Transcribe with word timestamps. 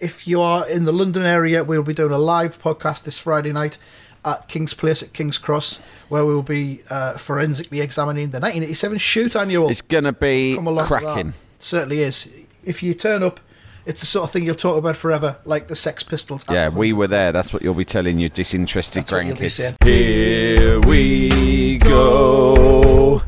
If 0.00 0.26
you 0.26 0.40
are 0.40 0.66
in 0.66 0.86
the 0.86 0.92
London 0.94 1.24
area, 1.24 1.62
we'll 1.62 1.82
be 1.82 1.92
doing 1.92 2.12
a 2.12 2.18
live 2.18 2.60
podcast 2.60 3.04
this 3.04 3.18
Friday 3.18 3.52
night 3.52 3.76
at 4.24 4.48
King's 4.48 4.72
Place 4.72 5.02
at 5.02 5.12
King's 5.12 5.36
Cross, 5.36 5.80
where 6.08 6.24
we 6.24 6.34
will 6.34 6.42
be 6.42 6.80
uh, 6.88 7.18
forensically 7.18 7.82
examining 7.82 8.30
the 8.30 8.40
1987 8.40 8.96
shoot 8.96 9.36
annual. 9.36 9.68
It's 9.68 9.82
going 9.82 10.04
to 10.04 10.12
be 10.12 10.54
Come 10.54 10.68
along 10.68 10.88
with 10.88 11.02
cracking. 11.02 11.34
Certainly 11.58 12.00
is. 12.00 12.30
If 12.64 12.82
you 12.82 12.94
turn 12.94 13.22
up, 13.22 13.40
it's 13.84 14.00
the 14.00 14.06
sort 14.06 14.24
of 14.24 14.30
thing 14.30 14.46
you'll 14.46 14.54
talk 14.54 14.78
about 14.78 14.96
forever, 14.96 15.36
like 15.44 15.66
the 15.66 15.76
Sex 15.76 16.02
Pistols. 16.02 16.46
Yeah, 16.50 16.70
we 16.70 16.94
were 16.94 17.06
there. 17.06 17.30
That's 17.30 17.52
what 17.52 17.60
you'll 17.60 17.74
be 17.74 17.84
telling 17.84 18.18
your 18.18 18.30
disinterested 18.30 19.02
That's 19.02 19.12
what 19.12 19.26
you'll 19.26 19.36
be 19.36 19.46
grandkids. 19.48 19.84
Here 19.84 20.80
we 20.80 21.76
go. 21.76 23.22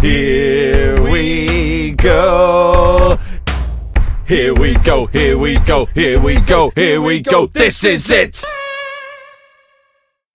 Here 0.00 1.02
we 1.10 1.90
go. 1.92 3.15
Here 4.26 4.52
we 4.54 4.74
go. 4.78 5.06
Here 5.06 5.38
we 5.38 5.58
go. 5.60 5.86
Here 5.86 6.20
we 6.20 6.40
go. 6.40 6.70
Here 6.70 7.00
we 7.00 7.20
go. 7.20 7.46
This 7.46 7.84
is 7.84 8.10
it. 8.10 8.42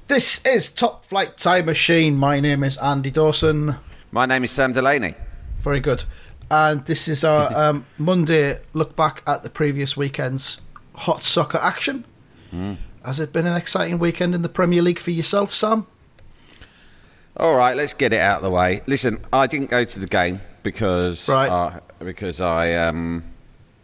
This 0.08 0.44
is 0.46 0.70
Top 0.70 1.04
Flight 1.06 1.38
Time 1.38 1.66
Machine. 1.66 2.16
My 2.16 2.40
name 2.40 2.64
is 2.64 2.78
Andy 2.78 3.12
Dawson. 3.12 3.76
My 4.12 4.26
name 4.26 4.46
is 4.46 4.52
Sam 4.52 4.72
Delaney. 4.72 5.16
Very 5.60 5.82
good. 5.82 6.06
And 6.50 6.86
this 6.86 7.10
is 7.10 7.24
our 7.26 7.54
um, 7.70 7.86
Monday 7.98 8.60
look 8.74 8.96
back 8.96 9.24
at 9.28 9.44
the 9.44 9.50
previous 9.50 9.98
weekend's 9.98 10.62
hot 10.96 11.24
soccer 11.24 11.58
action. 11.58 12.06
Hmm. 12.52 12.76
Has 13.04 13.20
it 13.20 13.34
been 13.34 13.46
an 13.48 13.58
exciting 13.58 14.00
weekend 14.00 14.34
in 14.36 14.42
the 14.42 14.50
Premier 14.50 14.82
League 14.82 15.00
for 15.00 15.12
yourself, 15.12 15.54
Sam? 15.54 15.86
All 17.36 17.56
right, 17.58 17.76
let's 17.76 17.94
get 17.94 18.14
it 18.14 18.20
out 18.20 18.38
of 18.38 18.44
the 18.44 18.50
way. 18.52 18.82
Listen, 18.88 19.20
I 19.34 19.48
didn't 19.48 19.70
go 19.70 19.84
to 19.84 20.00
the 20.00 20.08
game 20.08 20.40
because 20.64 21.28
Right. 21.28 21.50
uh, 21.50 21.80
because 22.00 22.40
I 22.42 22.74
um 22.74 23.24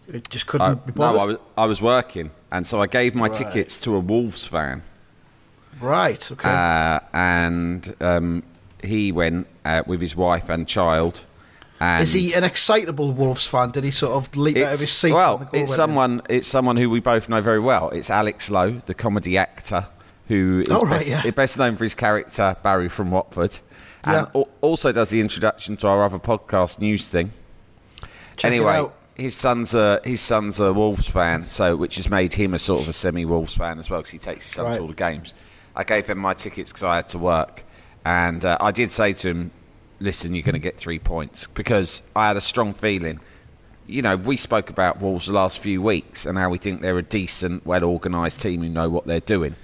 It 0.08 0.30
just 0.30 0.48
couldn't 0.48 0.68
I, 0.68 0.74
be 0.76 0.94
no. 0.96 1.20
I 1.20 1.26
was 1.26 1.38
I 1.58 1.66
was 1.66 1.82
working 1.82 2.32
and 2.52 2.66
so 2.66 2.82
I 2.82 2.88
gave 2.88 3.14
my 3.16 3.28
Right. 3.28 3.34
tickets 3.34 3.80
to 3.82 3.96
a 3.96 4.00
Wolves 4.00 4.46
fan. 4.46 4.84
right. 5.82 6.32
Okay. 6.32 6.50
uh, 6.50 7.00
and 7.14 7.96
um, 8.02 8.44
he 8.84 9.12
went 9.12 9.48
uh, 9.66 9.84
with 9.86 10.02
his 10.02 10.16
wife 10.16 10.50
and 10.50 10.68
child. 10.68 11.24
And 11.80 12.02
is 12.02 12.14
he 12.14 12.34
an 12.34 12.44
excitable 12.44 13.12
Wolves 13.12 13.46
fan? 13.46 13.70
Did 13.70 13.84
he 13.84 13.92
sort 13.92 14.14
of 14.14 14.36
leap 14.36 14.58
out 14.58 14.74
of 14.74 14.80
his 14.80 14.92
seat? 14.92 15.12
well, 15.12 15.42
it's 15.44 15.52
went 15.52 15.62
in? 15.62 15.68
someone. 15.68 16.22
It's 16.30 16.48
someone 16.48 16.76
who 16.78 16.90
we 16.90 17.00
both 17.00 17.30
know 17.30 17.42
very 17.42 17.60
well. 17.60 17.90
It's 17.92 18.10
Alex 18.10 18.50
Lowe, 18.50 18.72
the 18.88 18.96
comedy 18.96 19.38
actor, 19.38 19.86
who 20.28 20.62
is 20.66 20.70
Oh, 20.72 20.82
right, 20.82 21.00
best, 21.06 21.10
yeah. 21.26 21.30
best 21.32 21.58
known 21.60 21.76
for 21.76 21.84
his 21.84 21.94
character 21.94 22.56
Barry 22.64 22.90
from 22.90 23.12
Watford, 23.12 23.60
and 24.06 24.14
Yeah. 24.14 24.26
al- 24.34 24.48
also 24.62 24.92
does 24.92 25.10
the 25.12 25.22
introduction 25.22 25.78
to 25.78 25.88
our 25.88 26.04
other 26.04 26.18
podcast 26.18 26.80
news 26.80 27.10
thing. 27.10 27.32
Check 28.38 28.52
it 28.52 28.56
anyway, 28.56 28.78
out. 28.78 28.96
His 29.18 29.36
son's 29.36 29.74
a 29.74 30.00
his 30.04 30.22
son's 30.22 30.60
a 30.60 30.72
Wolves 30.72 31.08
fan, 31.10 31.48
so 31.50 31.76
which 31.76 31.96
has 31.96 32.10
made 32.10 32.34
him 32.34 32.54
a 32.54 32.60
sort 32.60 32.82
of 32.84 32.90
a 32.90 32.94
semi 32.94 33.26
Wolves 33.26 33.56
fan 33.56 33.80
as 33.80 33.90
well 33.90 34.00
because 34.00 34.12
he 34.12 34.20
takes 34.20 34.46
his 34.46 34.54
son 34.56 34.66
Right. 34.66 34.76
to 34.76 34.82
all 34.82 34.88
the 34.88 34.94
games. 34.94 35.34
I 35.76 35.84
gave 35.84 36.08
him 36.08 36.18
my 36.18 36.34
tickets 36.34 36.72
because 36.72 36.84
I 36.84 36.96
had 36.98 37.10
to 37.10 37.18
work, 37.20 37.64
and 38.06 38.44
uh, 38.46 38.58
I 38.60 38.72
did 38.72 38.92
say 38.92 39.14
to 39.14 39.28
him, 39.30 39.52
"Listen, 40.00 40.34
you're 40.36 40.44
going 40.44 40.54
to 40.54 40.60
get 40.60 40.78
three 40.78 41.00
points," 41.00 41.48
because 41.48 42.02
I 42.16 42.28
had 42.28 42.38
a 42.38 42.42
strong 42.42 42.74
feeling. 42.74 43.20
You 43.88 44.02
know, 44.02 44.16
we 44.18 44.36
spoke 44.38 44.70
about 44.70 45.02
Wolves 45.02 45.28
the 45.28 45.34
last 45.34 45.60
few 45.60 45.82
weeks 45.82 46.26
and 46.26 46.38
how 46.38 46.50
we 46.50 46.58
think 46.58 46.82
they're 46.82 46.98
a 46.98 47.04
decent, 47.04 47.66
well 47.66 47.84
organised 47.86 48.42
team 48.42 48.62
who 48.62 48.70
know 48.70 48.90
what 48.90 49.06
they're 49.08 49.20
doing. 49.22 49.56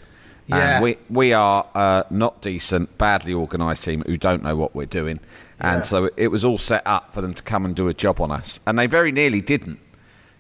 Yeah. 0.47 0.75
And 0.75 0.83
we 0.83 0.97
we 1.09 1.33
are 1.33 1.65
uh, 1.75 2.03
not 2.09 2.41
decent, 2.41 2.97
badly 2.97 3.33
organised 3.33 3.83
team 3.83 4.03
who 4.05 4.17
don't 4.17 4.43
know 4.43 4.55
what 4.55 4.75
we're 4.75 4.85
doing, 4.85 5.19
and 5.63 5.79
Yeah. 5.79 5.83
so 5.83 6.09
it 6.17 6.27
was 6.27 6.43
all 6.45 6.57
set 6.57 6.83
up 6.85 7.13
for 7.13 7.21
them 7.21 7.33
to 7.33 7.41
come 7.43 7.65
and 7.65 7.75
do 7.75 7.87
a 7.87 7.93
job 7.93 8.19
on 8.21 8.31
us, 8.31 8.59
and 8.67 8.77
they 8.77 8.87
very 8.87 9.11
nearly 9.11 9.41
didn't. 9.41 9.79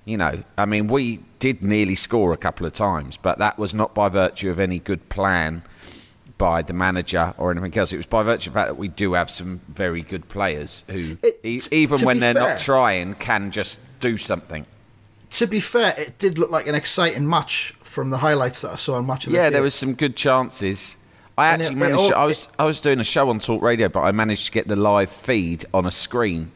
You 0.05 0.17
know, 0.17 0.43
I 0.57 0.65
mean, 0.65 0.87
we 0.87 1.23
did 1.39 1.63
nearly 1.63 1.95
score 1.95 2.33
a 2.33 2.37
couple 2.37 2.65
of 2.67 2.73
times, 2.73 3.17
but 3.17 3.39
that 3.39 3.57
was 3.57 3.73
not 3.73 3.95
by 3.95 4.09
virtue 4.09 4.49
of 4.51 4.59
any 4.59 4.79
good 4.79 5.07
plan 5.09 5.63
by 6.37 6.61
the 6.61 6.73
manager 6.73 7.33
or 7.37 7.51
anything 7.51 7.77
else. 7.77 7.93
It 7.93 7.97
was 7.97 8.05
by 8.05 8.21
virtue 8.23 8.49
of 8.49 8.53
the 8.53 8.59
fact 8.59 8.69
that 8.69 8.75
we 8.77 8.89
do 8.89 9.13
have 9.13 9.29
some 9.29 9.61
very 9.69 10.01
good 10.01 10.27
players 10.27 10.83
who, 10.89 11.17
It- 11.23 11.39
e- 11.43 11.61
even 11.71 12.01
when 12.05 12.19
they're 12.19 12.33
fair- 12.33 12.49
not 12.49 12.59
trying, 12.59 13.13
can 13.13 13.51
just 13.51 13.79
do 14.01 14.17
something. 14.17 14.65
To 15.31 15.47
be 15.47 15.59
fair, 15.61 15.93
it 15.97 16.17
did 16.19 16.37
look 16.37 16.51
like 16.51 16.67
an 16.67 16.75
exciting 16.75 17.27
match 17.29 17.73
from 17.81 18.09
the 18.09 18.17
highlights 18.17 18.61
that 18.61 18.71
I 18.73 18.75
saw 18.75 18.95
on 18.95 19.05
Match 19.07 19.25
of 19.27 19.31
the 19.31 19.37
Yeah, 19.37 19.45
Day. 19.49 19.53
there 19.53 19.61
was 19.61 19.73
some 19.75 19.93
good 19.93 20.15
chances. 20.17 20.97
I 21.37 21.49
And 21.53 21.61
actually 21.61 21.77
it 21.77 21.79
managed. 21.79 21.99
all- 21.99 22.09
to, 22.09 22.17
I 22.17 22.25
was 22.25 22.47
I 22.59 22.65
was 22.65 22.81
doing 22.81 22.99
a 22.99 23.03
show 23.03 23.29
on 23.29 23.39
Talk 23.39 23.61
Radio, 23.61 23.89
but 23.89 24.01
I 24.01 24.11
managed 24.11 24.45
to 24.47 24.51
get 24.51 24.67
the 24.67 24.75
live 24.75 25.09
feed 25.09 25.65
on 25.73 25.85
a 25.85 25.91
screen. 25.91 26.51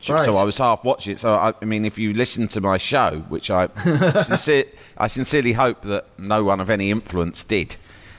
So 0.00 0.14
I 0.36 0.44
was 0.44 0.58
half 0.58 0.84
watching 0.84 1.14
it. 1.14 1.20
So 1.20 1.34
I, 1.34 1.52
I 1.60 1.64
mean, 1.64 1.84
if 1.84 1.98
you 1.98 2.12
listen 2.12 2.46
to 2.48 2.60
my 2.60 2.78
show, 2.78 3.24
which 3.28 3.50
I 3.50 3.66
sincere, 4.22 4.64
I 4.96 5.08
sincerely 5.08 5.52
hope 5.52 5.82
that 5.82 6.06
no 6.18 6.44
one 6.44 6.60
of 6.60 6.70
any 6.70 6.92
influence 6.92 7.42
did, 7.42 7.74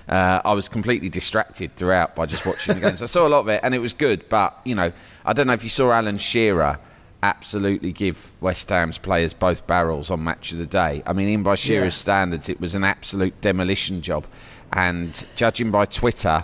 uh, 0.10 0.42
I 0.44 0.54
was 0.54 0.68
completely 0.68 1.08
distracted 1.08 1.74
throughout 1.78 2.16
by 2.16 2.26
just 2.26 2.46
watching 2.46 2.76
the 2.76 2.82
games. 2.82 3.02
I 3.02 3.06
saw 3.06 3.26
a 3.26 3.30
lot 3.30 3.40
of 3.42 3.48
it, 3.48 3.62
and 3.64 3.74
it 3.74 3.80
was 3.80 3.94
good. 3.94 4.28
But 4.28 4.60
you 4.66 4.76
know, 4.76 4.92
I 5.26 5.32
don't 5.34 5.48
know 5.48 5.54
if 5.54 5.64
you 5.64 5.70
saw 5.70 5.92
Alan 5.94 6.18
Shearer 6.18 6.80
absolutely 7.24 7.92
give 7.92 8.32
West 8.42 8.70
Ham's 8.70 8.98
players 8.98 9.34
both 9.34 9.66
barrels 9.68 10.10
on 10.10 10.24
Match 10.24 10.52
of 10.52 10.58
the 10.58 10.66
Day. 10.66 11.02
I 11.06 11.14
mean, 11.14 11.30
even 11.30 11.44
by 11.44 11.56
Shearer's 11.56 11.94
Yeah. 11.96 12.02
standards, 12.02 12.50
it 12.50 12.60
was 12.62 12.76
an 12.76 12.84
absolute 12.84 13.40
demolition 13.42 14.02
job. 14.02 14.26
And 14.74 15.26
judging 15.36 15.72
by 15.72 15.86
Twitter 15.86 16.44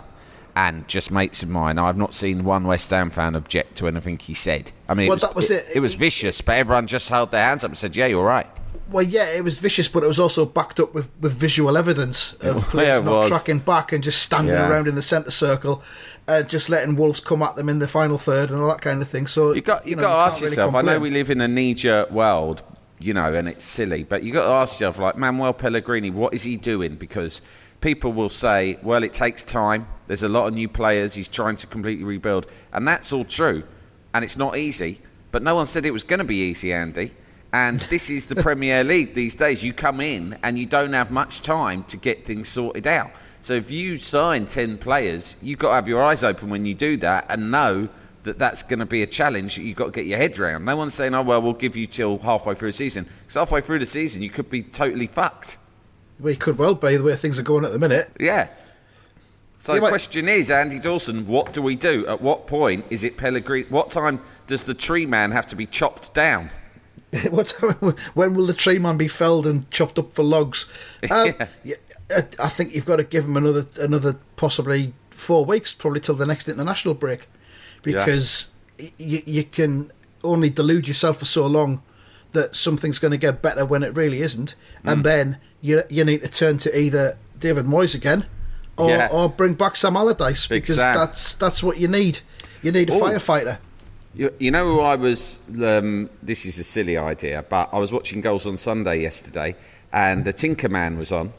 and 0.56 0.88
just 0.88 1.12
mates 1.12 1.44
of 1.44 1.50
mine, 1.50 1.78
I've 1.78 1.98
not 1.98 2.14
seen 2.14 2.44
one 2.44 2.66
West 2.66 2.90
Ham 2.90 3.10
fan 3.10 3.36
object 3.36 3.76
to 3.78 3.88
anything 3.88 4.18
he 4.20 4.34
said. 4.34 4.72
I 4.88 4.94
mean, 4.94 5.08
Well, 5.08 5.18
it 5.18 5.22
was, 5.22 5.22
that 5.22 5.36
was 5.36 5.52
it. 5.52 5.66
It, 5.76 5.80
was 5.80 5.96
vicious, 5.96 6.42
but 6.42 6.56
everyone 6.56 6.88
just 6.88 7.10
held 7.10 7.32
their 7.32 7.44
hands 7.44 7.64
up 7.64 7.72
and 7.72 7.78
said, 7.78 7.96
"Yeah, 7.96 8.06
you're 8.08 8.24
right." 8.26 8.48
Well, 8.90 9.04
yeah, 9.04 9.26
it 9.32 9.44
was 9.44 9.58
vicious, 9.60 9.88
but 9.88 10.04
it 10.04 10.08
was 10.08 10.20
also 10.20 10.46
backed 10.46 10.80
up 10.80 10.94
with, 10.94 11.10
with 11.20 11.34
visual 11.34 11.76
evidence 11.76 12.34
of 12.34 12.64
players 12.70 13.00
it 13.00 13.06
not 13.06 13.16
was. 13.22 13.30
tracking 13.30 13.60
back 13.60 13.92
and 13.92 14.04
just 14.04 14.22
standing 14.22 14.54
Yeah. 14.54 14.70
around 14.70 14.88
in 14.88 14.94
the 14.96 15.02
centre 15.02 15.32
circle, 15.32 15.82
uh, 16.28 16.44
just 16.44 16.70
letting 16.70 16.96
Wolves 16.96 17.20
come 17.20 17.42
at 17.42 17.56
them 17.56 17.68
in 17.68 17.80
the 17.80 17.88
final 17.88 18.18
third 18.20 18.52
and 18.52 18.60
all 18.62 18.68
that 18.70 18.82
kind 18.82 19.02
of 19.02 19.10
thing. 19.10 19.26
So 19.28 19.54
You 19.54 19.62
got 19.62 19.88
you, 19.88 19.96
know, 19.96 20.04
got 20.04 20.08
to 20.10 20.14
can't 20.16 20.28
ask 20.28 20.42
really 20.42 20.52
yourself. 20.52 20.76
I 20.76 20.82
know 20.84 21.00
we 21.00 21.10
live 21.10 21.32
in 21.32 21.42
a 21.42 21.48
knee-jerk 21.48 22.12
world, 22.12 22.62
you 23.00 23.14
know, 23.16 23.34
and 23.34 23.48
it's 23.50 23.66
silly, 23.66 24.04
but 24.04 24.22
you 24.24 24.32
got 24.32 24.46
to 24.48 24.54
ask 24.54 24.76
yourself, 24.76 25.00
like 25.00 25.18
Manuel 25.18 25.54
Pellegrini, 25.54 26.12
what 26.12 26.36
is 26.36 26.44
he 26.44 26.56
doing? 26.56 26.96
Because 26.96 27.42
people 27.82 28.14
will 28.14 28.30
say, 28.30 28.78
well, 28.82 29.04
it 29.04 29.14
takes 29.14 29.44
time. 29.44 29.88
There's 30.08 30.24
a 30.24 30.30
lot 30.30 30.48
of 30.48 30.54
new 30.54 30.70
players. 30.70 31.14
He's 31.14 31.30
trying 31.30 31.56
to 31.58 31.68
completely 31.68 32.04
rebuild, 32.04 32.48
and 32.74 32.88
that's 32.88 33.14
all 33.14 33.26
true, 33.26 33.64
and 34.14 34.24
it's 34.24 34.38
not 34.38 34.58
easy. 34.58 35.02
But 35.32 35.44
no 35.44 35.56
one 35.56 35.66
said 35.66 35.86
it 35.86 35.92
was 35.92 36.04
going 36.04 36.20
to 36.20 36.26
be 36.26 36.50
easy, 36.50 36.72
Andy. 36.72 37.12
And 37.52 37.80
this 37.90 38.10
is 38.10 38.26
the 38.26 38.36
Premier 38.36 38.84
League 38.84 39.14
these 39.14 39.36
days. 39.36 39.64
You 39.64 39.74
come 39.74 40.02
in 40.02 40.38
and 40.44 40.58
you 40.58 40.66
don't 40.66 40.94
have 40.94 41.12
much 41.12 41.42
time 41.42 41.84
to 41.86 41.98
get 41.98 42.26
things 42.26 42.50
sorted 42.50 42.88
out. 42.88 43.12
So 43.40 43.54
if 43.54 43.70
you 43.70 43.98
sign 43.98 44.48
10 44.48 44.78
players, 44.78 45.38
you've 45.42 45.60
got 45.60 45.70
to 45.70 45.76
have 45.76 45.88
your 45.88 46.04
eyes 46.04 46.24
open 46.24 46.50
when 46.50 46.66
you 46.66 46.74
do 46.74 46.98
that 46.98 47.28
and 47.30 47.52
know 47.52 47.88
that 48.24 48.40
that's 48.40 48.64
going 48.64 48.80
to 48.80 48.86
be 48.86 49.04
a 49.04 49.08
challenge 49.08 49.56
that 49.56 49.64
you've 49.64 49.78
got 49.78 49.86
to 49.86 49.92
get 49.92 50.06
your 50.06 50.18
head 50.18 50.40
around. 50.40 50.66
No 50.66 50.76
one's 50.76 50.96
saying, 50.96 51.14
oh, 51.14 51.22
well, 51.22 51.42
we'll 51.42 51.54
give 51.54 51.76
you 51.76 51.86
till 51.86 52.18
halfway 52.18 52.56
through 52.56 52.70
the 52.70 52.74
season. 52.74 53.06
Because 53.22 53.36
halfway 53.36 53.62
through 53.62 53.80
the 53.80 53.86
season, 53.86 54.24
you 54.24 54.30
could 54.30 54.50
be 54.50 54.64
totally 54.64 55.08
fucked. 55.08 55.58
We 56.20 56.36
could 56.36 56.58
well 56.58 56.76
be 56.76 56.98
the 56.98 57.04
way 57.04 57.16
things 57.16 57.38
are 57.40 57.44
going 57.44 57.66
at 57.66 57.72
the 57.72 57.80
minute. 57.80 58.12
Yeah. 58.20 58.50
So 59.58 59.74
the 59.74 59.80
question 59.80 60.28
is, 60.30 60.52
Andy 60.52 60.80
Dawson, 60.80 61.28
what 61.28 61.54
do 61.54 61.62
we 61.62 61.76
do? 61.76 62.06
At 62.08 62.22
what 62.22 62.46
point 62.48 62.86
is 62.90 63.04
it 63.04 63.18
Pellegrini? 63.18 63.68
What 63.70 63.90
time 63.90 64.20
does 64.48 64.64
the 64.66 64.74
tree 64.74 65.06
man 65.06 65.32
have 65.32 65.48
to 65.48 65.56
be 65.56 65.66
chopped 65.66 66.14
down? 66.14 66.50
what 67.30 67.52
when 68.14 68.36
will 68.36 68.46
the 68.46 68.54
tree 68.54 68.80
man 68.80 68.98
be 68.98 69.08
felled 69.08 69.48
and 69.48 69.70
chopped 69.72 69.98
up 69.98 70.14
for 70.14 70.24
logs? 70.24 70.68
Um, 71.12 71.34
Yeah. 71.38 71.48
yeah, 71.64 72.22
I 72.40 72.50
think 72.50 72.76
you've 72.76 72.86
got 72.86 72.98
to 72.98 73.04
give 73.04 73.26
him 73.26 73.38
another 73.38 73.66
another 73.80 74.18
possibly 74.36 74.94
four 75.12 75.46
weeks, 75.46 75.74
probably 75.74 76.02
till 76.02 76.16
the 76.16 76.26
next 76.26 76.48
international 76.50 76.94
break, 76.94 77.28
because 77.82 78.50
y 78.80 78.92
you 78.98 79.22
you 79.26 79.44
can 79.46 79.92
only 80.24 80.50
delude 80.50 80.88
yourself 80.88 81.20
for 81.20 81.26
so 81.26 81.48
long 81.48 81.82
that 82.34 82.56
something's 82.56 83.00
going 83.00 83.12
to 83.12 83.18
get 83.18 83.42
better 83.42 83.66
when 83.66 83.84
it 83.84 83.96
really 83.96 84.22
isn't, 84.22 84.56
Mm. 84.84 84.92
and 84.92 85.04
then 85.04 85.38
you 85.68 85.84
you 85.90 86.04
need 86.06 86.22
to 86.24 86.30
turn 86.30 86.58
to 86.60 86.70
either 86.80 87.18
David 87.40 87.66
Moyes 87.66 87.96
again. 87.96 88.26
Or, 88.78 88.90
Yeah. 88.90 89.08
or 89.10 89.30
bring 89.30 89.54
back 89.54 89.78
Sam 89.78 89.96
Allardyce 89.96 90.48
because 90.48 90.76
that's 90.76 91.36
that's 91.36 91.64
what 91.64 91.78
you 91.80 91.88
need. 91.88 92.20
You 92.62 92.72
need 92.74 92.90
a 92.90 92.94
Ooh. 92.94 93.00
firefighter. 93.00 93.58
You, 94.14 94.30
you 94.40 94.52
know 94.52 94.66
who 94.66 94.80
I 94.82 94.96
was? 94.96 95.40
Um, 95.62 96.10
this 96.24 96.46
is 96.46 96.60
a 96.60 96.64
silly 96.64 96.98
idea, 96.98 97.44
but 97.50 97.70
I 97.72 97.78
was 97.80 97.92
watching 97.94 98.20
Goals 98.22 98.46
on 98.46 98.58
Sunday 98.58 99.02
yesterday, 99.02 99.56
and 99.94 100.26
the 100.26 100.34
Tinker 100.34 100.68
Man 100.70 100.98
was 100.98 101.12
on. 101.12 101.32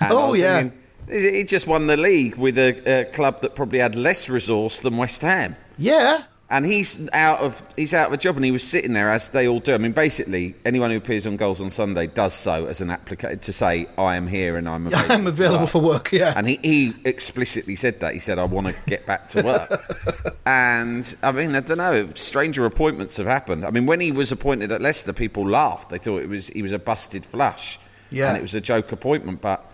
And 0.00 0.12
I 0.12 0.14
Oh, 0.14 0.30
was 0.30 0.40
yeah. 0.40 0.62
thinking, 0.62 0.78
he 1.10 1.30
he 1.38 1.44
just 1.44 1.66
won 1.68 1.86
the 1.86 1.96
league 1.96 2.34
with 2.36 2.58
a, 2.58 2.70
a 3.00 3.04
club 3.12 3.40
that 3.42 3.54
probably 3.54 3.78
had 3.80 3.94
less 3.94 4.28
resource 4.28 4.80
than 4.80 4.96
West 4.96 5.22
Ham. 5.22 5.54
Yeah, 5.78 6.22
And 6.54 6.64
he's 6.64 7.08
out 7.12 7.40
of 7.40 7.64
he's 7.76 7.92
out 7.92 8.06
of 8.06 8.12
a 8.12 8.16
job, 8.16 8.36
and 8.36 8.44
he 8.44 8.52
was 8.52 8.62
sitting 8.62 8.92
there 8.92 9.10
as 9.10 9.30
they 9.30 9.48
all 9.48 9.58
do. 9.58 9.74
I 9.74 9.78
mean, 9.78 9.90
basically, 9.90 10.54
anyone 10.64 10.92
who 10.92 10.96
appears 10.96 11.26
on 11.26 11.36
Goals 11.36 11.60
on 11.60 11.68
Sunday 11.68 12.06
does 12.06 12.32
so 12.32 12.66
as 12.66 12.80
an 12.80 12.90
applicant 12.90 13.42
to 13.42 13.52
say, 13.52 13.88
"I 13.98 14.14
am 14.14 14.28
here 14.28 14.56
and 14.56 14.68
I'm 14.68 14.86
available, 14.86 15.12
I'm 15.12 15.26
available 15.26 15.66
for 15.66 15.80
work. 15.80 16.12
Yeah, 16.12 16.32
and 16.36 16.48
he, 16.48 16.60
he 16.62 16.94
explicitly 17.04 17.74
said 17.74 17.98
that. 17.98 18.12
He 18.12 18.20
said, 18.20 18.38
I 18.38 18.44
want 18.44 18.68
to 18.68 18.74
get 18.86 19.04
back 19.04 19.28
to 19.30 19.42
work. 19.42 20.36
and, 20.46 21.16
I 21.24 21.32
mean, 21.32 21.56
I 21.56 21.60
don't 21.60 21.78
know. 21.78 22.08
Stranger 22.14 22.64
appointments 22.66 23.16
have 23.16 23.26
happened. 23.26 23.64
I 23.64 23.70
mean, 23.72 23.86
when 23.86 23.98
he 23.98 24.12
was 24.12 24.30
appointed 24.30 24.70
at 24.70 24.80
Leicester, 24.80 25.12
people 25.12 25.50
laughed. 25.50 25.90
They 25.90 25.98
thought 25.98 26.22
it 26.22 26.28
was 26.28 26.46
he 26.46 26.62
was 26.62 26.70
a 26.70 26.78
busted 26.78 27.26
flush. 27.26 27.80
Yeah. 28.10 28.28
And 28.28 28.38
it 28.38 28.42
was 28.42 28.54
a 28.54 28.60
joke 28.60 28.92
appointment. 28.92 29.40
But 29.40 29.68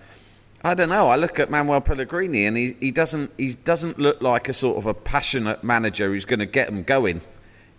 I 0.63 0.75
don't 0.75 0.89
know. 0.91 1.09
I 1.09 1.17
look 1.17 1.39
at 1.39 1.51
Manuel 1.51 1.81
Pellegrini 1.81 2.45
and 2.45 2.57
he, 2.57 2.77
he, 2.81 2.91
doesn't, 2.91 3.31
he 3.39 3.55
doesn't 3.55 3.99
look 3.99 4.21
like 4.21 4.49
a 4.49 4.53
sort 4.53 4.77
of 4.77 4.87
a 4.87 4.93
passionate 4.95 5.65
manager 5.65 6.09
who's 6.09 6.25
going 6.27 6.41
to 6.41 6.47
get 6.47 6.67
them 6.67 6.83
going 6.83 7.23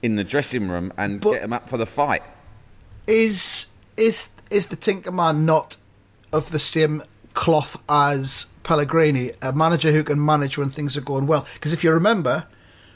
in 0.01 0.15
the 0.15 0.23
dressing 0.23 0.67
room 0.67 0.91
and 0.97 1.21
But- 1.21 1.31
get 1.33 1.41
them 1.41 1.53
up 1.53 1.69
for 1.69 1.77
the 1.77 1.85
fight. 1.85 2.23
is 3.07 3.67
is 3.97 4.29
is 4.49 4.67
the 4.67 4.75
Tinkerman 4.75 5.41
not 5.45 5.77
of 6.33 6.51
the 6.51 6.59
same 6.59 7.03
cloth 7.33 7.81
as 7.87 8.47
Pellegrini, 8.63 9.31
a 9.41 9.51
manager 9.53 9.91
who 9.91 10.03
can 10.03 10.23
manage 10.23 10.57
when 10.57 10.69
things 10.69 10.97
are 10.97 11.01
going 11.01 11.27
well? 11.27 11.45
Because 11.53 11.73
if 11.73 11.83
you 11.83 11.91
remember, 11.91 12.45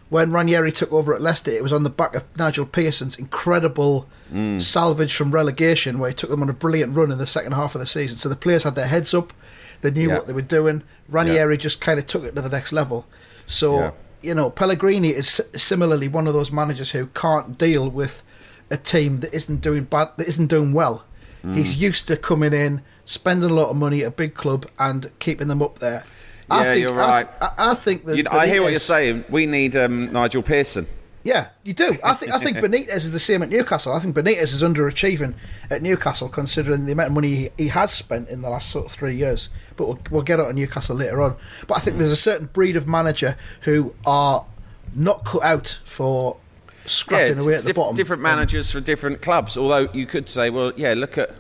when 0.10 0.32
Ranieri 0.32 0.72
took 0.72 0.92
over 0.92 1.14
at 1.14 1.22
Leicester, 1.22 1.52
it 1.52 1.64
was 1.64 1.74
on 1.74 1.84
the 1.84 1.90
back 1.90 2.16
of 2.16 2.24
Nigel 2.38 2.66
Pearson's 2.66 3.18
incredible 3.18 4.08
mm. 4.34 4.62
salvage 4.62 5.16
from 5.16 5.32
relegation, 5.32 5.98
where 5.98 6.10
he 6.10 6.16
took 6.16 6.30
them 6.30 6.42
on 6.42 6.50
a 6.50 6.54
brilliant 6.54 6.96
run 6.96 7.12
in 7.12 7.18
the 7.18 7.26
second 7.26 7.54
half 7.54 7.76
of 7.76 7.80
the 7.80 7.88
season. 7.88 8.18
So 8.18 8.30
the 8.30 8.36
players 8.36 8.64
had 8.64 8.76
their 8.76 8.88
heads 8.88 9.14
up, 9.14 9.34
they 9.82 9.92
knew 9.92 10.10
Yeah. 10.10 10.16
what 10.16 10.28
they 10.28 10.34
were 10.34 10.42
doing. 10.42 10.84
Ranieri 11.10 11.58
just 11.58 11.82
kind 11.82 12.00
of 12.00 12.08
took 12.08 12.24
it 12.24 12.36
to 12.36 12.42
the 12.42 12.50
next 12.50 12.72
level. 12.74 13.06
So 13.48 13.80
Yeah. 13.80 13.92
you 14.22 14.34
know, 14.34 14.50
Pellegrini 14.50 15.10
is 15.10 15.42
similarly 15.56 16.08
one 16.08 16.28
of 16.28 16.34
those 16.34 16.52
managers 16.52 16.92
who 16.92 17.08
can't 17.08 17.58
deal 17.58 17.90
with 17.90 18.24
a 18.72 18.78
team 18.78 19.20
that 19.20 19.34
isn't 19.34 19.62
doing 19.62 19.84
bad, 19.84 20.10
that 20.18 20.28
isn't 20.28 20.48
doing 20.48 20.74
well. 20.74 21.04
Mm. 21.46 21.56
He's 21.56 21.78
used 21.78 22.08
to 22.08 22.18
coming 22.18 22.54
in, 22.54 22.82
spending 23.06 23.52
a 23.52 23.54
lot 23.54 23.70
of 23.70 23.76
money 23.76 24.02
at 24.02 24.08
a 24.08 24.12
big 24.12 24.34
club, 24.34 24.66
and 24.80 25.12
keeping 25.20 25.48
them 25.48 25.62
up 25.62 25.78
there. 25.80 26.04
Yeah, 26.52 26.74
you're 26.74 26.94
right. 26.94 27.28
I, 27.42 27.52
I 27.58 27.74
think 27.76 28.06
that 28.06 28.18
You 28.18 28.24
know, 28.24 28.32
I 28.32 28.48
hear 28.48 28.62
what 28.64 28.72
you're 28.72 28.80
saying. 28.80 29.26
We 29.30 29.46
need 29.46 29.76
um, 29.76 30.12
Nigel 30.12 30.42
Pearson. 30.44 30.88
Yeah, 31.26 31.48
you 31.64 31.74
do. 31.74 31.98
I 32.04 32.14
think 32.14 32.32
I 32.32 32.38
think 32.38 32.58
Benitez 32.66 32.98
is 32.98 33.12
the 33.12 33.20
same 33.20 33.42
at 33.42 33.50
Newcastle. 33.50 33.94
I 33.94 34.00
think 34.00 34.16
Benitez 34.16 34.54
is 34.54 34.62
underachieving 34.62 35.34
at 35.72 35.82
Newcastle 35.82 36.30
considering 36.30 36.86
the 36.86 36.92
amount 36.92 37.08
of 37.08 37.14
money 37.16 37.36
he, 37.36 37.50
he 37.58 37.68
has 37.70 37.92
spent 37.92 38.30
in 38.30 38.44
the 38.44 38.50
last 38.50 38.70
sort 38.70 38.86
of 38.86 38.92
three 38.92 39.16
years. 39.16 39.50
But 39.76 39.88
we'll, 39.88 40.00
we'll 40.12 40.22
get 40.22 40.40
on 40.40 40.46
to 40.46 40.54
Newcastle 40.54 40.96
later 40.96 41.24
on. 41.24 41.36
But 41.68 41.78
I 41.78 41.80
think 41.80 41.98
there's 41.98 42.12
a 42.12 42.16
certain 42.16 42.46
breed 42.54 42.76
of 42.76 42.88
manager 42.88 43.36
who 43.62 43.96
are 44.06 44.46
not 44.94 45.26
cut 45.26 45.44
out 45.44 45.80
for 45.84 46.38
scrapping 46.86 47.40
away 47.40 47.56
at 47.56 47.62
the 47.62 47.70
diff- 47.70 47.76
bottom. 47.76 47.96
different 47.96 48.22
managers 48.22 48.70
for 48.70 48.80
different 48.80 49.24
clubs. 49.24 49.58
Although 49.58 49.90
you 49.94 50.06
could 50.06 50.30
say, 50.30 50.52
well, 50.52 50.74
yeah, 50.76 50.94
look 50.94 51.18
at 51.18 51.32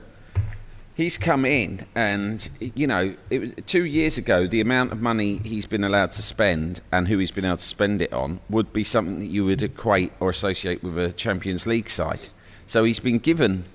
he's 0.96 1.18
come 1.18 1.46
in, 1.46 1.86
and 1.94 2.50
you 2.60 2.88
know, 2.88 3.16
it 3.30 3.40
was, 3.40 3.52
two 3.68 3.86
years 3.86 4.18
ago, 4.18 4.48
the 4.48 4.62
amount 4.62 4.92
of 4.92 5.02
money 5.02 5.38
he's 5.44 5.66
been 5.66 5.84
allowed 5.84 6.12
to 6.14 6.22
spend 6.24 6.82
and 6.92 7.08
who 7.08 7.18
he's 7.20 7.32
been 7.32 7.46
able 7.46 7.58
to 7.58 7.64
spend 7.64 8.02
it 8.02 8.12
on 8.14 8.40
would 8.50 8.74
be 8.74 8.84
something 8.84 9.20
that 9.20 9.28
you 9.28 9.46
would 9.46 9.62
equate 9.62 10.12
or 10.20 10.30
associate 10.30 10.82
with 10.84 10.98
a 10.98 11.12
Champions 11.12 11.68
League 11.68 11.90
side. 11.90 12.22
So 12.68 12.84
he's 12.84 13.00
been 13.00 13.20
given 13.20 13.66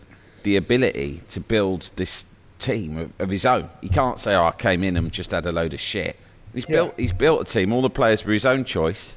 the 0.42 0.56
ability 0.56 1.22
to 1.28 1.40
build 1.40 1.90
this 1.96 2.26
team 2.58 2.96
of, 2.98 3.12
of 3.20 3.30
his 3.30 3.46
own. 3.46 3.70
He 3.80 3.88
can't 3.88 4.18
say, 4.18 4.34
"Oh, 4.34 4.46
I 4.46 4.52
came 4.52 4.82
in 4.82 4.96
and 4.96 5.12
just 5.12 5.30
had 5.30 5.46
a 5.46 5.52
load 5.52 5.74
of 5.74 5.80
shit." 5.80 6.16
He's 6.52 6.68
Yeah. 6.68 6.76
built. 6.76 6.94
He's 6.96 7.12
built 7.12 7.42
a 7.42 7.52
team. 7.52 7.72
All 7.72 7.82
the 7.82 7.90
players 7.90 8.24
were 8.24 8.32
his 8.32 8.44
own 8.44 8.64
choice 8.64 9.16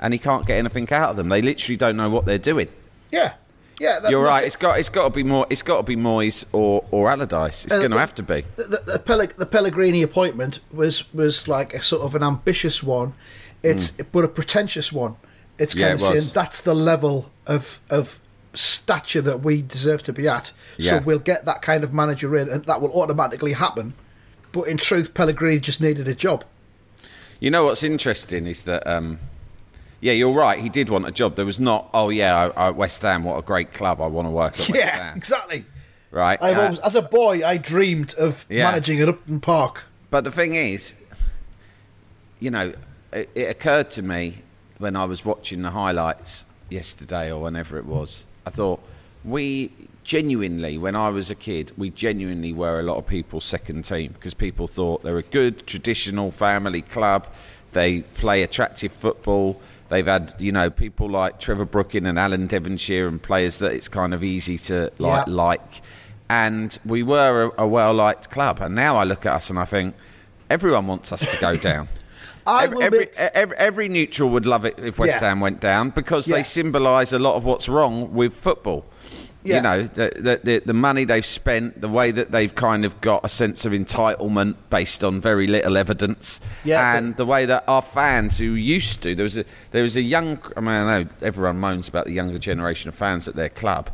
and 0.00 0.12
he 0.12 0.18
can't 0.18 0.46
get 0.46 0.58
anything 0.58 0.90
out 0.92 1.10
of 1.10 1.16
them. 1.16 1.28
They 1.28 1.42
literally 1.42 1.76
don't 1.76 1.96
know 1.96 2.10
what 2.10 2.24
they're 2.26 2.38
doing. 2.38 2.68
Yeah, 3.10 3.32
yeah. 3.82 3.98
that- 4.00 4.10
You're 4.10 4.22
right. 4.24 4.42
it. 4.42 4.46
It's 4.46 4.56
got 4.56 4.78
it's 4.78 4.88
got 4.88 5.04
to 5.04 5.10
be 5.10 5.22
more. 5.22 5.46
It's 5.50 5.62
got 5.62 5.76
to 5.78 5.82
be 5.82 5.96
Moyes 5.96 6.44
or 6.52 6.84
or 6.90 7.10
Allardyce. 7.10 7.64
It's 7.64 7.74
Uh, 7.74 7.78
going 7.78 7.90
to 7.90 7.98
have 7.98 8.14
to 8.14 8.22
be. 8.22 8.44
the, 8.56 8.62
the, 8.64 8.92
the, 8.92 8.98
Pelleg- 8.98 9.36
the 9.36 9.46
Pellegrini 9.46 10.02
appointment 10.02 10.60
was 10.72 11.12
was 11.12 11.48
like 11.48 11.74
a 11.74 11.82
sort 11.82 12.02
of 12.02 12.14
an 12.14 12.22
ambitious 12.22 12.82
one, 12.82 13.12
it's 13.62 13.90
but 13.90 14.24
a 14.24 14.28
pretentious 14.28 14.92
one. 14.92 15.16
It's 15.58 15.72
Hmm. 15.74 15.80
Yeah, 15.80 15.88
kind 15.88 15.92
it 16.00 16.02
of 16.02 16.06
saying 16.08 16.14
was. 16.14 16.32
that's 16.32 16.60
the 16.62 16.74
level 16.74 17.30
of 17.46 17.80
of 17.90 18.18
stature 18.54 19.22
that 19.22 19.38
we 19.42 19.62
deserve 19.62 20.02
to 20.04 20.12
be 20.12 20.28
at. 20.28 20.52
So 20.78 20.98
we'll 21.00 21.18
get 21.32 21.44
that 21.44 21.62
kind 21.62 21.84
of 21.84 21.92
manager 21.92 22.36
in, 22.36 22.48
and 22.48 22.64
that 22.64 22.80
will 22.80 22.92
automatically 22.92 23.52
happen. 23.54 23.94
But 24.52 24.62
in 24.68 24.76
truth, 24.78 25.14
Pellegrini 25.14 25.58
just 25.60 25.80
needed 25.80 26.06
a 26.08 26.14
job. 26.14 26.44
You 27.40 27.50
know 27.50 27.64
what's 27.66 27.82
interesting 27.82 28.46
is 28.46 28.62
that. 28.64 28.86
Um, 28.86 29.18
yeah, 30.02 30.12
you're 30.12 30.34
right. 30.34 30.58
He 30.58 30.68
did 30.68 30.88
want 30.88 31.06
a 31.06 31.12
job. 31.12 31.36
There 31.36 31.46
was 31.46 31.60
not. 31.60 31.88
Oh 31.94 32.08
yeah, 32.10 32.50
I, 32.56 32.66
I, 32.66 32.70
West 32.70 33.00
Ham. 33.02 33.22
What 33.22 33.38
a 33.38 33.42
great 33.42 33.72
club. 33.72 34.00
I 34.00 34.06
want 34.08 34.26
to 34.26 34.30
work 34.30 34.54
at 34.54 34.58
West 34.68 34.74
yeah, 34.74 34.96
Ham. 35.04 35.16
exactly. 35.16 35.64
Right. 36.10 36.42
Uh, 36.42 36.60
always, 36.60 36.78
as 36.80 36.96
a 36.96 37.02
boy, 37.02 37.46
I 37.46 37.56
dreamed 37.56 38.14
of 38.14 38.44
Yeah. 38.50 38.64
managing 38.64 39.00
at 39.00 39.08
Upton 39.08 39.38
Park. 39.40 39.84
But 40.10 40.24
the 40.24 40.30
thing 40.30 40.54
is, 40.54 40.96
you 42.40 42.50
know, 42.50 42.74
it, 43.12 43.30
it 43.34 43.48
occurred 43.50 43.90
to 43.92 44.02
me 44.02 44.38
when 44.78 44.96
I 44.96 45.04
was 45.04 45.24
watching 45.24 45.62
the 45.62 45.70
highlights 45.70 46.44
yesterday 46.68 47.30
or 47.32 47.40
whenever 47.40 47.78
it 47.78 47.86
was. 47.86 48.24
I 48.44 48.50
thought 48.50 48.80
we 49.24 49.70
genuinely, 50.02 50.78
when 50.78 50.96
I 50.96 51.10
was 51.10 51.30
a 51.30 51.34
kid, 51.36 51.70
we 51.78 51.90
genuinely 51.90 52.52
were 52.52 52.80
a 52.80 52.82
lot 52.82 52.96
of 52.96 53.06
people's 53.06 53.44
second 53.44 53.84
team 53.84 54.12
because 54.12 54.34
people 54.34 54.66
thought 54.66 55.04
they're 55.04 55.16
a 55.16 55.22
good 55.22 55.66
traditional 55.66 56.32
family 56.32 56.82
club. 56.82 57.28
They 57.72 58.00
play 58.00 58.42
attractive 58.42 58.92
football. 58.92 59.60
They've 59.92 60.06
had, 60.06 60.34
you 60.38 60.52
know, 60.52 60.70
people 60.70 61.10
like 61.10 61.38
Trevor 61.38 61.66
Brooking 61.66 62.06
and 62.06 62.18
Alan 62.18 62.46
Devonshire 62.46 63.06
and 63.06 63.22
players 63.22 63.58
that 63.58 63.72
it's 63.74 63.88
kind 63.88 64.14
of 64.14 64.24
easy 64.24 64.56
to 64.56 64.90
like 64.98 65.26
Yeah. 65.26 65.32
like. 65.34 65.82
And 66.30 66.78
we 66.86 67.02
were 67.02 67.52
a, 67.58 67.64
a 67.64 67.66
well 67.68 67.92
liked 67.92 68.30
club. 68.30 68.58
And 68.62 68.74
now 68.74 68.96
I 68.96 69.04
look 69.04 69.26
at 69.26 69.34
us 69.34 69.50
and 69.50 69.58
I 69.58 69.66
think 69.66 69.94
everyone 70.48 70.86
wants 70.86 71.12
us 71.12 71.30
to 71.30 71.36
go 71.38 71.56
down. 71.70 71.88
I 72.46 72.64
every, 72.64 72.76
will 72.76 72.82
every, 72.84 72.98
make- 73.00 73.14
every, 73.16 73.56
every 73.58 73.88
neutral 73.90 74.30
would 74.30 74.46
love 74.46 74.64
it 74.64 74.78
if 74.78 74.98
West 74.98 75.20
Yeah. 75.20 75.28
Ham 75.28 75.40
went 75.40 75.60
down 75.60 75.90
because 75.90 76.26
Yeah. 76.26 76.36
they 76.36 76.42
symbolise 76.42 77.12
a 77.12 77.18
lot 77.18 77.34
of 77.36 77.44
what's 77.44 77.68
wrong 77.68 78.14
with 78.14 78.32
football. 78.34 78.86
Yeah. 79.44 79.56
You 79.56 79.62
know, 79.62 79.82
the, 79.82 80.40
the, 80.44 80.62
the, 80.64 80.72
money 80.72 81.04
they've 81.04 81.26
spent, 81.26 81.80
the 81.80 81.88
way 81.88 82.12
that 82.12 82.30
they've 82.30 82.54
kind 82.54 82.84
of 82.84 83.00
got 83.00 83.24
a 83.24 83.28
sense 83.28 83.64
of 83.64 83.72
entitlement 83.72 84.54
based 84.70 85.02
on 85.02 85.20
very 85.20 85.48
little 85.48 85.76
evidence, 85.76 86.40
Yeah, 86.64 86.96
and 86.96 87.16
the- 87.16 87.26
way 87.26 87.46
that 87.46 87.64
our 87.66 87.82
fans 87.82 88.38
who 88.38 88.52
used 88.52 89.02
to 89.02 89.14
there 89.14 89.24
was 89.24 89.38
a 89.38 89.44
there 89.70 89.82
was 89.82 89.96
a 89.96 90.02
young 90.02 90.38
I 90.56 90.60
mean 90.60 90.68
I 90.68 91.02
know 91.02 91.10
everyone 91.22 91.58
moans 91.58 91.88
about 91.88 92.06
the 92.06 92.12
younger 92.12 92.38
generation 92.38 92.88
of 92.88 92.94
fans 92.94 93.26
at 93.26 93.34
their 93.34 93.48
club, 93.48 93.90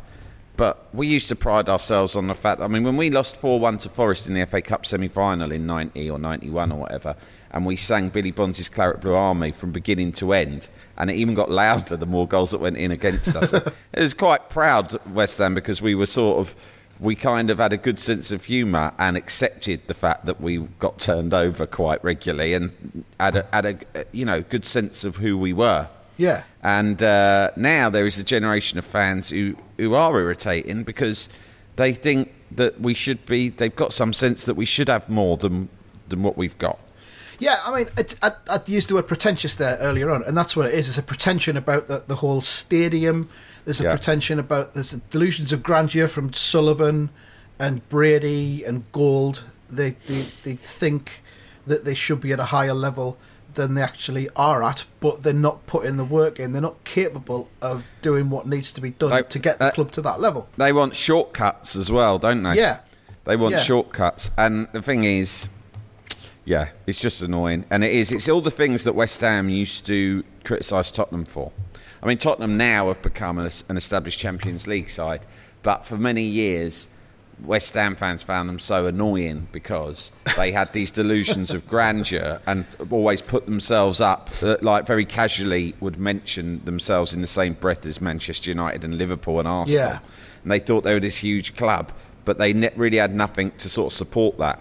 but 0.57 0.87
we 0.93 1.07
used 1.07 1.29
to 1.29 1.35
pride 1.35 1.69
ourselves 1.69 2.15
on 2.15 2.27
the 2.27 2.35
fact. 2.35 2.59
I 2.59 2.67
mean, 2.67 2.83
when 2.83 2.97
we 2.97 3.09
lost 3.09 3.37
four 3.37 3.59
one 3.59 3.77
to 3.79 3.89
Forest 3.89 4.27
in 4.27 4.33
the 4.33 4.45
FA 4.45 4.61
Cup 4.61 4.85
semi 4.85 5.07
final 5.07 5.51
in 5.51 5.65
ninety 5.65 6.09
or 6.09 6.19
ninety 6.19 6.49
one 6.49 6.71
or 6.71 6.79
whatever, 6.79 7.15
and 7.51 7.65
we 7.65 7.75
sang 7.75 8.09
Billy 8.09 8.31
Bonds' 8.31 8.67
Claret 8.69 9.01
Blue 9.01 9.13
Army 9.15 9.51
from 9.51 9.71
beginning 9.71 10.11
to 10.13 10.33
end, 10.33 10.67
and 10.99 11.09
it 11.09 11.15
even 11.15 11.33
got 11.33 11.49
louder 11.49 11.95
the 11.97 12.05
more 12.05 12.27
goals 12.27 12.51
that 12.51 12.59
went 12.59 12.77
in 12.77 12.91
against 12.91 13.35
us. 13.35 13.53
it 13.53 13.73
was 13.95 14.13
quite 14.13 14.49
proud 14.49 14.99
West 15.13 15.37
Ham 15.37 15.53
because 15.53 15.81
we 15.81 15.95
were 15.95 16.05
sort 16.05 16.39
of. 16.39 16.55
We 16.99 17.15
kind 17.15 17.49
of 17.49 17.59
had 17.59 17.71
a 17.71 17.77
good 17.77 17.97
sense 17.97 18.29
of 18.29 18.43
humour 18.43 18.91
and 18.99 19.15
accepted 19.15 19.87
the 19.87 19.93
fact 19.93 20.25
that 20.25 20.41
we 20.41 20.57
got 20.79 20.99
turned 20.99 21.33
over 21.33 21.65
quite 21.65 22.03
regularly, 22.03 22.53
and 22.53 23.05
had 23.17 23.37
a, 23.37 23.47
had 23.53 23.65
a 23.65 24.05
you 24.11 24.25
know 24.25 24.41
good 24.41 24.65
sense 24.65 25.05
of 25.05 25.15
who 25.15 25.37
we 25.37 25.53
were. 25.53 25.87
Yeah. 26.19 26.43
And 26.61 27.01
uh, 27.01 27.51
now 27.55 27.89
there 27.89 28.05
is 28.05 28.17
a 28.17 28.23
generation 28.25 28.77
of 28.77 28.85
fans 28.85 29.29
who, 29.29 29.55
who 29.77 29.93
are 29.93 30.19
irritating 30.19 30.83
because 30.83 31.29
they 31.77 31.93
think 31.93 32.33
that 32.51 32.81
we 32.81 32.93
should 32.93 33.25
be, 33.25 33.47
they've 33.47 33.75
got 33.75 33.93
some 33.93 34.11
sense 34.11 34.43
that 34.43 34.55
we 34.55 34.65
should 34.65 34.89
have 34.89 35.07
more 35.07 35.37
than, 35.37 35.69
than 36.09 36.21
what 36.21 36.37
we've 36.37 36.57
got. 36.57 36.77
Yeah, 37.39 37.59
I 37.63 37.75
mean, 37.77 37.87
it, 37.97 38.15
I, 38.21 38.31
I 38.49 38.59
used 38.65 38.89
the 38.89 38.95
word 38.95 39.07
pretentious 39.07 39.55
there 39.55 39.77
earlier 39.77 40.09
on, 40.09 40.23
and 40.23 40.37
that's 40.37 40.55
what 40.55 40.65
it 40.67 40.73
is. 40.73 40.87
It's 40.89 40.97
a 40.97 41.03
pretension 41.03 41.55
about 41.57 41.87
the, 41.87 42.03
the 42.05 42.15
whole 42.15 42.41
stadium. 42.41 43.29
There's 43.65 43.79
a 43.79 43.85
Yeah. 43.85 43.91
pretension 43.95 44.39
about 44.39 44.73
there's 44.73 44.91
delusions 44.91 45.51
of 45.53 45.63
grandeur 45.63 46.07
from 46.07 46.33
Sullivan 46.33 47.09
and 47.59 47.87
Brady 47.89 48.63
and 48.63 48.89
Gold. 48.91 49.43
They, 49.69 49.91
they 50.07 50.21
they 50.43 50.55
think 50.55 51.21
that 51.67 51.85
they 51.85 51.93
should 51.93 52.19
be 52.21 52.31
at 52.33 52.39
a 52.39 52.45
higher 52.45 52.73
level 52.73 53.17
than 53.53 53.73
they 53.75 53.81
actually 53.81 54.29
are 54.35 54.63
at, 54.63 54.85
but 54.99 55.23
they're 55.23 55.33
not 55.33 55.65
putting 55.67 55.97
the 55.97 56.05
work 56.05 56.39
in. 56.39 56.53
They're 56.53 56.61
not 56.61 56.83
capable 56.83 57.49
of 57.61 57.87
doing 58.01 58.29
what 58.29 58.47
needs 58.47 58.71
to 58.73 58.81
be 58.81 58.91
done 58.91 59.09
They- 59.11 59.23
to 59.23 59.39
get 59.39 59.59
the 59.59 59.65
uh, 59.65 59.71
club 59.71 59.91
to 59.93 60.01
that 60.03 60.19
level. 60.19 60.47
They 60.57 60.71
want 60.71 60.95
shortcuts 60.95 61.75
as 61.75 61.91
well, 61.91 62.19
don't 62.19 62.43
they? 62.43 62.55
Yeah. 62.55 62.79
They 63.25 63.35
want 63.35 63.53
Yeah. 63.55 63.61
shortcuts. 63.63 64.29
And 64.37 64.67
the 64.71 64.81
thing 64.81 65.03
is, 65.03 65.47
yeah, 66.49 66.69
it's 66.87 66.97
just 66.97 67.21
annoying. 67.21 67.63
And 67.69 67.83
it 67.83 67.93
is. 67.93 68.11
It's 68.11 68.27
all 68.27 68.41
the 68.41 68.49
things 68.49 68.83
that 68.85 68.95
West 68.95 69.21
Ham 69.21 69.49
used 69.49 69.85
to 69.85 70.23
criticise 70.43 70.91
Tottenham 70.91 71.25
for. 71.25 71.51
I 72.01 72.07
mean, 72.07 72.17
Tottenham 72.17 72.57
now 72.57 72.87
have 72.87 73.03
become 73.03 73.37
an, 73.37 73.47
an 73.69 73.77
established 73.77 74.17
Champions 74.17 74.65
League 74.65 74.89
side, 74.89 75.21
but 75.61 75.85
for 75.85 75.95
many 75.95 76.23
years, 76.23 76.87
West 77.43 77.75
Ham 77.75 77.95
fans 77.95 78.23
found 78.23 78.49
them 78.49 78.57
so 78.57 78.87
annoying 78.87 79.47
because 79.51 80.11
they 80.37 80.51
had 80.51 80.73
these 80.73 80.89
delusions 80.89 81.51
of 81.51 81.67
grandeur 81.67 82.41
and 82.47 82.65
always 82.89 83.21
put 83.21 83.45
themselves 83.45 84.01
up, 84.01 84.31
uh, 84.41 84.57
like 84.63 84.87
very 84.87 85.05
casually 85.05 85.75
would 85.79 85.99
mention 85.99 86.65
themselves 86.65 87.13
in 87.13 87.21
the 87.21 87.27
same 87.27 87.53
breath 87.53 87.85
as 87.85 88.01
Manchester 88.01 88.49
United 88.49 88.83
and 88.83 88.97
Liverpool 88.97 89.37
and 89.37 89.47
Arsenal. 89.47 89.81
Yeah. 89.83 89.99
And 90.41 90.51
they 90.51 90.59
thought 90.59 90.83
they 90.83 90.95
were 90.95 90.99
this 90.99 91.17
huge 91.17 91.55
club, 91.55 91.91
but 92.25 92.39
they 92.39 92.53
ne- 92.53 92.71
really 92.75 92.97
had 92.97 93.13
nothing 93.13 93.51
to 93.59 93.69
sort 93.69 93.93
of 93.93 93.95
support 93.95 94.39
that. 94.39 94.59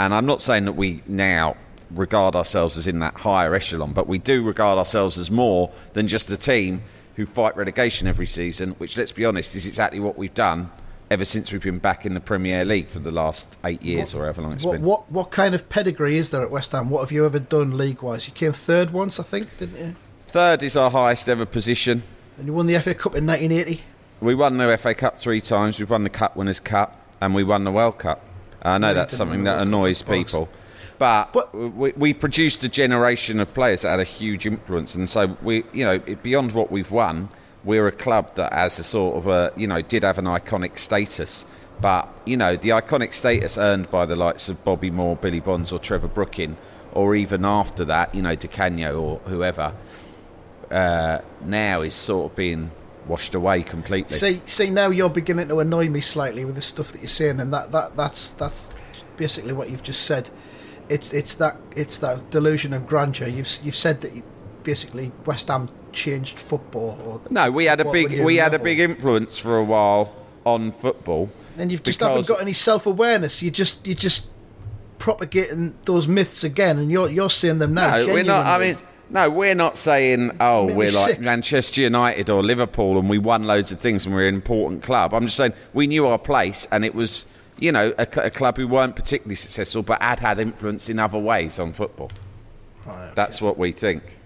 And 0.00 0.14
I'm 0.14 0.24
not 0.24 0.40
saying 0.40 0.64
that 0.64 0.72
we 0.72 1.02
now 1.06 1.58
regard 1.90 2.34
ourselves 2.34 2.78
as 2.78 2.86
in 2.86 3.00
that 3.00 3.12
higher 3.16 3.54
echelon, 3.54 3.92
but 3.92 4.06
we 4.06 4.16
do 4.16 4.42
regard 4.42 4.78
ourselves 4.78 5.18
as 5.18 5.30
more 5.30 5.70
than 5.92 6.08
just 6.08 6.30
a 6.30 6.38
team 6.38 6.82
who 7.16 7.26
fight 7.26 7.54
relegation 7.54 8.08
every 8.08 8.24
season, 8.24 8.70
which, 8.78 8.96
let's 8.96 9.12
be 9.12 9.26
honest, 9.26 9.54
is 9.54 9.66
exactly 9.66 10.00
what 10.00 10.16
we've 10.16 10.32
done 10.32 10.70
ever 11.10 11.26
since 11.26 11.52
we've 11.52 11.60
been 11.60 11.78
back 11.78 12.06
in 12.06 12.14
the 12.14 12.20
Premier 12.20 12.64
League 12.64 12.88
for 12.88 12.98
the 12.98 13.10
last 13.10 13.58
eight 13.62 13.82
years 13.82 14.14
or 14.14 14.22
however 14.22 14.40
long 14.40 14.52
it's 14.54 14.64
What, 14.64 14.72
been. 14.72 14.82
what 14.84 15.12
what 15.12 15.30
kind 15.30 15.54
of 15.54 15.68
pedigree 15.68 16.16
is 16.16 16.30
there 16.30 16.40
at 16.42 16.50
West 16.50 16.72
Ham? 16.72 16.88
What 16.88 17.00
have 17.00 17.12
you 17.12 17.26
ever 17.26 17.38
done 17.38 17.76
league 17.76 18.00
wise? 18.02 18.26
You 18.26 18.32
came 18.32 18.52
third 18.52 18.92
once, 18.92 19.20
I 19.20 19.22
think, 19.22 19.58
didn't 19.58 19.76
you? 19.78 19.96
Third 20.28 20.62
is 20.62 20.78
our 20.78 20.90
highest 20.90 21.28
ever 21.28 21.44
position. 21.44 22.04
And 22.38 22.46
you 22.46 22.54
won 22.54 22.66
the 22.68 22.78
FA 22.80 22.94
Cup 22.94 23.16
in 23.16 23.26
1980. 23.26 23.82
We 24.22 24.34
won 24.34 24.56
the 24.56 24.78
FA 24.78 24.94
Cup 24.94 25.18
three 25.18 25.42
times. 25.42 25.78
We've 25.78 25.90
won 25.90 26.04
the 26.04 26.10
Cup 26.10 26.36
Winners' 26.36 26.58
Cup, 26.60 26.98
and 27.20 27.34
we 27.34 27.44
won 27.44 27.64
the 27.64 27.72
World 27.72 27.98
Cup. 27.98 28.24
I 28.62 28.78
know 28.78 28.94
that's 28.94 29.16
something 29.16 29.44
that 29.44 29.60
annoys 29.60 30.02
people, 30.02 30.48
but, 30.98 31.32
But- 31.32 31.54
we, 31.54 31.92
we 31.96 32.14
produced 32.14 32.62
a 32.64 32.68
generation 32.68 33.40
of 33.40 33.52
players 33.54 33.82
that 33.82 33.90
had 33.90 34.00
a 34.00 34.04
huge 34.04 34.46
influence, 34.46 34.94
and 34.94 35.08
so 35.08 35.36
we, 35.42 35.64
you 35.72 35.84
know, 35.84 35.98
beyond 35.98 36.52
what 36.52 36.70
we've 36.70 36.90
won, 36.90 37.30
we're 37.64 37.86
a 37.86 37.92
club 37.92 38.34
that 38.36 38.52
has 38.52 38.78
a 38.78 38.84
sort 38.84 39.16
of 39.16 39.26
a, 39.26 39.52
you 39.56 39.66
know, 39.66 39.82
did 39.82 40.02
have 40.02 40.18
an 40.18 40.24
iconic 40.26 40.78
status. 40.78 41.44
But 41.80 42.08
you 42.26 42.36
know, 42.36 42.56
the 42.56 42.70
iconic 42.70 43.14
status 43.14 43.56
earned 43.56 43.90
by 43.90 44.04
the 44.04 44.16
likes 44.16 44.50
of 44.50 44.62
Bobby 44.64 44.90
Moore, 44.90 45.16
Billy 45.16 45.40
Bonds, 45.40 45.72
or 45.72 45.78
Trevor 45.78 46.08
Brooking, 46.08 46.58
or 46.92 47.14
even 47.14 47.44
after 47.44 47.84
that, 47.86 48.14
you 48.14 48.20
know, 48.20 48.34
Di 48.34 48.48
Canio 48.48 49.00
or 49.00 49.18
whoever, 49.24 49.72
uh, 50.70 51.18
now 51.42 51.80
is 51.80 51.94
sort 51.94 52.30
of 52.30 52.36
being 52.36 52.70
washed 53.10 53.34
away 53.34 53.62
completely. 53.62 54.16
See, 54.16 54.40
see, 54.46 54.70
now 54.70 54.88
you're 54.88 55.10
beginning 55.10 55.48
to 55.48 55.58
annoy 55.58 55.88
me 55.88 56.00
slightly 56.00 56.44
with 56.44 56.54
the 56.54 56.62
stuff 56.62 56.92
that 56.92 57.00
you're 57.00 57.08
saying, 57.08 57.40
and 57.40 57.52
that, 57.52 57.72
that 57.72 57.96
that's 57.96 58.30
that's 58.30 58.70
basically 59.16 59.52
what 59.52 59.68
you've 59.68 59.82
just 59.82 60.04
said. 60.04 60.30
It's 60.88 61.12
it's 61.12 61.34
that 61.34 61.56
it's 61.76 61.98
that 61.98 62.30
delusion 62.30 62.72
of 62.72 62.86
grandeur. 62.86 63.28
You've 63.28 63.50
you've 63.62 63.74
said 63.74 64.00
that 64.02 64.14
you, 64.14 64.22
basically 64.62 65.12
West 65.26 65.48
Ham 65.48 65.68
changed 65.92 66.38
football. 66.38 66.98
Or 67.04 67.20
No, 67.30 67.50
we 67.50 67.64
had 67.64 67.80
a 67.80 67.90
big 67.90 68.22
we 68.22 68.36
had 68.36 68.54
a 68.54 68.58
big 68.58 68.78
influence 68.78 69.36
for 69.38 69.58
a 69.58 69.64
while 69.64 70.14
on 70.44 70.72
football. 70.72 71.30
and 71.58 71.70
you've 71.70 71.82
just 71.82 72.00
haven't 72.00 72.28
got 72.28 72.40
any 72.40 72.52
self 72.52 72.86
awareness. 72.86 73.42
You 73.42 73.50
just 73.50 73.84
you 73.86 73.94
just 73.94 74.28
propagating 74.98 75.74
those 75.84 76.06
myths 76.06 76.44
again, 76.44 76.78
and 76.78 76.90
you're 76.90 77.10
you're 77.10 77.30
seeing 77.30 77.58
them 77.58 77.74
now. 77.74 77.96
No, 77.98 78.06
we're 78.06 78.22
not. 78.22 78.46
I 78.46 78.58
mean, 78.58 78.78
no, 79.10 79.28
we're 79.30 79.54
not 79.54 79.76
saying 79.76 80.36
oh 80.40 80.66
Make 80.66 80.70
me 80.70 80.78
we're 80.78 80.90
like 80.92 81.10
sick. 81.10 81.20
Manchester 81.20 81.80
United 81.82 82.30
or 82.30 82.42
Liverpool 82.42 82.98
and 82.98 83.08
we 83.10 83.18
won 83.18 83.44
loads 83.44 83.70
of 83.72 83.80
things 83.80 84.06
and 84.06 84.14
we're 84.14 84.28
an 84.28 84.34
important 84.34 84.82
club. 84.82 85.12
I'm 85.14 85.26
just 85.26 85.36
saying 85.36 85.52
we 85.72 85.86
knew 85.86 86.06
our 86.06 86.18
place 86.18 86.66
and 86.70 86.84
it 86.84 86.94
was 86.94 87.26
you 87.58 87.72
know 87.72 87.92
a, 87.98 88.06
a 88.22 88.30
club 88.30 88.56
who 88.56 88.66
weren't 88.68 88.96
particularly 88.96 89.34
successful 89.34 89.82
but 89.82 90.00
had 90.00 90.20
had 90.20 90.38
influence 90.38 90.88
in 90.88 90.98
other 90.98 91.18
ways 91.18 91.58
on 91.58 91.72
football. 91.72 92.10
That's 93.14 93.40
what 93.42 93.56
we 93.58 93.72
think. 93.72 94.16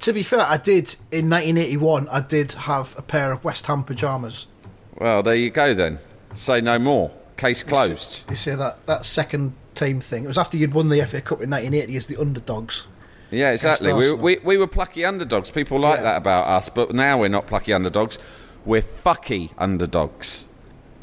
to 0.00 0.12
be 0.12 0.22
fair, 0.22 0.40
I 0.42 0.56
did 0.56 0.94
in 1.10 1.28
1981. 1.30 2.08
I 2.08 2.20
did 2.20 2.52
have 2.52 2.94
a 2.98 3.02
pair 3.02 3.32
of 3.32 3.42
West 3.44 3.66
Ham 3.66 3.82
pajamas. 3.82 4.46
Well, 4.98 5.22
there 5.22 5.34
you 5.34 5.50
go 5.50 5.74
then. 5.74 5.98
Say 6.34 6.60
no 6.60 6.78
more. 6.78 7.10
Case 7.36 7.62
closed. 7.62 8.24
You 8.30 8.36
see 8.36 8.54
that 8.54 8.86
that 8.86 9.04
second 9.04 9.54
team 9.74 10.00
thing? 10.00 10.24
It 10.24 10.28
was 10.28 10.38
after 10.38 10.56
you'd 10.56 10.74
won 10.74 10.88
the 10.90 11.00
FA 11.02 11.20
Cup 11.20 11.42
in 11.42 11.50
1980 11.50 11.96
as 11.96 12.06
the 12.06 12.16
underdogs. 12.20 12.86
Yeah, 13.36 13.50
exactly. 13.52 13.92
We, 13.92 14.12
we, 14.14 14.38
we 14.42 14.56
were 14.56 14.66
plucky 14.66 15.04
underdogs. 15.04 15.50
People 15.50 15.78
like 15.80 15.98
Yeah. 15.98 16.02
that 16.04 16.16
about 16.18 16.46
us, 16.48 16.68
but 16.68 16.94
now 16.94 17.18
we're 17.20 17.28
not 17.28 17.46
plucky 17.46 17.72
underdogs. 17.72 18.18
We're 18.64 18.82
fucky 18.82 19.50
underdogs. 19.58 20.46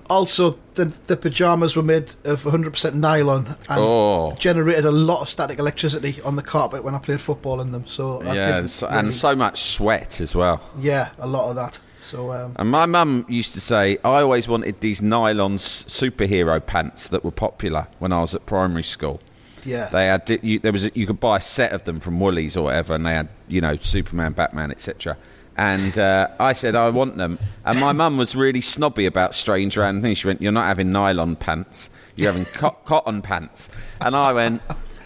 Also, 0.10 0.58
the 0.74 0.92
the 1.08 1.16
pajamas 1.16 1.76
were 1.78 1.82
made 1.84 2.14
of 2.26 2.44
100% 2.44 2.94
nylon 2.94 3.48
and 3.70 3.80
Oh. 3.80 4.34
generated 4.38 4.86
a 4.86 4.92
lot 4.92 5.22
of 5.22 5.30
static 5.30 5.60
electricity 5.60 6.22
on 6.26 6.36
the 6.36 6.42
carpet 6.44 6.84
when 6.84 6.94
I 6.94 7.00
played 7.00 7.22
football 7.22 7.62
in 7.62 7.72
them. 7.72 7.88
So 7.88 8.22
I 8.22 8.34
yeah, 8.36 8.58
and 8.58 8.70
so, 8.70 8.88
really- 8.88 9.00
and 9.00 9.14
so 9.14 9.36
much 9.36 9.62
sweat 9.64 10.20
as 10.20 10.36
well. 10.36 10.60
yeah, 10.80 11.10
a 11.20 11.26
lot 11.28 11.50
of 11.50 11.56
that. 11.56 11.80
So 12.02 12.34
um, 12.34 12.52
And 12.58 12.70
my 12.70 12.86
mum 12.86 13.26
used 13.30 13.54
to 13.54 13.62
say, 13.62 13.98
I 14.04 14.22
always 14.22 14.46
wanted 14.48 14.82
these 14.82 15.02
nylon 15.02 15.56
superhero 15.58 16.64
pants 16.64 17.08
that 17.08 17.24
were 17.24 17.32
popular 17.32 17.88
when 18.00 18.12
I 18.12 18.20
was 18.20 18.36
at 18.36 18.46
primary 18.46 18.84
school. 18.84 19.22
Yeah, 19.66 19.90
They 19.90 20.08
had 20.08 20.40
you, 20.42 20.60
there 20.60 20.72
was 20.72 20.86
a, 20.86 20.92
you 20.94 21.08
could 21.08 21.20
buy 21.20 21.38
a 21.38 21.42
set 21.42 21.72
of 21.72 21.84
them 21.86 22.00
from 22.00 22.20
Woolies 22.20 22.58
or 22.58 22.66
whatever, 22.66 22.94
and 22.94 23.06
they 23.06 23.14
had 23.14 23.30
you 23.48 23.62
know 23.62 23.76
Superman, 23.78 24.34
Batman, 24.34 24.72
etc. 24.72 25.18
And 25.56 25.98
uh, 26.00 26.30
I 26.40 26.54
said 26.54 26.76
I 26.76 26.90
want 26.90 27.18
them, 27.18 27.38
and 27.64 27.80
my 27.80 27.92
mum 27.92 28.18
was 28.18 28.36
really 28.36 28.62
snobby 28.62 29.06
about 29.06 29.36
strange 29.36 29.78
random 29.78 30.02
things. 30.02 30.18
She 30.20 30.28
went, 30.28 30.42
"You're 30.42 30.52
not 30.52 30.66
having 30.66 30.92
nylon 30.92 31.36
pants. 31.36 31.90
You're 32.16 32.32
having 32.32 32.46
co- 32.46 32.72
cotton 32.86 33.22
pants." 33.22 33.70
And 34.02 34.16
I 34.16 34.34
went, 34.34 34.62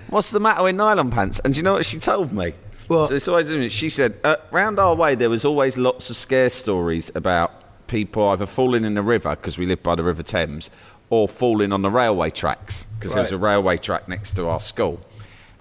"What's 0.09 0.31
the 0.31 0.39
matter 0.39 0.63
with 0.63 0.75
nylon 0.75 1.11
pants?" 1.11 1.39
And 1.43 1.53
do 1.53 1.57
you 1.59 1.63
know 1.63 1.73
what 1.73 1.85
she 1.85 1.99
told 1.99 2.31
me? 2.31 2.53
What? 2.87 3.09
So 3.09 3.15
it's 3.15 3.27
always 3.27 3.71
she 3.73 3.89
said, 3.89 4.17
uh, 4.23 4.37
"Round 4.51 4.79
our 4.79 4.95
way, 4.95 5.15
there 5.15 5.29
was 5.29 5.43
always 5.43 5.77
lots 5.77 6.09
of 6.09 6.15
scare 6.15 6.49
stories 6.49 7.11
about 7.13 7.51
people 7.87 8.27
either 8.29 8.45
falling 8.45 8.83
in 8.83 8.93
the 8.93 9.01
river 9.01 9.35
because 9.35 9.57
we 9.57 9.65
live 9.65 9.81
by 9.83 9.95
the 9.95 10.03
River 10.03 10.23
Thames, 10.23 10.69
or 11.09 11.27
falling 11.27 11.71
on 11.71 11.81
the 11.81 11.89
railway 11.91 12.29
tracks 12.29 12.85
because 12.99 13.13
there 13.13 13.23
was 13.23 13.31
a 13.31 13.37
railway 13.37 13.77
track 13.77 14.07
next 14.07 14.33
to 14.33 14.47
our 14.47 14.59
school. 14.59 14.99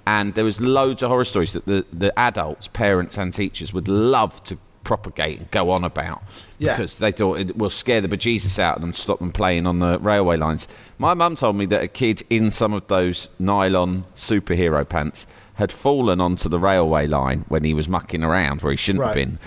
And 0.06 0.34
there 0.34 0.44
was 0.44 0.60
loads 0.60 1.02
of 1.02 1.08
horror 1.10 1.24
stories 1.24 1.52
that 1.54 1.66
the, 1.66 1.84
the 1.92 2.16
adults, 2.18 2.68
parents 2.68 3.18
and 3.18 3.32
teachers 3.34 3.72
would 3.72 3.88
love 3.88 4.42
to 4.44 4.58
propagate 4.84 5.38
and 5.40 5.50
go 5.50 5.70
on 5.70 5.82
about 5.82 6.22
Yeah. 6.58 6.74
because 6.76 6.98
they 6.98 7.10
thought 7.10 7.40
it 7.40 7.56
will 7.56 7.70
scare 7.70 8.00
the 8.00 8.06
bejesus 8.08 8.56
out 8.60 8.76
of 8.76 8.82
them 8.82 8.92
stop 8.92 9.18
them 9.18 9.32
playing 9.32 9.66
on 9.66 9.80
the 9.80 9.98
railway 9.98 10.36
lines. 10.36 10.68
My 10.98 11.12
mum 11.14 11.34
told 11.34 11.56
me 11.56 11.66
that 11.66 11.82
a 11.82 11.88
kid 11.88 12.22
in 12.30 12.52
some 12.52 12.72
of 12.72 12.86
those 12.86 13.28
nylon 13.40 14.04
superhero 14.14 14.88
pants 14.88 15.26
had 15.54 15.72
fallen 15.72 16.20
onto 16.20 16.48
the 16.48 16.60
railway 16.60 17.08
line 17.08 17.44
when 17.48 17.64
he 17.64 17.74
was 17.74 17.88
mucking 17.88 18.22
around 18.22 18.62
where 18.62 18.70
he 18.72 18.76
shouldn't 18.76 19.04
have 19.04 19.14
been 19.14 19.38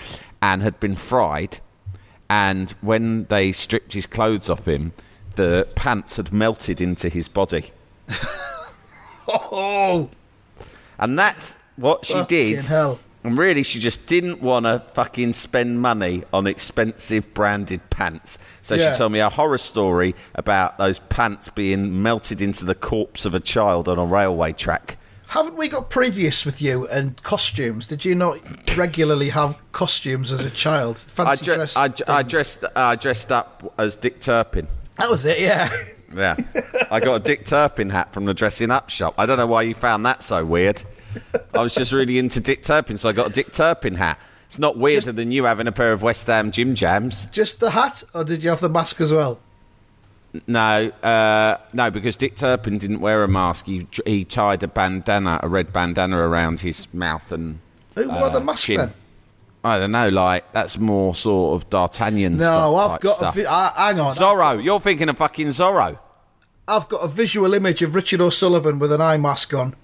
and 0.42 0.60
had 0.60 0.78
been 0.78 0.94
fried 0.96 1.58
and 2.28 2.72
when 2.82 3.24
they 3.24 3.50
stripped 3.52 3.92
his 3.94 4.06
clothes 4.06 4.50
off 4.50 4.66
him 4.66 4.92
the 5.40 5.66
pants 5.74 6.16
had 6.16 6.32
melted 6.32 6.80
into 6.82 7.08
his 7.08 7.28
body 7.28 7.64
oh, 9.28 10.08
and 10.98 11.18
that's 11.18 11.58
what 11.76 12.04
she 12.04 12.22
did 12.24 12.56
Fucking 12.56 12.68
hell. 12.68 12.98
and 13.24 13.38
really 13.38 13.62
she 13.62 13.78
just 13.78 14.06
didn't 14.06 14.42
want 14.42 14.66
to 14.66 14.82
fucking 14.94 15.32
spend 15.32 15.80
money 15.80 16.24
on 16.32 16.46
expensive 16.46 17.32
branded 17.32 17.80
pants 17.90 18.38
so 18.62 18.74
Yeah. 18.74 18.92
she 18.92 18.98
told 18.98 19.12
me 19.12 19.20
a 19.20 19.30
horror 19.30 19.56
story 19.58 20.14
about 20.34 20.76
those 20.78 20.98
pants 20.98 21.48
being 21.48 22.02
melted 22.02 22.42
into 22.42 22.64
the 22.64 22.74
corpse 22.74 23.24
of 23.24 23.34
a 23.34 23.40
child 23.40 23.88
on 23.88 23.98
a 23.98 24.04
railway 24.04 24.52
track 24.52 24.98
haven't 25.28 25.56
we 25.56 25.68
got 25.68 25.90
previous 25.90 26.44
with 26.44 26.60
you 26.60 26.88
and 26.88 27.22
costumes? 27.22 27.86
Did 27.86 28.04
you 28.04 28.16
not 28.16 28.40
regularly 28.76 29.28
have 29.28 29.56
costumes 29.70 30.32
as 30.32 30.40
a 30.40 30.50
child? 30.50 30.96
I, 30.96 31.36
Fancy 31.36 31.44
dress. 31.44 31.76
I, 31.76 31.86
dre- 31.86 32.06
I 32.08 32.22
dressed 32.24 32.64
I 32.74 32.96
dressed 32.96 33.30
up 33.30 33.72
as 33.78 33.94
Dick 33.94 34.18
Turpin 34.20 34.66
That 35.00 35.10
was 35.10 35.24
it. 35.24 35.40
Yeah. 35.40 35.70
Yeah. 36.14 36.36
I 36.90 36.98
got 37.00 37.14
a 37.14 37.20
Dick 37.20 37.44
Turpin 37.44 37.88
hat 37.90 38.12
from 38.12 38.24
the 38.24 38.34
dressing 38.34 38.70
up 38.70 38.90
shop. 38.90 39.14
I 39.16 39.26
don't 39.26 39.38
know 39.38 39.46
why 39.46 39.62
you 39.62 39.74
found 39.74 40.04
that 40.06 40.22
so 40.22 40.44
weird. 40.44 40.82
I 41.54 41.62
was 41.62 41.74
just 41.74 41.92
really 41.92 42.18
into 42.18 42.40
Dick 42.40 42.62
Turpin, 42.62 42.98
so 42.98 43.08
I 43.08 43.12
got 43.12 43.30
a 43.30 43.32
Dick 43.32 43.52
Turpin 43.52 43.94
hat. 43.94 44.18
It's 44.46 44.58
not 44.58 44.76
weirder 44.76 45.12
than 45.12 45.30
you 45.30 45.44
having 45.44 45.68
a 45.68 45.72
pair 45.72 45.92
of 45.92 46.02
West 46.02 46.26
Ham 46.26 46.50
Jim 46.50 46.74
Jams. 46.74 47.26
Just 47.26 47.60
the 47.60 47.70
hat, 47.70 48.02
or 48.12 48.24
did 48.24 48.42
you 48.42 48.50
have 48.50 48.60
the 48.60 48.68
mask 48.68 49.00
as 49.00 49.12
well? 49.12 49.38
No, 50.46 50.88
uh, 51.02 51.58
no, 51.72 51.90
because 51.90 52.16
Dick 52.16 52.36
Turpin 52.36 52.78
didn't 52.78 53.00
wear 53.00 53.22
a 53.22 53.28
mask. 53.28 53.66
He, 53.66 53.86
he 54.04 54.24
tied 54.24 54.62
a 54.64 54.68
bandana, 54.68 55.38
a 55.42 55.48
red 55.48 55.72
bandana 55.72 56.18
around 56.18 56.60
his 56.60 56.92
mouth 56.92 57.30
and. 57.30 57.60
Who 57.94 58.08
wore 58.08 58.24
uh, 58.24 58.28
the 58.30 58.40
mask 58.40 58.64
chin. 58.66 58.76
then? 58.76 58.92
I 59.62 59.78
don't 59.78 59.92
know, 59.92 60.08
like, 60.08 60.50
that's 60.52 60.78
more 60.78 61.14
sort 61.14 61.60
of 61.62 61.68
D'Artagnan 61.70 62.38
No. 62.38 62.76
I've 62.76 63.00
got. 63.00 63.16
stuff. 63.16 63.36
A 63.36 63.42
vi- 63.42 63.46
uh, 63.46 63.70
hang 63.74 64.00
on. 64.00 64.14
Zorro. 64.16 64.62
You're 64.62 64.80
thinking 64.80 65.08
of 65.10 65.18
fucking 65.18 65.48
Zorro. 65.48 65.98
I've 66.66 66.88
got 66.88 66.98
a 67.04 67.08
visual 67.08 67.52
image 67.52 67.82
of 67.82 67.94
Richard 67.94 68.20
O'Sullivan 68.20 68.78
with 68.78 68.90
an 68.92 69.00
eye 69.02 69.16
mask 69.18 69.52
on. 69.52 69.74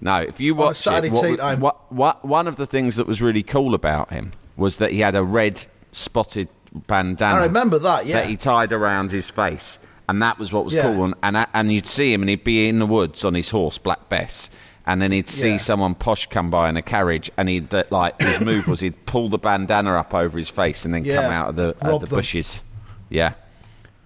No, 0.00 0.18
if 0.20 0.40
you 0.40 0.54
watch 0.54 0.76
Saturday 0.76 1.08
it, 1.08 1.12
what, 1.12 1.22
tea 1.26 1.36
time. 1.36 1.60
what, 1.60 1.92
what, 1.92 2.24
one 2.24 2.46
of 2.46 2.56
the 2.56 2.66
things 2.66 2.96
that 2.96 3.06
was 3.06 3.20
really 3.20 3.42
cool 3.42 3.74
about 3.74 4.10
him 4.10 4.32
was 4.56 4.76
that 4.78 4.92
he 4.92 5.00
had 5.00 5.14
a 5.14 5.22
red 5.22 5.66
spotted 5.90 6.48
bandana. 6.86 7.40
I 7.40 7.44
remember 7.44 7.78
that, 7.80 8.06
yeah. 8.06 8.20
That 8.20 8.28
he 8.28 8.36
tied 8.36 8.72
around 8.72 9.10
his 9.10 9.28
face, 9.30 9.78
and 10.08 10.22
that 10.22 10.38
was 10.38 10.52
what 10.52 10.64
was 10.64 10.74
Yeah. 10.74 10.82
cool. 10.94 11.04
And, 11.04 11.14
and 11.22 11.46
and 11.54 11.72
you'd 11.72 11.86
see 11.86 12.12
him, 12.12 12.22
and 12.22 12.28
he'd 12.30 12.44
be 12.44 12.68
in 12.68 12.78
the 12.78 12.86
woods 12.86 13.24
on 13.24 13.34
his 13.34 13.48
horse, 13.50 13.78
Black 13.78 14.08
Bess, 14.10 14.48
and 14.86 15.00
then 15.02 15.12
he'd 15.12 15.28
see 15.28 15.50
Yeah. 15.52 15.56
someone 15.58 15.94
posh 15.94 16.26
come 16.26 16.50
by 16.50 16.68
in 16.68 16.76
a 16.76 16.82
carriage, 16.82 17.30
and 17.36 17.48
he'd 17.48 17.74
uh, 17.74 17.84
like 17.90 18.20
his 18.20 18.40
move 18.50 18.68
was 18.68 18.80
he'd 18.80 19.06
pull 19.06 19.28
the 19.28 19.38
bandana 19.38 19.94
up 19.96 20.14
over 20.14 20.38
his 20.38 20.48
face 20.48 20.84
and 20.84 20.94
then 20.94 21.04
come 21.04 21.24
out 21.32 21.50
of 21.50 21.56
the, 21.56 21.74
uh, 21.80 21.98
the 21.98 22.06
bushes. 22.06 22.62
Yeah. 23.08 23.34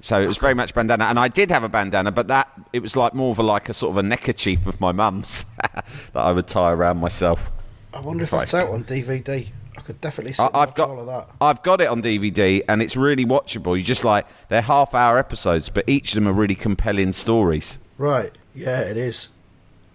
So 0.03 0.21
it 0.21 0.27
was 0.27 0.39
very 0.39 0.55
much 0.55 0.75
bandana, 0.75 1.05
and 1.05 1.19
I 1.19 1.29
did 1.29 1.51
have 1.51 1.63
a 1.63 1.69
bandana, 1.69 2.11
but 2.11 2.29
that 2.29 2.49
it 2.73 2.81
was 2.81 2.97
like 2.97 3.13
more 3.13 3.33
of 3.33 3.39
a 3.39 3.43
like 3.43 3.69
a 3.69 3.75
sort 3.75 3.91
of 3.91 3.97
a 3.99 4.03
neckerchief 4.03 4.67
of 4.67 4.81
my 4.81 4.93
mum's 4.93 5.45
that 5.63 5.85
I 6.15 6.33
would 6.33 6.47
tie 6.47 6.73
around 6.73 6.99
myself. 6.99 7.51
I 7.93 8.01
wonder 8.01 8.23
if 8.23 8.31
that's 8.31 8.55
out 8.55 8.71
on 8.71 8.85
DVD. 8.85 9.49
I 9.77 9.81
could 9.83 10.01
definitely 10.01 10.33
see 10.33 10.43
I, 10.43 10.51
I've 10.63 10.75
got 10.75 10.89
all 10.89 11.01
of 11.01 11.07
that. 11.07 11.29
I've 11.41 11.63
got 11.63 11.81
it 11.83 11.89
on 11.89 12.03
DVD, 12.03 12.63
and 12.67 12.81
it's 12.81 12.97
really 12.97 13.27
watchable. 13.27 13.77
You 13.77 13.85
just 13.85 14.05
like 14.05 14.27
they're 14.49 14.63
half 14.63 14.95
hour 14.95 15.19
episodes, 15.19 15.69
but 15.69 15.87
each 15.87 16.13
of 16.13 16.15
them 16.15 16.29
are 16.29 16.33
really 16.33 16.55
compelling 16.55 17.13
stories. 17.13 17.77
Right. 17.99 18.33
Yeah, 18.55 18.81
it 18.81 18.97
is. 18.97 19.29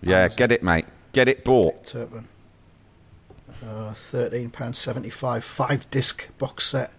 Yeah, 0.06 0.28
get 0.30 0.52
it, 0.52 0.64
mate. 0.64 0.86
Get 1.14 1.28
it 1.28 1.44
bought. 1.44 1.86
Turpin. 1.86 2.28
Uh, 3.66 3.94
Thirteen 3.94 4.50
pounds 4.50 4.78
seventy-five, 4.78 5.44
five 5.44 5.90
disc 5.90 6.28
box 6.38 6.68
set. 6.68 6.92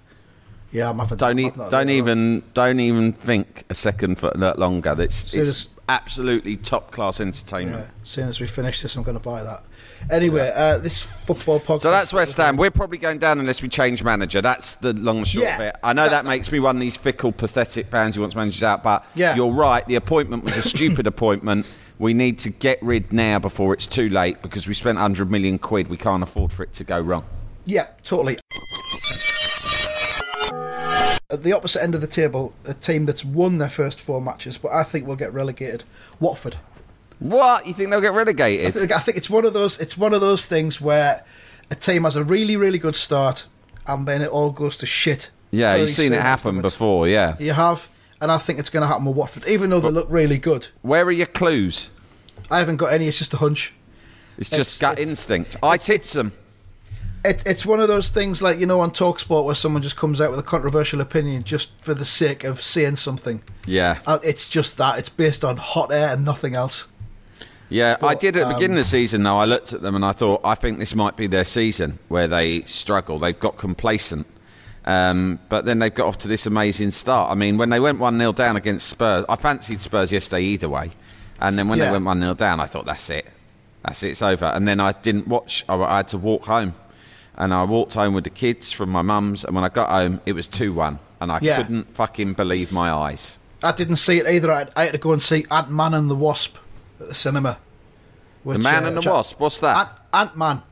Yeah, 0.72 0.90
I'm 0.90 0.98
having. 0.98 1.18
Don't 1.18 1.38
e- 1.38 1.50
that 1.50 1.70
don't 1.70 1.74
on. 1.82 1.90
even 1.90 2.42
don't 2.54 2.80
even 2.80 3.12
think 3.12 3.64
a 3.70 3.74
second 3.74 4.18
for 4.18 4.30
that 4.34 4.58
longer. 4.58 4.94
It's, 4.98 5.34
it's 5.34 5.34
this- 5.34 5.68
absolutely 5.88 6.56
top 6.56 6.90
class 6.90 7.20
entertainment. 7.20 7.78
Yeah, 7.84 7.90
as 8.02 8.08
soon 8.08 8.28
as 8.28 8.40
we 8.40 8.46
finish 8.48 8.82
this, 8.82 8.96
I'm 8.96 9.04
going 9.04 9.16
to 9.16 9.22
buy 9.22 9.42
that. 9.44 9.64
Anyway, 10.10 10.50
uh, 10.54 10.78
this 10.78 11.02
football 11.02 11.60
podcast. 11.60 11.82
So 11.82 11.90
that's 11.92 12.12
West 12.12 12.36
Ham. 12.38 12.56
We're 12.56 12.70
probably 12.72 12.98
going 12.98 13.18
down 13.18 13.38
unless 13.38 13.62
we 13.62 13.68
change 13.68 14.02
manager. 14.02 14.42
That's 14.42 14.74
the 14.76 14.92
long 14.94 15.18
and 15.18 15.28
short 15.28 15.44
Yeah, 15.44 15.54
of 15.56 15.60
it. 15.62 15.76
I 15.84 15.92
know 15.92 16.04
that- 16.04 16.10
that, 16.10 16.24
makes 16.24 16.50
me 16.50 16.58
one 16.58 16.76
of 16.76 16.80
these 16.80 16.96
fickle, 16.96 17.30
pathetic 17.32 17.86
fans 17.88 18.14
who 18.16 18.22
wants 18.22 18.34
managers 18.34 18.62
out, 18.64 18.82
but 18.82 19.04
Yeah. 19.14 19.36
you're 19.36 19.52
right. 19.52 19.86
The 19.86 19.94
appointment 19.94 20.42
was 20.42 20.56
a 20.56 20.62
stupid 20.62 21.06
appointment. 21.06 21.66
We 21.98 22.12
need 22.14 22.38
to 22.40 22.50
get 22.50 22.82
rid 22.82 23.12
now 23.12 23.38
before 23.38 23.72
it's 23.72 23.86
too 23.86 24.08
late 24.08 24.42
because 24.42 24.66
we 24.68 24.74
spent 24.74 24.96
100 24.96 25.30
million 25.30 25.58
quid. 25.58 25.88
We 25.88 25.96
can't 25.96 26.22
afford 26.22 26.52
for 26.52 26.62
it 26.62 26.72
to 26.74 26.84
go 26.84 27.00
wrong. 27.00 27.24
Yeah, 27.64 27.86
totally. 28.02 28.38
At 31.28 31.42
the 31.42 31.52
opposite 31.54 31.82
end 31.82 31.94
of 31.94 32.00
the 32.00 32.06
table, 32.06 32.54
a 32.66 32.74
team 32.74 33.04
that's 33.06 33.24
won 33.24 33.58
their 33.58 33.68
first 33.68 34.00
four 34.00 34.20
matches, 34.22 34.58
but 34.58 34.70
I 34.72 34.84
think 34.84 35.06
will 35.06 35.16
get 35.16 35.32
relegated. 35.32 35.82
Watford. 36.20 36.56
What? 37.18 37.66
You 37.66 37.74
think 37.74 37.90
they'll 37.90 38.00
get 38.00 38.12
I 38.12 38.16
relegated? 38.16 38.72
think, 38.74 38.92
I 38.92 39.00
think 39.00 39.16
it's 39.16 39.28
one 39.28 39.44
of 39.44 39.52
those. 39.52 39.80
It's 39.80 39.98
one 39.98 40.14
of 40.14 40.20
those 40.20 40.46
things 40.46 40.80
where 40.80 41.24
a 41.70 41.74
team 41.74 42.04
has 42.04 42.14
a 42.14 42.22
really, 42.22 42.56
really 42.56 42.78
good 42.78 42.94
start, 42.94 43.48
and 43.88 44.06
then 44.06 44.22
it 44.22 44.28
all 44.28 44.50
goes 44.50 44.76
to 44.78 44.86
shit. 44.86 45.30
yeah, 45.50 45.74
you've 45.74 45.90
seen 45.90 46.12
it 46.12 46.20
happen 46.22 46.56
afterwards. 46.56 46.74
before, 46.74 47.08
yeah. 47.08 47.34
You 47.40 47.52
have, 47.52 47.88
and 48.20 48.30
I 48.32 48.38
think 48.38 48.58
it's 48.58 48.70
going 48.70 48.82
to 48.82 48.86
happen 48.86 49.04
with 49.04 49.16
Watford, 49.16 49.46
even 49.46 49.70
though 49.70 49.80
they 49.80 49.90
look 49.90 50.06
really 50.10 50.38
good. 50.38 50.68
Where 50.82 51.04
are 51.04 51.12
your 51.12 51.26
clues? 51.26 51.90
I 52.50 52.58
haven't 52.58 52.76
got 52.76 52.92
any. 52.92 53.08
It's 53.08 53.18
just 53.18 53.34
a 53.34 53.38
hunch. 53.38 53.74
It's 54.38 54.52
It's- 54.52 54.68
just 54.68 54.80
gut 54.80 54.92
it's- 54.94 55.08
instinct. 55.08 55.56
I 55.62 55.76
tits 55.76 56.12
them. 56.12 56.32
It, 57.24 57.42
it's 57.44 57.66
one 57.66 57.80
of 57.80 57.88
those 57.88 58.10
things 58.10 58.40
like 58.40 58.60
you 58.60 58.66
know 58.66 58.78
on 58.80 58.92
Talksport 58.92 59.44
where 59.44 59.54
someone 59.56 59.82
just 59.82 59.96
comes 59.96 60.20
out 60.20 60.30
with 60.30 60.38
a 60.38 60.44
controversial 60.44 61.00
opinion 61.00 61.42
just 61.42 61.72
for 61.80 61.92
the 61.92 62.04
sake 62.04 62.44
of 62.44 62.60
saying 62.60 62.96
something. 62.96 63.42
Yeah. 63.66 63.98
Uh, 64.06 64.20
it's 64.22 64.48
just 64.48 64.76
that 64.78 64.98
it's 65.00 65.08
based 65.08 65.42
on 65.42 65.56
hot 65.56 65.90
air 65.90 66.10
and 66.14 66.24
nothing 66.24 66.54
else. 66.54 66.86
Yeah, 67.68 67.96
I 68.00 68.14
did 68.14 68.36
at 68.36 68.46
the 68.46 68.54
beginning 68.54 68.76
um, 68.76 68.78
of 68.80 68.84
the 68.84 68.90
season. 68.90 69.24
Though 69.24 69.38
I 69.38 69.44
looked 69.44 69.72
at 69.72 69.82
them 69.82 69.96
and 69.96 70.04
I 70.04 70.12
thought, 70.12 70.40
I 70.44 70.54
think 70.54 70.78
this 70.78 70.94
might 70.94 71.16
be 71.16 71.26
their 71.26 71.44
season 71.44 71.98
where 72.06 72.28
they 72.28 72.60
struggle. 72.62 73.18
They've 73.18 73.38
got 73.38 73.56
complacent, 73.56 74.28
um, 74.86 75.38
but 75.48 75.64
then 75.64 75.78
they've 75.78 75.94
got 75.94 76.06
off 76.06 76.18
to 76.18 76.28
this 76.28 76.46
amazing 76.46 76.90
start. 76.92 77.30
I 77.30 77.34
mean, 77.34 77.58
when 77.58 77.70
they 77.70 77.80
went 77.80 77.98
one 77.98 78.18
0 78.18 78.32
down 78.32 78.56
against 78.56 78.88
Spurs, 78.88 79.24
I 79.28 79.36
fancied 79.36 79.82
Spurs 79.82 80.12
yesterday 80.12 80.42
either 80.42 80.68
way, 80.68 80.92
and 81.40 81.58
then 81.58 81.68
when 81.68 81.78
they 81.78 81.90
went 81.90 82.04
one 82.04 82.20
0 82.20 82.34
down, 82.34 82.60
I 82.60 82.66
thought 82.66 82.86
that's 82.86 83.10
it, 83.10 83.26
that's 83.84 84.02
it, 84.02 84.10
it's 84.10 84.22
over. 84.22 84.46
And 84.46 84.66
then 84.66 84.80
I 84.80 84.92
didn't 84.92 85.28
watch. 85.28 85.64
I, 85.68 85.74
I 85.76 85.96
had 85.98 86.08
to 86.08 86.18
walk 86.18 86.44
home, 86.44 86.74
and 87.36 87.52
I 87.52 87.64
walked 87.64 87.94
home 87.94 88.14
with 88.14 88.24
the 88.24 88.30
kids 88.30 88.72
from 88.72 88.90
my 88.90 89.02
mum's, 89.02 89.44
and 89.44 89.54
when 89.54 89.64
I 89.64 89.68
got 89.68 89.88
home, 89.90 90.20
it 90.26 90.32
was 90.34 90.46
two 90.48 90.72
one, 90.72 90.98
and 91.20 91.32
I 91.32 91.38
Yeah. 91.42 91.56
couldn't 91.58 91.94
fucking 91.94 92.34
believe 92.34 92.72
my 92.72 92.90
eyes. 92.90 93.38
I 93.62 93.72
didn't 93.72 93.96
see 93.96 94.18
it 94.18 94.26
either. 94.26 94.52
I 94.52 94.58
had, 94.58 94.72
I 94.76 94.82
had 94.84 94.92
to 94.92 94.98
go 94.98 95.12
and 95.12 95.22
see 95.22 95.46
Ant 95.50 95.70
Man 95.70 95.94
and 95.94 96.10
the 96.10 96.14
Wasp 96.14 96.56
at 97.00 97.08
the 97.08 97.14
cinema. 97.14 97.58
The 98.44 98.58
Man 98.58 98.84
uh, 98.84 98.88
and 98.88 98.96
the 98.98 99.10
Wasp. 99.10 99.40
What's 99.40 99.58
that? 99.60 99.98
Ant 100.12 100.36
Man. 100.36 100.62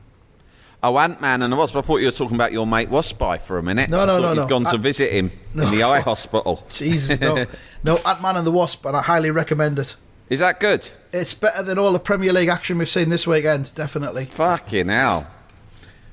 Oh, 0.87 0.99
Ant 0.99 1.19
Man 1.19 1.41
and 1.41 1.51
the 1.51 1.57
Wasp. 1.57 1.75
I 1.75 1.81
thought 1.81 1.97
you 1.97 2.05
were 2.05 2.11
talking 2.11 2.35
about 2.35 2.51
your 2.51 2.67
mate 2.67 2.91
Waspy 2.91 3.41
for 3.41 3.57
a 3.57 3.63
minute. 3.63 3.89
No, 3.89 4.01
I 4.01 4.05
no, 4.05 4.19
no, 4.19 4.35
no. 4.35 4.47
gone 4.47 4.65
to 4.65 4.69
Ant- 4.69 4.81
visit 4.81 5.11
him 5.11 5.31
No. 5.55 5.63
in 5.65 5.71
the 5.71 5.81
eye 5.81 5.99
hospital. 5.99 6.63
Jesus, 6.73 7.19
no, 7.19 7.43
no, 7.83 7.97
Ant 8.05 8.21
Man 8.21 8.37
and 8.37 8.45
the 8.45 8.51
Wasp, 8.51 8.85
and 8.85 8.95
I 8.95 9.01
highly 9.01 9.31
recommend 9.31 9.79
it. 9.79 9.95
Is 10.29 10.41
that 10.41 10.59
good? 10.59 10.87
It's 11.11 11.33
better 11.33 11.63
than 11.63 11.79
all 11.79 11.91
the 11.91 11.97
Premier 11.99 12.31
League 12.31 12.49
action 12.49 12.77
we've 12.77 12.87
seen 12.87 13.09
this 13.09 13.25
weekend, 13.25 13.73
definitely. 13.73 14.25
Fucking 14.25 14.89
hell. 14.89 15.25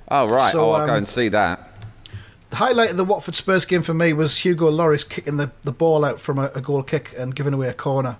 Oh, 0.08 0.26
right. 0.28 0.52
So, 0.52 0.70
oh, 0.70 0.72
I'll 0.72 0.86
go 0.86 0.92
um, 0.92 0.98
and 0.98 1.08
see 1.08 1.28
that. 1.28 1.68
The 2.48 2.56
highlight 2.56 2.92
of 2.92 2.96
the 2.96 3.04
Watford 3.04 3.34
Spurs 3.34 3.66
game 3.66 3.82
for 3.82 3.92
me 3.92 4.14
was 4.14 4.38
Hugo 4.38 4.70
Lloris 4.70 5.06
kicking 5.06 5.36
the, 5.36 5.50
the 5.64 5.72
ball 5.72 6.02
out 6.02 6.18
from 6.18 6.38
a, 6.38 6.50
a 6.54 6.62
goal 6.62 6.82
kick 6.82 7.12
and 7.18 7.34
giving 7.34 7.52
away 7.52 7.68
a 7.68 7.74
corner. 7.74 8.16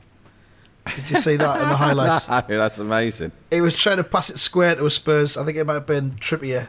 Did 0.97 1.11
you 1.11 1.17
see 1.21 1.37
that 1.37 1.63
in 1.63 1.69
the 1.69 1.77
highlights? 1.77 2.27
That's 2.27 2.79
amazing. 2.79 3.33
he 3.51 3.61
was 3.61 3.75
trying 3.75 3.99
to 3.99 4.05
pass 4.05 4.31
it 4.31 4.39
square 4.39 4.75
to 4.75 4.87
a 4.87 4.91
Spurs. 4.91 5.37
I 5.37 5.45
think 5.45 5.57
it 5.57 5.65
might 5.65 5.75
have 5.75 5.87
been 5.87 6.13
Trippier, 6.13 6.69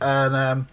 and 0.00 0.36
um, 0.36 0.66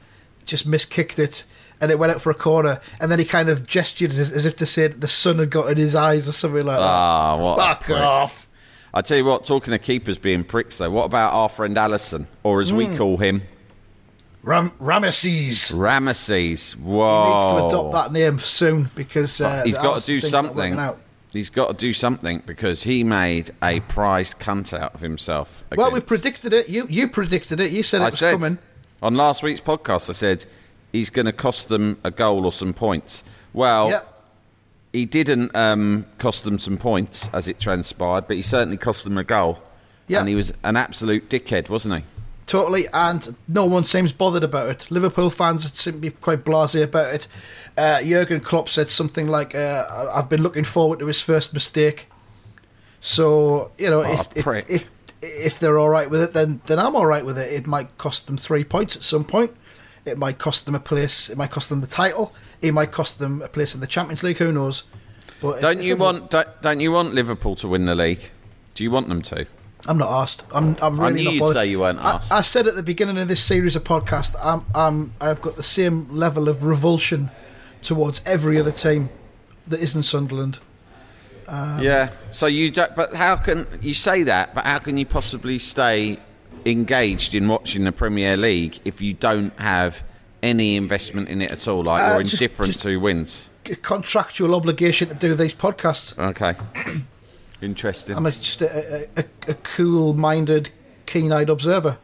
just 0.46 0.68
miskicked 0.70 1.18
it, 1.18 1.46
and 1.82 1.90
it 1.92 1.98
went 1.98 2.12
out 2.12 2.22
for 2.22 2.30
a 2.30 2.36
corner. 2.36 2.80
And 3.00 3.12
then 3.12 3.18
he 3.20 3.26
kind 3.26 3.50
of 3.50 3.66
gestured 3.66 4.12
as, 4.12 4.32
as 4.32 4.46
if 4.46 4.56
to 4.58 4.66
say 4.68 4.88
the 4.88 5.08
sun 5.08 5.40
had 5.40 5.50
got 5.50 5.72
in 5.72 5.78
his 5.78 5.96
eyes 5.96 6.28
or 6.30 6.32
something 6.32 6.66
like 6.66 6.78
that. 6.78 6.84
Ah, 6.84 7.38
what? 7.38 7.60
Fuck 7.60 7.90
off! 7.90 8.48
I 8.94 9.02
tell 9.02 9.18
you 9.18 9.26
what, 9.26 9.44
talking 9.46 9.74
of 9.74 9.82
keepers 9.82 10.18
being 10.18 10.44
pricks, 10.44 10.78
though, 10.78 10.90
what 10.92 11.04
about 11.06 11.34
our 11.34 11.50
friend 11.50 11.76
Alisson, 11.76 12.28
or 12.44 12.60
as 12.62 12.70
Hmm. 12.70 12.78
we 12.78 12.96
call 12.96 13.18
him, 13.18 13.42
Ram- 14.44 14.72
Ramesses. 14.80 15.74
Ramesses? 15.74 16.76
He 16.76 16.82
needs 16.82 17.46
to 17.48 17.66
adopt 17.66 17.94
that 17.94 18.12
name 18.14 18.40
soon 18.40 18.92
because 18.96 19.42
uh, 19.42 19.64
He's 19.66 19.78
got 19.78 20.00
to 20.00 20.06
do 20.06 20.20
something. 20.22 20.80
He's 21.36 21.50
got 21.50 21.68
to 21.68 21.74
do 21.86 21.92
something 21.94 22.42
because 22.46 22.84
he 22.84 23.04
made 23.04 23.52
a 23.62 23.82
prized 23.82 24.40
cunt 24.40 24.72
out 24.78 24.94
of 24.96 25.02
himself. 25.02 25.66
Well, 25.76 25.92
we 25.92 26.00
predicted 26.00 26.54
it. 26.54 26.70
You 26.70 26.88
you 26.90 27.10
predicted 27.10 27.60
it. 27.60 27.72
You 27.72 27.84
said 27.84 28.02
it 28.02 28.06
I 28.06 28.08
was 28.08 28.20
said 28.20 28.32
coming. 28.40 28.58
on 29.02 29.16
last 29.16 29.44
week's 29.44 29.60
podcast, 29.60 30.10
I 30.10 30.14
said 30.14 30.46
he's 30.94 31.10
going 31.10 31.26
to 31.26 31.34
cost 31.34 31.68
them 31.68 32.00
a 32.06 32.12
goal 32.12 32.46
or 32.46 32.52
some 32.54 32.74
points. 32.74 33.24
Well, 33.52 33.90
Yep. 33.90 34.24
he 34.94 35.06
didn't 35.06 35.54
um, 35.56 36.06
cost 36.20 36.46
them 36.46 36.58
some 36.58 36.78
points 36.78 37.30
as 37.34 37.50
it 37.50 37.60
transpired, 37.60 38.28
but 38.28 38.38
he 38.38 38.42
certainly 38.42 38.78
cost 38.78 39.04
them 39.04 39.18
a 39.18 39.24
goal. 39.26 39.60
Yep. 40.08 40.20
And 40.22 40.30
he 40.30 40.36
was 40.36 40.54
an 40.64 40.78
absolute 40.78 41.30
dickhead, 41.30 41.68
wasn't 41.68 41.96
he? 41.98 42.04
Totally, 42.46 42.86
and 42.94 43.36
no 43.48 43.66
one 43.66 43.84
seems 43.84 44.14
bothered 44.14 44.44
about 44.44 44.70
it. 44.70 44.92
Liverpool 44.92 45.32
fans 45.32 45.70
seem 45.74 45.94
to 45.96 46.00
be 46.00 46.12
quite 46.12 46.46
blasé 46.46 46.84
about 46.84 47.14
it. 47.14 47.28
Uh, 47.78 48.02
Jurgen 48.02 48.40
Klopp 48.40 48.70
said 48.70 48.88
something 48.90 49.28
like, 49.28 49.54
uh, 49.56 50.12
"I've 50.16 50.30
been 50.30 50.42
looking 50.42 50.64
forward 50.64 51.00
to 51.00 51.08
his 51.08 51.22
first 51.22 51.54
mistake." 51.54 52.08
So 53.02 53.72
you 53.78 53.90
know, 53.90 54.02
if, 54.02 54.28
if 54.38 54.48
if 54.70 54.86
if 55.22 55.60
they're 55.60 55.78
all 55.78 55.90
right 55.90 56.10
with 56.10 56.22
it, 56.22 56.34
then 56.34 56.62
then 56.68 56.80
I'm 56.80 56.96
all 56.96 57.06
right 57.06 57.26
with 57.26 57.38
it. 57.38 57.52
It 57.52 57.68
might 57.68 57.98
cost 57.98 58.28
them 58.28 58.38
three 58.38 58.64
points 58.64 58.96
at 58.96 59.04
some 59.04 59.24
point. 59.24 59.52
It 60.06 60.18
might 60.18 60.38
cost 60.38 60.66
them 60.66 60.76
a 60.76 60.80
place. 60.80 61.30
It 61.30 61.38
might 61.38 61.52
cost 61.52 61.70
them 61.70 61.82
the 61.82 61.88
title. 61.88 62.34
It 62.62 62.74
might 62.74 62.92
cost 62.92 63.20
them 63.20 63.42
a 63.42 63.48
place 63.48 63.76
in 63.76 63.82
the 63.82 63.88
Champions 63.88 64.24
League. 64.24 64.38
Who 64.38 64.52
knows? 64.52 64.84
But 65.42 65.62
Don't 65.62 65.80
if 65.80 65.86
you 65.86 65.96
Liverpool- 65.96 66.20
want? 66.22 66.32
Don't, 66.32 66.62
don't 66.62 66.80
you 66.80 66.92
want 66.92 67.14
Liverpool 67.14 67.56
to 67.58 67.68
win 67.68 67.86
the 67.86 67.96
league? 67.96 68.30
Do 68.74 68.84
you 68.84 68.92
want 68.92 69.10
them 69.10 69.22
to? 69.24 69.46
I'm 69.88 69.98
not 69.98 70.10
asked. 70.22 70.44
I'm. 70.52 70.76
I'm 70.82 71.00
I 71.00 71.10
knew 71.12 71.26
not 71.26 71.34
you'd 71.34 71.40
bothered. 71.42 71.54
say 71.56 71.66
you 71.68 71.80
weren't 71.80 72.00
I- 72.00 72.14
asked. 72.14 72.32
I, 72.32 72.42
said 72.42 72.66
at 72.68 72.76
the 72.76 72.82
beginning 72.84 73.18
of 73.18 73.28
this 73.28 73.44
series 73.44 73.76
of 73.76 73.84
podcast, 73.84 74.36
I'm, 74.44 74.66
I'm, 74.74 75.14
I've 75.22 75.42
got 75.42 75.56
the 75.58 75.64
same 75.64 76.08
level 76.16 76.48
of 76.50 76.64
revulsion 76.64 77.30
towards 77.86 78.22
every 78.26 78.60
other 78.60 78.72
team 78.72 79.10
that 79.68 79.80
isn't 79.80 80.04
Sunderland. 80.04 80.60
Um, 81.48 81.80
yeah. 81.82 82.10
So 82.32 82.48
you 82.48 82.72
don't. 82.72 82.96
But 82.96 83.14
how 83.16 83.36
can 83.38 83.68
you 83.82 83.94
say 83.94 84.24
that? 84.24 84.54
But 84.56 84.66
how 84.66 84.80
can 84.80 84.98
you 84.98 85.06
possibly 85.06 85.60
stay 85.60 86.18
engaged 86.66 87.36
in 87.36 87.48
watching 87.48 87.84
the 87.84 87.92
Premier 87.92 88.36
League 88.36 88.80
if 88.84 89.00
you 89.02 89.14
don't 89.14 89.58
have 89.60 90.04
any 90.42 90.76
investment 90.76 91.30
in 91.30 91.42
it 91.42 91.52
at 91.52 91.68
all? 91.68 91.84
Like 91.84 92.02
Uh, 92.02 92.12
you're 92.14 92.22
indifferent 92.22 92.74
just- 92.74 92.84
to 92.86 92.98
wins. 92.98 93.50
Contractual 93.82 94.54
obligation 94.54 95.08
to 95.10 95.16
do 95.16 95.34
these 95.34 95.56
podcasts. 95.56 96.16
Okay. 96.20 96.54
Interesting. 97.64 98.16
I'm 98.16 98.26
a, 98.28 98.32
just 98.32 98.62
a, 98.62 99.08
a, 99.18 99.22
a, 99.22 99.26
a 99.48 99.54
cool-minded, 99.56 100.70
keen-eyed 101.08 101.50
observer. 101.50 101.98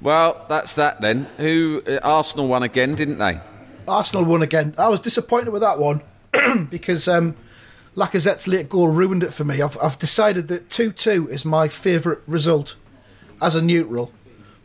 Well, 0.00 0.44
that's 0.48 0.74
that 0.74 1.00
then. 1.00 1.26
Who 1.38 1.82
uh, 1.84 1.98
Arsenal 2.02 2.46
won 2.46 2.62
again, 2.62 2.94
didn't 2.94 3.18
they? 3.18 3.40
Arsenal 3.88 4.24
won 4.24 4.42
again. 4.42 4.74
I 4.78 4.88
was 4.88 5.00
disappointed 5.00 5.50
with 5.50 5.62
that 5.62 5.78
one 5.78 6.02
because 6.70 7.08
um, 7.08 7.36
Lacazette's 7.94 8.46
late 8.48 8.68
goal 8.68 8.88
ruined 8.88 9.22
it 9.22 9.32
for 9.32 9.44
me. 9.44 9.62
I've, 9.62 9.78
I've 9.82 9.98
decided 9.98 10.48
that 10.48 10.68
2 10.70 10.92
2 10.92 11.28
is 11.30 11.44
my 11.44 11.68
favourite 11.68 12.20
result 12.26 12.76
as 13.40 13.54
a 13.56 13.62
neutral 13.62 14.12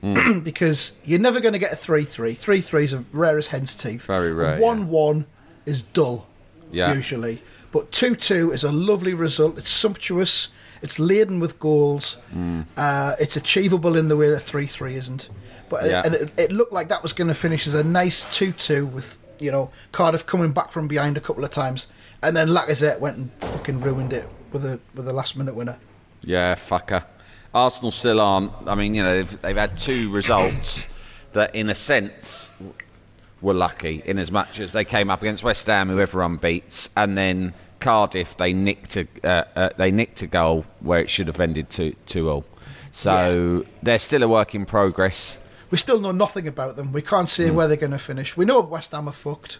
Hmm. 0.01 0.39
because 0.43 0.93
you're 1.05 1.19
never 1.19 1.39
going 1.39 1.53
to 1.53 1.59
get 1.59 1.71
a 1.73 1.75
3 1.75 2.03
3. 2.03 2.33
3 2.33 2.59
3 2.61 2.83
is 2.85 2.93
a 2.93 3.05
rare 3.11 3.37
as 3.37 3.47
hen's 3.47 3.75
teeth. 3.75 4.05
Very 4.07 4.33
rare, 4.33 4.59
1 4.59 4.87
1 4.87 5.25
is 5.67 5.83
dull, 5.83 6.27
Yeah. 6.71 6.91
usually. 6.95 7.43
But 7.71 7.91
2 7.91 8.15
2 8.15 8.51
is 8.51 8.63
a 8.63 8.71
lovely 8.71 9.13
result. 9.13 9.59
It's 9.59 9.69
sumptuous. 9.69 10.47
It's 10.81 10.97
laden 10.97 11.39
with 11.39 11.59
goals. 11.59 12.15
Hmm. 12.33 12.61
Uh, 12.75 13.13
it's 13.19 13.35
achievable 13.35 13.95
in 13.95 14.07
the 14.07 14.17
way 14.17 14.29
that 14.31 14.39
three 14.39 14.65
three 14.65 14.95
isn't. 14.95 15.29
But 15.71 15.85
Yeah. 15.85 16.03
and 16.05 16.13
it, 16.13 16.29
it 16.37 16.51
looked 16.51 16.73
like 16.73 16.89
that 16.89 17.01
was 17.01 17.13
going 17.13 17.29
to 17.29 17.33
finish 17.33 17.65
as 17.65 17.73
a 17.73 17.83
nice 17.83 18.23
two 18.29 18.51
two 18.51 18.85
with 18.85 19.17
you 19.39 19.51
know 19.51 19.71
Cardiff 19.93 20.25
coming 20.27 20.51
back 20.51 20.69
from 20.69 20.87
behind 20.87 21.17
a 21.17 21.21
couple 21.21 21.43
of 21.43 21.49
times, 21.49 21.87
and 22.21 22.35
then 22.37 22.49
Lacazette 22.49 22.99
went 22.99 23.17
and 23.17 23.31
fucking 23.39 23.79
ruined 23.81 24.11
it 24.13 24.27
with 24.51 24.65
a 24.65 24.79
with 24.93 25.07
a 25.07 25.13
last 25.13 25.37
minute 25.37 25.55
winner. 25.55 25.79
Yeah, 26.23 26.55
fucker. 26.55 27.05
Arsenal 27.53 27.91
still 27.91 28.19
aren't. 28.21 28.51
I 28.67 28.75
mean, 28.75 28.93
you 28.95 29.01
know, 29.03 29.15
they've, 29.23 29.41
they've 29.41 29.57
had 29.57 29.75
two 29.77 30.11
results 30.11 30.87
that, 31.33 31.55
in 31.55 31.69
a 31.69 31.75
sense, 31.75 32.51
were 33.41 33.53
lucky, 33.53 34.01
in 34.05 34.17
as 34.19 34.31
much 34.31 34.59
as 34.59 34.73
they 34.73 34.85
came 34.85 35.09
up 35.09 35.21
against 35.21 35.43
West 35.43 35.65
Ham, 35.67 35.89
who 35.89 35.99
everyone 35.99 36.37
beats, 36.37 36.89
and 36.95 37.17
then 37.17 37.53
Cardiff, 37.79 38.37
they 38.37 38.53
nicked 38.53 38.95
a 38.97 39.07
uh, 39.23 39.43
uh, 39.55 39.69
they 39.77 39.89
nicked 39.91 40.21
a 40.21 40.27
goal 40.27 40.65
where 40.81 40.99
it 40.99 41.09
should 41.09 41.27
have 41.27 41.39
ended 41.39 41.69
two 41.69 41.95
two 42.05 42.29
all. 42.29 42.45
So 42.91 43.65
they're 43.81 43.99
still 43.99 44.21
a 44.23 44.27
work 44.27 44.53
in 44.53 44.65
progress. 44.65 45.39
We 45.71 45.77
still 45.77 45.99
know 45.99 46.11
nothing 46.11 46.47
about 46.47 46.75
them. 46.75 46.91
We 46.91 47.01
can't 47.01 47.23
Hmm. 47.29 47.43
say 47.43 47.49
where 47.49 47.67
they're 47.67 47.77
going 47.77 47.91
to 47.91 47.97
finish. 47.97 48.35
We 48.37 48.45
know 48.45 48.59
West 48.61 48.91
Ham 48.91 49.07
are 49.07 49.13
fucked. 49.13 49.57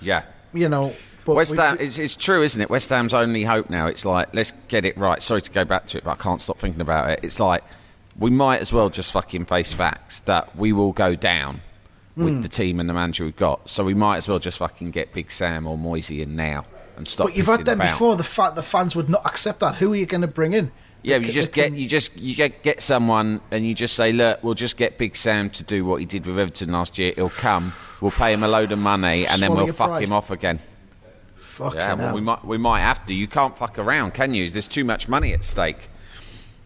Yeah. 0.00 0.24
You 0.52 0.68
know, 0.68 0.94
but 1.24 1.34
West 1.36 1.56
Ham, 1.56 1.76
it's, 1.80 1.98
it's 1.98 2.16
true, 2.16 2.42
isn't 2.42 2.60
it? 2.60 2.68
West 2.70 2.88
Ham's 2.90 3.14
only 3.14 3.44
hope 3.44 3.70
now. 3.70 3.86
It's 3.86 4.04
like, 4.04 4.28
let's 4.34 4.52
get 4.68 4.84
it 4.84 4.96
right. 4.98 5.22
Sorry 5.22 5.40
to 5.42 5.50
go 5.50 5.64
back 5.64 5.86
to 5.88 5.98
it, 5.98 6.04
but 6.04 6.12
I 6.12 6.22
can't 6.22 6.40
stop 6.40 6.58
thinking 6.58 6.80
about 6.80 7.10
it. 7.10 7.20
It's 7.22 7.40
like, 7.40 7.64
we 8.18 8.30
might 8.30 8.60
as 8.60 8.72
well 8.72 8.88
just 8.90 9.12
fucking 9.12 9.46
face 9.46 9.72
facts 9.72 10.20
that 10.20 10.54
we 10.56 10.72
will 10.72 10.92
go 10.92 11.14
down 11.14 11.60
Hmm. 12.14 12.24
with 12.24 12.42
the 12.42 12.48
team 12.48 12.80
and 12.80 12.88
the 12.88 12.94
manager 12.94 13.24
we've 13.24 13.36
got. 13.36 13.68
So 13.68 13.84
we 13.84 13.92
might 13.94 14.16
as 14.18 14.28
well 14.28 14.38
just 14.38 14.58
fucking 14.58 14.90
get 14.90 15.12
Big 15.12 15.30
Sam 15.30 15.66
or 15.66 15.76
Moisey 15.76 16.22
in 16.22 16.34
now 16.36 16.64
and 16.96 17.06
stop. 17.06 17.26
But 17.26 17.36
you've 17.36 17.46
had 17.46 17.64
them 17.66 17.80
about. 17.80 17.90
before. 17.92 18.16
The 18.16 18.24
fa- 18.24 18.52
the 18.54 18.62
fans 18.62 18.96
would 18.96 19.10
not 19.10 19.26
accept 19.26 19.60
that. 19.60 19.76
Who 19.76 19.92
are 19.92 19.96
you 19.96 20.06
going 20.06 20.22
to 20.22 20.26
bring 20.28 20.52
in? 20.54 20.72
Yeah, 21.06 21.18
you 21.18 21.32
just 21.32 21.52
get 21.52 21.72
you 21.72 21.88
just 21.88 22.16
you 22.16 22.34
get 22.34 22.62
get 22.64 22.82
someone 22.82 23.40
and 23.52 23.64
you 23.66 23.74
just 23.74 23.94
say, 23.94 24.10
look, 24.12 24.42
we'll 24.42 24.54
just 24.54 24.76
get 24.76 24.98
Big 24.98 25.14
Sam 25.16 25.50
to 25.50 25.62
do 25.62 25.84
what 25.84 26.00
he 26.00 26.04
did 26.06 26.26
with 26.26 26.36
Everton 26.38 26.72
last 26.72 26.98
year. 26.98 27.12
He'll 27.14 27.28
come. 27.30 27.72
We'll 28.00 28.10
pay 28.10 28.32
him 28.32 28.42
a 28.42 28.48
load 28.48 28.72
of 28.72 28.78
money 28.80 29.24
and 29.26 29.40
then 29.40 29.54
we'll 29.54 29.68
fuck 29.68 29.90
pride. 29.90 30.02
him 30.02 30.12
off 30.12 30.30
again. 30.32 30.58
Fucking 31.36 31.78
Yeah, 31.78 31.94
well, 31.94 32.14
we 32.14 32.20
might 32.20 32.44
we 32.44 32.58
might 32.58 32.80
have 32.80 33.06
to. 33.06 33.14
You 33.14 33.28
can't 33.28 33.56
fuck 33.56 33.78
around, 33.78 34.14
can 34.14 34.34
you? 34.34 34.50
There's 34.50 34.66
too 34.68 34.84
much 34.84 35.08
money 35.08 35.32
at 35.32 35.44
stake. 35.44 35.88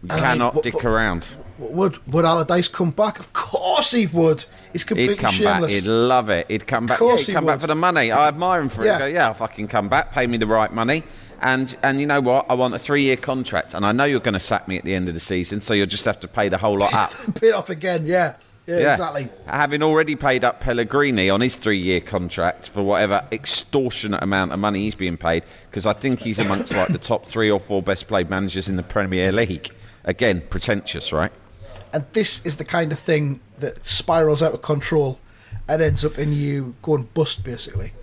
You 0.03 0.09
I 0.15 0.19
cannot 0.19 0.63
dick 0.63 0.73
but- 0.73 0.85
around. 0.85 1.27
Would 1.59 2.05
would 2.11 2.25
Allardyce 2.25 2.67
come 2.69 2.89
back? 2.89 3.19
Of 3.19 3.33
course 3.33 3.91
he 3.91 4.07
would. 4.07 4.43
He's 4.73 4.83
completely 4.83 5.13
He'd 5.13 5.21
come 5.21 5.33
shameless. 5.35 5.73
back. 5.75 5.83
He'd 5.83 5.87
love 5.89 6.29
it. 6.31 6.47
He'd 6.49 6.65
come 6.65 6.87
back. 6.87 6.95
Of 6.95 6.99
course 6.99 7.19
yeah, 7.21 7.25
he'd 7.27 7.31
he 7.31 7.33
come 7.35 7.45
back 7.45 7.59
for 7.59 7.67
the 7.67 7.75
money. 7.75 8.11
I 8.11 8.27
admire 8.29 8.61
him 8.61 8.69
for 8.69 8.83
Yeah. 8.83 8.95
it. 8.95 8.99
Go, 8.99 9.05
yeah, 9.05 9.27
I'll 9.27 9.35
fucking 9.35 9.67
come 9.67 9.87
back. 9.87 10.11
Pay 10.11 10.25
me 10.25 10.37
the 10.37 10.47
right 10.47 10.73
money. 10.73 11.03
And 11.41 11.75
and 11.81 11.99
you 11.99 12.05
know 12.05 12.21
what? 12.21 12.45
I 12.49 12.53
want 12.53 12.75
a 12.75 12.79
three 12.79 13.03
year 13.03 13.17
contract. 13.17 13.73
And 13.73 13.85
I 13.85 13.91
know 13.91 14.05
you're 14.05 14.19
going 14.19 14.33
to 14.33 14.39
sack 14.39 14.67
me 14.67 14.77
at 14.77 14.83
the 14.83 14.93
end 14.93 15.07
of 15.07 15.13
the 15.13 15.19
season, 15.19 15.59
so 15.61 15.73
you'll 15.73 15.87
just 15.87 16.05
have 16.05 16.19
to 16.21 16.27
pay 16.27 16.49
the 16.49 16.57
whole 16.57 16.77
lot 16.77 16.93
up. 16.93 17.11
Bit 17.41 17.53
off 17.53 17.69
again. 17.69 18.05
Yeah. 18.05 18.35
Yeah, 18.67 18.91
exactly. 18.91 19.27
Having 19.47 19.81
already 19.81 20.15
paid 20.15 20.43
up 20.43 20.61
Pellegrini 20.61 21.31
on 21.31 21.41
his 21.41 21.55
three-year 21.55 21.99
contract 21.99 22.69
for 22.69 22.83
whatever 22.83 23.25
extortionate 23.31 24.21
amount 24.21 24.51
of 24.51 24.59
money 24.59 24.81
he's 24.81 24.93
being 24.93 25.17
paid, 25.17 25.43
because 25.69 25.87
I 25.87 25.93
think 25.93 26.19
he's 26.19 26.37
amongst 26.37 26.75
like 26.75 26.89
the 26.89 26.99
top 26.99 27.25
three 27.27 27.49
or 27.49 27.59
four 27.59 27.81
best 27.81 28.07
played 28.07 28.29
managers 28.29 28.69
in 28.69 28.75
the 28.75 28.83
Premier 28.83 29.31
League. 29.31 29.71
Again, 30.03 30.43
pretentious, 30.47 31.11
right? 31.11 31.31
And 31.91 32.05
this 32.13 32.45
is 32.45 32.57
the 32.57 32.63
kind 32.63 32.91
of 32.91 32.99
thing 32.99 33.41
that 33.57 33.83
spirals 33.83 34.43
out 34.43 34.53
of 34.53 34.61
control 34.61 35.19
and 35.67 35.81
ends 35.81 36.05
up 36.05 36.19
in 36.19 36.31
you 36.31 36.75
going 36.83 37.09
bust, 37.13 37.43
basically. 37.43 37.93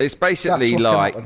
It's 0.00 0.16
basically 0.16 0.76
like. 0.76 1.16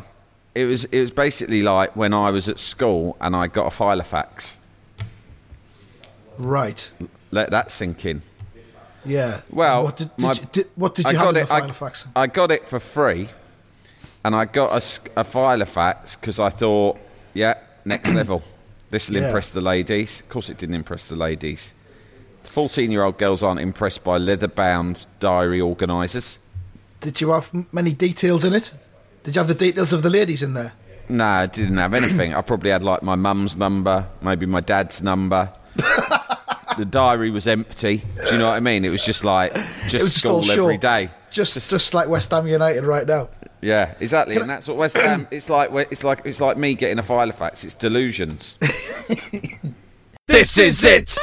It 0.55 0.65
was. 0.67 0.85
It 0.85 1.01
was 1.01 1.11
basically 1.11 1.63
like 1.63 1.95
when 1.97 2.13
I 2.15 2.31
was 2.31 2.49
at 2.49 2.59
school 2.59 3.17
and 3.21 3.35
I 3.37 3.47
got 3.47 3.67
a 3.67 3.71
filofax. 3.77 4.57
Right. 6.39 6.93
Let 7.31 7.51
that 7.51 7.71
sink 7.71 8.05
in. 8.05 8.23
Yeah. 9.05 9.41
Well, 9.51 9.85
what 9.85 9.97
did, 9.97 10.17
did 10.17 10.27
my- 10.27 10.33
you, 10.35 10.41
did, 10.53 10.67
what 10.77 10.95
did 10.95 11.07
I 11.07 11.11
you 11.13 11.17
have 11.19 11.27
got 11.27 11.37
in 11.37 11.43
it, 11.43 11.49
the 11.49 11.55
I- 11.55 11.61
Filofax? 11.63 12.07
I, 12.15 12.27
got 12.27 12.51
it 12.51 12.69
for 12.69 12.79
free, 12.79 13.29
and 14.25 14.35
I 14.35 14.45
got 14.45 14.71
a, 14.73 14.77
a 15.21 15.25
Filofax 15.25 16.19
because 16.21 16.39
I 16.39 16.51
thought, 16.51 16.99
yeah, 17.35 17.55
next 17.85 18.13
level. 18.15 18.43
This 18.91 19.09
will 19.09 19.17
Yeah. 19.17 19.27
impress 19.29 19.51
the 19.51 19.61
ladies. 19.63 20.21
Of 20.21 20.29
course, 20.29 20.51
it 20.51 20.59
didn't 20.59 20.75
impress 20.75 21.09
the 21.09 21.17
ladies. 21.17 21.75
Fourteen-year-old 22.45 23.19
girls 23.19 23.43
aren't 23.43 23.61
impressed 23.61 24.05
by 24.05 24.19
leather-bound 24.19 25.07
diary 25.21 25.61
organisers. 25.61 26.39
Did 27.01 27.21
you 27.21 27.31
have 27.31 27.51
many 27.73 27.93
details 27.95 28.45
in 28.45 28.53
it? 28.53 28.75
Did 29.23 29.37
you 29.37 29.39
have 29.39 29.49
the 29.49 29.55
details 29.55 29.93
of 29.93 30.03
the 30.03 30.11
ladies 30.11 30.43
in 30.43 30.55
there? 30.55 30.73
No, 31.09 31.25
I 31.25 31.47
didn't 31.47 31.77
have 31.77 31.95
anything. 31.95 32.35
I 32.35 32.41
probably 32.41 32.71
had 32.71 32.83
like 32.83 33.03
my 33.03 33.15
mum's 33.15 33.57
number, 33.57 34.07
maybe 34.21 34.47
my 34.47 34.61
dad's 34.61 35.03
number. 35.03 35.53
the 36.77 36.87
diary 36.89 37.31
was 37.31 37.47
empty. 37.47 37.99
Do 37.99 38.33
you 38.33 38.39
know 38.39 38.49
what 38.49 38.57
I 38.57 38.61
mean? 38.61 38.85
It 38.85 38.89
was 38.89 39.05
just 39.05 39.25
like 39.25 39.55
just 39.55 39.95
it 39.95 40.03
was 40.03 40.15
just 40.15 40.27
all 40.27 40.43
school 40.43 40.55
show. 40.55 40.65
every 40.65 40.79
day. 40.79 41.11
Just, 41.31 41.55
just, 41.55 41.95
like 41.95 42.09
West 42.09 42.31
Ham 42.31 42.47
United 42.47 42.85
right 42.85 43.07
now. 43.07 43.31
Yeah, 43.63 43.95
exactly, 44.01 44.37
and 44.37 44.51
that's 44.51 44.69
what 44.69 44.77
West 44.77 44.97
Ham. 44.97 45.29
It's 45.31 45.49
like 45.49 45.71
it's 45.91 46.05
like 46.05 46.23
it's 46.25 46.41
like 46.41 46.57
me 46.57 46.75
getting 46.75 46.99
a 46.99 47.03
Filofax. 47.03 47.65
It's 47.65 47.75
delusions. 47.75 48.59
This 50.29 50.57
is 50.57 50.83
it! 50.85 51.19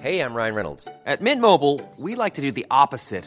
Hey, 0.00 0.20
I'm 0.20 0.32
Ryan 0.32 0.54
Reynolds. 0.54 0.88
At 1.04 1.20
Mint 1.20 1.40
Mobile, 1.40 1.80
we 1.98 2.14
like 2.14 2.34
to 2.34 2.40
do 2.40 2.50
the 2.50 2.64
opposite 2.70 3.26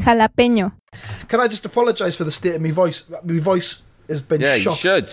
Jalapeño. 0.00 0.72
Can 1.28 1.40
I 1.40 1.48
just 1.48 1.64
apologise 1.64 2.16
for 2.16 2.24
the 2.24 2.30
state 2.30 2.54
of 2.56 2.62
my 2.62 2.70
voice? 2.70 3.04
My 3.24 3.38
voice 3.38 3.82
has 4.08 4.20
been 4.20 4.40
yeah, 4.40 4.58
shot. 4.58 4.72
you 4.72 4.76
should. 4.76 5.12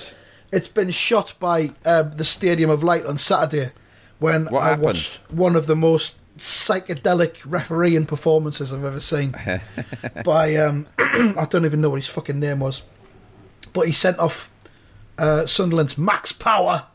It's 0.51 0.67
been 0.67 0.91
shot 0.91 1.33
by 1.39 1.71
um, 1.85 2.11
the 2.11 2.25
Stadium 2.25 2.69
of 2.69 2.83
Light 2.83 3.05
on 3.05 3.17
Saturday 3.17 3.71
when 4.19 4.45
What 4.45 4.61
I 4.63 4.65
happened? 4.69 4.83
watched 4.83 5.19
one 5.31 5.55
of 5.55 5.65
the 5.67 5.75
most 5.75 6.17
psychedelic 6.37 7.37
refereeing 7.45 8.05
performances 8.05 8.73
I've 8.73 8.83
ever 8.83 8.99
seen. 8.99 9.33
by 10.25 10.55
um, 10.57 10.87
I 10.99 11.47
don't 11.49 11.65
even 11.65 11.81
know 11.81 11.89
what 11.89 11.97
his 11.97 12.07
fucking 12.07 12.39
name 12.39 12.59
was, 12.59 12.81
but 13.73 13.85
he 13.87 13.93
sent 13.93 14.19
off 14.19 14.51
uh, 15.17 15.45
Sunderland's 15.45 15.97
Max 15.97 16.31
Power 16.31 16.87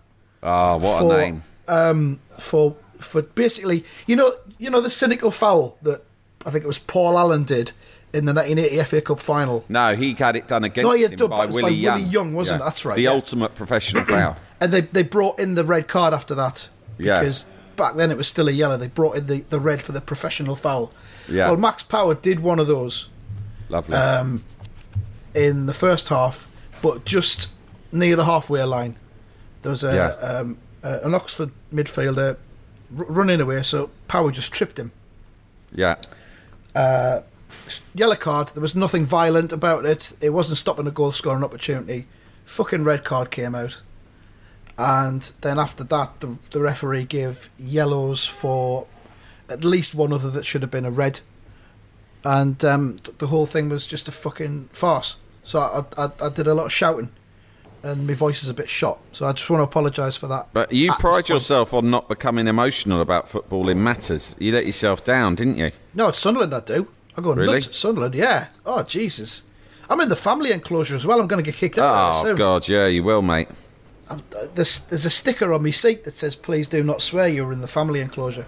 Oh, 0.43 0.77
what 0.77 0.99
for 1.01 1.15
a 1.15 1.19
name! 1.19 1.43
um 1.67 2.21
for 2.39 2.77
for 2.99 3.23
basically 3.23 3.85
you 4.07 4.15
know 4.15 4.33
you 4.59 4.71
know 4.71 4.81
the 4.81 4.91
cynical 4.91 5.31
foul 5.31 5.77
that 5.83 6.05
I 6.47 6.51
think 6.51 6.65
it 6.65 6.67
was 6.69 6.79
Paul 6.79 7.19
Allen 7.19 7.43
did 7.45 7.73
in 8.15 8.25
the 8.25 8.33
1980 8.33 8.83
FA 8.85 9.01
Cup 9.03 9.21
final. 9.21 9.65
No, 9.69 9.95
he 9.97 10.15
had 10.15 10.37
it 10.37 10.47
done 10.49 10.65
against 10.65 10.87
No, 10.89 10.95
he 10.95 11.03
had 11.03 11.13
him 11.13 11.17
done, 11.19 11.31
by 11.31 11.47
Willie 11.47 11.63
by 11.63 11.69
Young. 11.71 11.99
Willie 11.99 12.11
Young, 12.11 12.35
wasn't 12.35 12.61
it? 12.61 12.65
That's 12.65 12.85
right, 12.85 12.95
The 12.97 13.03
yeah. 13.03 13.11
ultimate 13.11 13.55
professional 13.55 14.05
foul. 14.05 14.37
And 14.59 14.73
they 14.73 14.81
they 14.81 15.03
brought 15.03 15.39
in 15.39 15.55
the 15.55 15.65
red 15.65 15.87
card 15.87 16.15
after 16.15 16.35
that 16.37 16.69
Yeah. 16.97 17.21
because 17.21 17.45
back 17.77 17.97
then 17.97 18.11
it 18.11 18.17
was 18.17 18.27
still 18.27 18.49
a 18.49 18.53
yellow. 18.53 18.79
They 18.79 18.89
brought 18.89 19.17
in 19.19 19.27
the, 19.27 19.41
the 19.43 19.61
red 19.61 19.83
for 19.83 19.93
the 19.93 20.01
professional 20.01 20.57
foul. 20.57 20.93
Yeah. 21.29 21.49
Well, 21.49 21.59
Max 21.59 21.83
Power 21.83 22.15
did 22.15 22.41
one 22.41 22.59
of 22.59 22.67
those 22.67 23.11
Lovely. 23.69 23.95
um, 23.97 24.45
in 25.35 25.67
the 25.67 25.75
first 25.75 26.09
half, 26.09 26.49
but 26.81 27.05
just 27.05 27.51
near 27.93 28.17
the 28.17 28.25
halfway 28.25 28.63
line. 28.63 28.97
There 29.61 29.71
was 29.71 29.85
a, 29.85 29.95
Yeah. 29.95 30.27
um, 30.27 30.57
uh, 30.83 31.01
an 31.03 31.13
Oxford 31.15 31.51
midfielder 31.75 32.37
r- 32.97 33.05
running 33.09 33.43
away, 33.43 33.63
so 33.63 33.91
Power 34.09 34.31
just 34.31 34.53
tripped 34.53 34.79
him. 34.79 34.93
yeah. 35.75 35.97
Yellow 37.95 38.17
card. 38.17 38.49
There 38.49 38.61
was 38.61 38.77
nothing 38.77 39.07
violent 39.07 39.53
about 39.53 39.85
it. 39.85 40.13
It 40.21 40.31
wasn't 40.31 40.59
stopping 40.59 40.87
a 40.87 40.91
goal 40.91 41.13
scoring 41.13 41.43
opportunity. 41.43 42.07
Fucking 42.45 42.85
red 42.85 43.05
card 43.05 43.31
came 43.31 43.55
out. 43.55 43.83
And 44.79 45.33
then 45.41 45.59
after 45.59 45.83
that, 45.85 46.21
the, 46.21 46.39
the 46.51 46.61
referee 46.61 47.05
gave 47.05 47.51
yellows 47.59 48.27
for 48.27 48.87
at 49.49 49.65
least 49.65 49.95
one 49.95 50.13
other 50.13 50.31
that 50.31 50.45
should 50.45 50.63
have 50.63 50.71
been 50.71 50.85
a 50.85 50.91
red. 50.91 51.21
And 52.25 52.63
um, 52.65 52.99
th- 52.99 53.19
the 53.19 53.29
whole 53.29 53.47
thing 53.47 53.69
was 53.69 53.87
just 53.87 54.07
a 54.09 54.13
fucking 54.13 54.69
farce. 54.73 55.17
So 55.45 55.59
I, 55.61 56.05
I, 56.05 56.11
I 56.21 56.29
did 56.29 56.47
a 56.47 56.55
lot 56.55 56.67
of 56.67 56.73
shouting. 56.73 57.11
And 57.83 58.07
my 58.07 58.15
voice 58.15 58.43
is 58.43 58.49
a 58.49 58.55
bit 58.55 58.69
shot. 58.69 58.99
So 59.13 59.27
I 59.27 59.33
just 59.33 59.49
want 59.49 59.61
to 59.61 59.65
apologise 59.65 60.17
for 60.17 60.27
that. 60.27 60.49
But 60.53 60.73
you 60.73 60.93
pride 60.95 61.29
yourself 61.29 61.73
on 61.73 61.89
not 61.89 62.09
becoming 62.09 62.49
emotional 62.49 63.01
about 63.01 63.29
football 63.29 63.69
in 63.69 63.83
matters. 63.83 64.37
You 64.39 64.53
let 64.53 64.67
yourself 64.67 65.05
down, 65.05 65.37
didn't 65.37 65.57
you? 65.57 65.71
No, 65.97 66.09
it's 66.09 66.19
Sunderland 66.19 66.55
I 66.55 66.61
do. 66.61 66.87
I 67.17 67.21
go 67.23 67.33
Really? 67.35 67.55
nuts 67.55 67.67
at 67.69 67.75
Sunderland, 67.75 68.15
yeah. 68.15 68.49
Oh, 68.65 68.83
Jesus. 68.85 69.43
I'm 69.91 70.01
in 70.01 70.09
the 70.09 70.17
family 70.17 70.53
enclosure 70.53 70.95
as 70.95 71.07
well. 71.07 71.21
I'm 71.21 71.27
going 71.27 71.43
to 71.43 71.51
get 71.51 71.59
kicked 71.59 71.79
out 71.79 72.25
Oh. 72.25 72.37
God, 72.37 72.69
yeah, 72.69 72.87
you 72.87 73.03
will, 73.03 73.23
mate. 73.23 73.49
I'm- 74.09 74.23
uh, 74.37 74.47
There's, 74.55 74.81
there's 74.87 75.05
a 75.07 75.11
sticker 75.11 75.53
on 75.53 75.63
my 75.63 75.71
seat 75.71 76.05
that 76.05 76.17
says, 76.17 76.37
please 76.37 76.69
do 76.69 76.83
not 76.85 77.03
swear 77.03 77.27
you're 77.29 77.53
in 77.53 77.61
the 77.61 77.67
family 77.67 78.01
enclosure. 78.01 78.47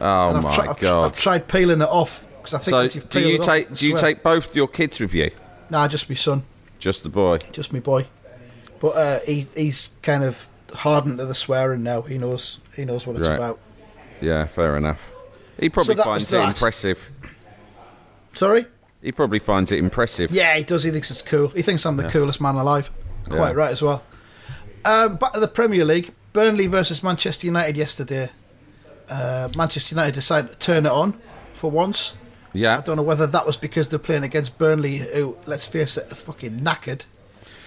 Oh 0.00 0.32
my 0.40 0.54
tri- 0.54 0.68
I've, 0.68 0.78
tr- 0.78 0.84
God. 0.84 1.04
I've 1.04 1.18
tried 1.18 1.48
peeling 1.48 1.80
it 1.82 1.88
off. 1.88 2.26
Because 2.38 2.54
I 2.54 2.58
think 2.58 2.70
so, 2.70 2.80
you've 2.98 3.08
do 3.10 3.20
peeled 3.20 3.32
you 3.32 3.38
take 3.38 3.74
do 3.74 3.88
you 3.88 3.96
take 3.96 4.22
both 4.22 4.54
your 4.54 4.68
kids 4.68 5.00
with 5.00 5.14
you? 5.14 5.30
Nah, 5.70 5.88
just 5.88 6.08
my 6.10 6.14
son. 6.16 6.42
Just 6.78 7.02
the 7.02 7.08
boy. 7.08 7.38
Just 7.52 7.72
my 7.72 7.80
boy. 7.80 8.06
But 8.80 8.88
uh, 8.96 9.20
he, 9.20 9.46
he's 9.56 9.90
kind 10.02 10.22
of 10.24 10.46
hardened 10.74 11.18
to 11.18 11.24
the 11.26 11.34
swearing 11.34 11.82
now. 11.84 12.02
He 12.02 12.18
knows 12.18 12.58
he 12.76 12.84
knows 12.84 13.06
what 13.06 13.16
it's 13.16 13.28
Right. 13.28 13.36
about. 13.36 13.60
Yeah, 14.20 14.46
fair 14.46 14.76
enough. 14.76 15.13
He 15.58 15.68
probably 15.68 15.94
that 15.94 16.04
finds 16.04 16.32
it 16.32 16.40
impressive. 16.40 17.10
Sorry? 18.32 18.66
He 19.02 19.12
probably 19.12 19.38
finds 19.38 19.70
it 19.70 19.78
impressive. 19.78 20.30
Yeah, 20.30 20.56
he 20.56 20.62
does. 20.62 20.82
He 20.82 20.90
thinks 20.90 21.10
it's 21.10 21.22
cool. 21.22 21.48
He 21.48 21.62
thinks 21.62 21.84
I'm 21.86 21.96
the 21.96 22.08
coolest 22.08 22.40
man 22.40 22.54
alive. 22.56 22.90
Quite 23.26 23.36
Yeah. 23.50 23.52
right 23.52 23.70
as 23.70 23.82
well. 23.82 24.02
Um, 24.84 25.16
back 25.16 25.32
to 25.32 25.40
the 25.40 25.48
Premier 25.48 25.84
League. 25.84 26.12
Burnley 26.32 26.66
versus 26.66 27.02
Manchester 27.02 27.46
United 27.46 27.76
yesterday. 27.76 28.30
Uh, 29.08 29.48
Manchester 29.56 29.94
United 29.94 30.14
decided 30.14 30.50
to 30.50 30.56
turn 30.58 30.84
it 30.86 30.92
on 30.92 31.14
for 31.52 31.70
once. 31.70 32.14
Yeah. 32.52 32.78
I 32.78 32.80
don't 32.80 32.96
know 32.96 33.02
whether 33.02 33.26
that 33.26 33.46
was 33.46 33.56
because 33.56 33.88
they're 33.88 33.98
playing 33.98 34.24
against 34.24 34.58
Burnley, 34.58 34.98
who, 34.98 35.36
let's 35.46 35.66
face 35.66 35.96
it, 35.96 36.10
are 36.10 36.14
fucking 36.16 36.60
knackered. 36.60 37.04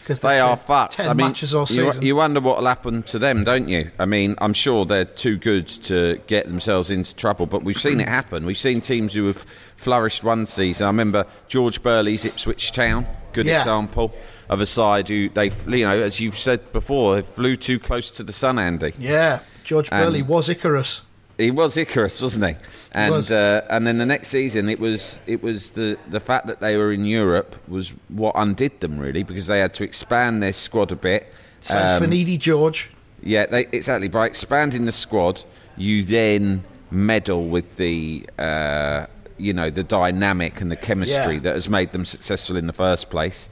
Because 0.07 0.21
They 0.21 0.39
are 0.39 0.55
fucked. 0.55 0.93
Ten 0.93 1.09
I 1.09 1.13
mean, 1.13 1.27
matches 1.27 1.53
all 1.53 1.63
you, 1.63 1.91
season. 1.91 2.01
you 2.01 2.15
wonder 2.15 2.39
what 2.39 2.59
will 2.59 2.65
happen 2.67 3.03
to 3.03 3.19
them, 3.19 3.43
don't 3.43 3.67
you? 3.67 3.91
I 3.99 4.05
mean, 4.05 4.35
I'm 4.37 4.53
sure 4.53 4.85
they're 4.85 5.03
too 5.03 5.35
good 5.35 5.67
to 5.67 6.21
get 6.27 6.45
themselves 6.45 6.89
into 6.89 7.13
trouble, 7.13 7.45
but 7.45 7.63
we've 7.63 7.77
seen 7.77 7.99
it 7.99 8.07
happen. 8.07 8.45
We've 8.45 8.57
seen 8.57 8.79
teams 8.79 9.13
who 9.13 9.27
have 9.27 9.45
flourished 9.75 10.23
one 10.23 10.45
season. 10.45 10.85
I 10.85 10.89
remember 10.91 11.25
George 11.49 11.83
Burley's 11.83 12.23
Ipswich 12.23 12.71
Town, 12.71 13.05
good 13.33 13.47
Yeah. 13.47 13.57
example 13.57 14.15
of 14.49 14.61
a 14.61 14.65
side 14.65 15.09
who 15.09 15.27
they, 15.27 15.51
you 15.67 15.85
know, 15.85 16.01
as 16.01 16.21
you've 16.21 16.37
said 16.39 16.71
before, 16.71 17.21
flew 17.21 17.57
too 17.57 17.77
close 17.77 18.09
to 18.11 18.23
the 18.23 18.31
sun, 18.31 18.57
Andy. 18.59 18.93
yeah, 18.97 19.39
George 19.65 19.89
Burley 19.89 20.19
And- 20.21 20.29
was 20.29 20.47
Icarus. 20.47 21.01
He 21.37 21.51
was 21.51 21.77
Icarus, 21.77 22.21
wasn't 22.21 22.47
he? 22.47 22.55
And 22.93 23.13
was. 23.13 23.29
Uh, 23.31 23.65
and 23.69 23.85
then 23.85 23.97
the 23.99 24.05
next 24.05 24.29
season, 24.29 24.69
it 24.69 24.79
was 24.79 25.19
it 25.27 25.43
was 25.43 25.71
the 25.71 25.97
the 26.09 26.19
fact 26.19 26.47
that 26.47 26.59
they 26.61 26.77
were 26.77 26.91
in 26.91 27.05
Europe 27.05 27.55
was 27.67 27.89
what 28.09 28.33
undid 28.35 28.79
them 28.79 28.97
really 28.97 29.23
because 29.23 29.45
they 29.47 29.59
had 29.59 29.73
to 29.75 29.83
expand 29.83 30.41
their 30.41 30.53
squad 30.53 30.91
a 30.91 30.95
bit. 30.95 31.31
Signed 31.61 32.03
Um, 32.03 32.09
Finidi 32.11 32.39
George. 32.39 32.89
yeah, 33.21 33.45
they, 33.45 33.61
exactly. 33.71 34.07
By 34.07 34.25
expanding 34.25 34.85
the 34.85 34.91
squad, 34.91 35.43
you 35.75 36.03
then 36.03 36.63
meddle 36.89 37.47
with 37.47 37.75
the 37.75 38.27
uh, 38.39 39.05
you 39.37 39.53
know 39.53 39.69
the 39.69 39.83
dynamic 39.83 40.61
and 40.61 40.71
the 40.71 40.75
chemistry 40.75 41.35
Yeah. 41.35 41.39
that 41.41 41.53
has 41.53 41.69
made 41.69 41.91
them 41.91 42.05
successful 42.05 42.57
in 42.57 42.65
the 42.65 42.73
first 42.73 43.09
place. 43.11 43.47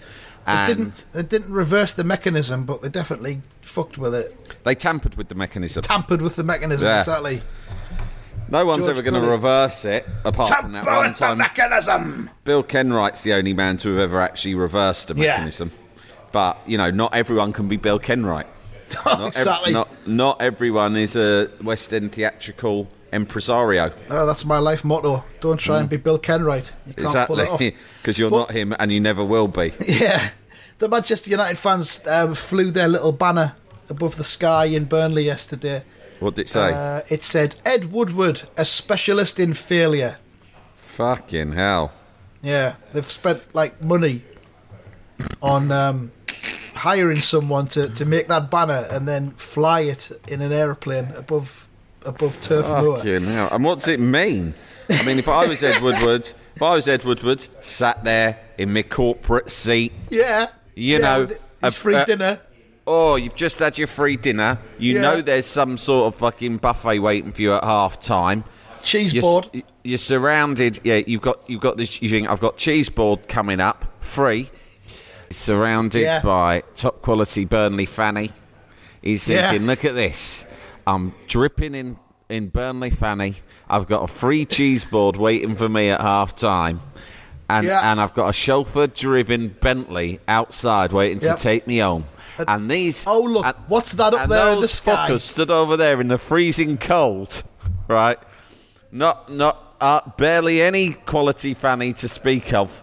It 0.47 0.67
didn't. 0.67 1.05
It 1.13 1.29
didn't 1.29 1.51
reverse 1.51 1.93
the 1.93 2.03
mechanism, 2.03 2.65
but 2.65 2.81
they 2.81 2.89
definitely 2.89 3.41
fucked 3.61 3.97
with 3.97 4.13
it. 4.13 4.55
they 4.63 4.75
tampered 4.75 5.15
with 5.15 5.27
the 5.29 5.35
mechanism. 5.35 5.81
Tampered 5.81 6.21
with 6.21 6.35
the 6.35 6.43
mechanism. 6.43 6.85
Yeah. 6.87 6.99
Exactly. 6.99 7.41
no 8.49 8.65
one's 8.65 8.85
George 8.85 8.97
ever 8.97 9.01
going 9.09 9.21
to 9.21 9.27
reverse 9.29 9.85
it 9.85 10.07
apart 10.23 10.49
from 10.61 10.73
that 10.73 10.85
one 10.85 11.13
time. 11.13 11.39
mechanism. 11.39 12.29
Bill 12.43 12.61
Kenwright's 12.63 13.23
the 13.23 13.33
only 13.33 13.53
man 13.53 13.77
to 13.77 13.89
have 13.89 13.99
ever 13.99 14.21
actually 14.21 14.55
reversed 14.55 15.09
a 15.09 15.15
Yeah. 15.15 15.31
mechanism. 15.37 15.71
But 16.31 16.57
you 16.67 16.77
know, 16.77 16.91
not 16.91 17.15
everyone 17.15 17.53
can 17.53 17.67
be 17.67 17.77
Bill 17.77 17.99
Kenwright. 17.99 18.45
Not 19.05 19.19
ev- 19.21 19.27
exactly. 19.29 19.73
not 19.73 19.87
not 20.07 20.41
everyone 20.43 20.95
is 20.95 21.15
a 21.15 21.49
West 21.63 21.91
End 21.91 22.11
theatrical 22.11 22.87
impresario. 23.15 23.91
Oh, 24.09 24.25
that's 24.25 24.45
my 24.45 24.57
life 24.59 24.83
motto. 24.83 25.23
Don't 25.39 25.57
try 25.59 25.79
and 25.79 25.89
be 25.89 25.97
Bill 25.97 26.19
Kenwright. 26.19 26.71
You 26.85 26.93
can't 26.93 27.27
pull 27.27 27.39
it 27.39 27.49
off. 27.49 27.61
Exactly, 27.61 27.75
because 28.01 28.19
you're 28.19 28.29
But- 28.29 28.37
not 28.37 28.51
him, 28.51 28.75
and 28.79 28.91
you 28.91 28.99
never 28.99 29.23
will 29.23 29.47
be. 29.47 29.71
Yeah. 29.87 30.29
The 30.77 30.89
Manchester 30.89 31.31
United 31.31 31.57
fans 31.57 32.05
um, 32.05 32.33
flew 32.33 32.69
their 32.69 32.89
little 32.89 33.13
banner 33.13 33.55
above 33.89 34.17
the 34.17 34.25
sky 34.25 34.65
in 34.65 34.83
Burnley 34.85 35.23
yesterday. 35.23 35.83
What 36.19 36.35
did 36.35 36.43
it 36.43 36.49
say? 36.49 36.73
Uh, 36.73 37.01
it 37.09 37.23
said, 37.23 37.55
Ed 37.65 37.93
Woodward, 37.93 38.43
a 38.57 38.65
specialist 38.65 39.39
in 39.39 39.53
failure. 39.53 40.17
Fucking 40.75 41.53
hell! 41.53 41.93
Yeah, 42.41 42.75
they've 42.93 43.09
spent 43.09 43.41
like 43.55 43.81
money 43.81 44.21
on 45.41 45.71
um, 45.71 46.11
hiring 46.73 47.21
someone 47.21 47.67
to, 47.67 47.89
to 47.89 48.05
make 48.05 48.27
that 48.27 48.51
banner 48.51 48.85
and 48.91 49.07
then 49.07 49.31
fly 49.31 49.81
it 49.81 50.11
in 50.27 50.41
an 50.41 50.51
aeroplane 50.51 51.11
above 51.15 51.67
above 52.05 52.41
Turf 52.41 52.67
Moor. 52.67 52.99
Hell! 52.99 53.49
And 53.51 53.63
what's 53.63 53.87
it 53.87 53.99
mean? 53.99 54.53
I 54.89 55.03
mean, 55.03 55.17
if 55.17 55.27
I 55.27 55.47
was 55.47 55.63
Ed 55.63 55.81
Woodward, 55.81 56.29
if 56.55 56.61
I 56.61 56.75
was 56.75 56.87
Ed 56.87 57.03
Woodward, 57.03 57.45
sat 57.61 58.03
there 58.03 58.37
in 58.57 58.71
my 58.73 58.83
corporate 58.83 59.49
seat, 59.49 59.91
Yeah, 60.09 60.47
You 60.75 60.93
yeah, 60.93 60.97
know, 60.99 61.27
a- 61.63 61.71
free 61.71 61.95
uh, 61.95 62.05
dinner. 62.05 62.39
Oh, 62.87 63.15
you've 63.15 63.35
just 63.35 63.57
had 63.57 63.79
your 63.79 63.87
free 63.87 64.15
dinner. 64.15 64.59
You 64.77 64.93
Yeah. 64.95 65.01
know 65.01 65.21
there's 65.21 65.47
some 65.47 65.75
sort 65.77 66.13
of 66.13 66.19
fucking 66.19 66.57
buffet 66.57 66.99
waiting 66.99 67.31
for 67.33 67.41
you 67.41 67.53
at 67.55 67.63
half 67.63 67.99
time. 67.99 68.43
Cheese 68.83 69.11
You're, 69.11 69.23
board. 69.23 69.63
you're 69.83 69.97
surrounded. 69.97 70.79
Yeah, 70.83 71.01
you've 71.07 71.23
got 71.23 71.39
you've 71.47 71.61
got 71.61 71.77
this. 71.77 71.99
You 72.03 72.09
think 72.09 72.29
I've 72.29 72.39
got 72.39 72.57
cheese 72.57 72.87
board 72.89 73.27
coming 73.27 73.59
up 73.59 73.85
free. 74.01 74.51
Surrounded 75.31 76.01
Yeah. 76.03 76.21
by 76.21 76.61
top 76.75 77.01
quality 77.01 77.45
Burnley 77.45 77.87
fanny. 77.87 78.31
He's 79.01 79.27
Yeah. 79.27 79.49
thinking, 79.49 79.65
look 79.67 79.83
at 79.83 79.95
this. 79.95 80.44
I'm 80.87 81.13
dripping 81.27 81.75
in 81.75 81.97
in 82.27 82.49
Burnley 82.49 82.89
fanny. 82.89 83.35
I've 83.69 83.87
got 83.87 84.03
a 84.03 84.07
free 84.07 84.45
cheese 84.45 84.83
board 84.83 85.15
waiting 85.15 85.55
for 85.55 85.69
me 85.69 85.91
at 85.91 86.01
half 86.01 86.35
time. 86.35 86.81
And, 87.47 87.67
Yeah. 87.67 87.91
and 87.91 88.01
I've 88.01 88.15
got 88.15 88.29
a 88.29 88.33
chauffeur 88.33 88.87
driven 88.87 89.49
Bentley 89.61 90.19
outside 90.27 90.91
waiting 90.91 91.21
Yep. 91.21 91.37
to 91.37 91.43
take 91.43 91.67
me 91.67 91.77
home. 91.79 92.05
And 92.47 92.69
these 92.69 93.05
Oh, 93.07 93.21
look, 93.21 93.45
and- 93.45 93.55
what's 93.67 93.91
that 93.93 94.13
up 94.15 94.21
and 94.21 94.31
there 94.31 94.49
in 94.53 94.59
the 94.61 94.67
sky? 94.67 95.07
fuckers 95.09 95.21
stood 95.21 95.51
over 95.51 95.77
there 95.77 96.01
in 96.01 96.07
the 96.07 96.17
freezing 96.17 96.77
cold, 96.77 97.43
right? 97.87 98.17
Not, 98.91 99.31
not, 99.31 99.75
uh, 99.79 100.01
barely 100.17 100.61
any 100.63 100.93
quality 100.93 101.53
fanny 101.53 101.93
to 101.93 102.07
speak 102.07 102.51
of. 102.53 102.81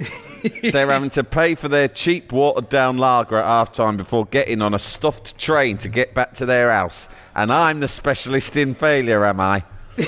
They're 0.72 0.90
having 0.90 1.10
to 1.10 1.24
pay 1.24 1.54
for 1.54 1.68
their 1.68 1.88
cheap 1.88 2.32
watered 2.32 2.68
down 2.68 2.98
lager 2.98 3.36
at 3.38 3.44
half 3.44 3.72
time 3.72 3.96
before 3.96 4.24
getting 4.26 4.62
on 4.62 4.72
a 4.74 4.78
stuffed 4.78 5.36
train 5.38 5.76
to 5.78 5.88
get 5.88 6.14
back 6.14 6.32
to 6.34 6.46
their 6.46 6.70
house. 6.70 7.08
And 7.34 7.52
I'm 7.52 7.80
the 7.80 7.88
specialist 7.88 8.56
in 8.56 8.74
failure, 8.74 9.24
am 9.26 9.40
I? 9.40 9.64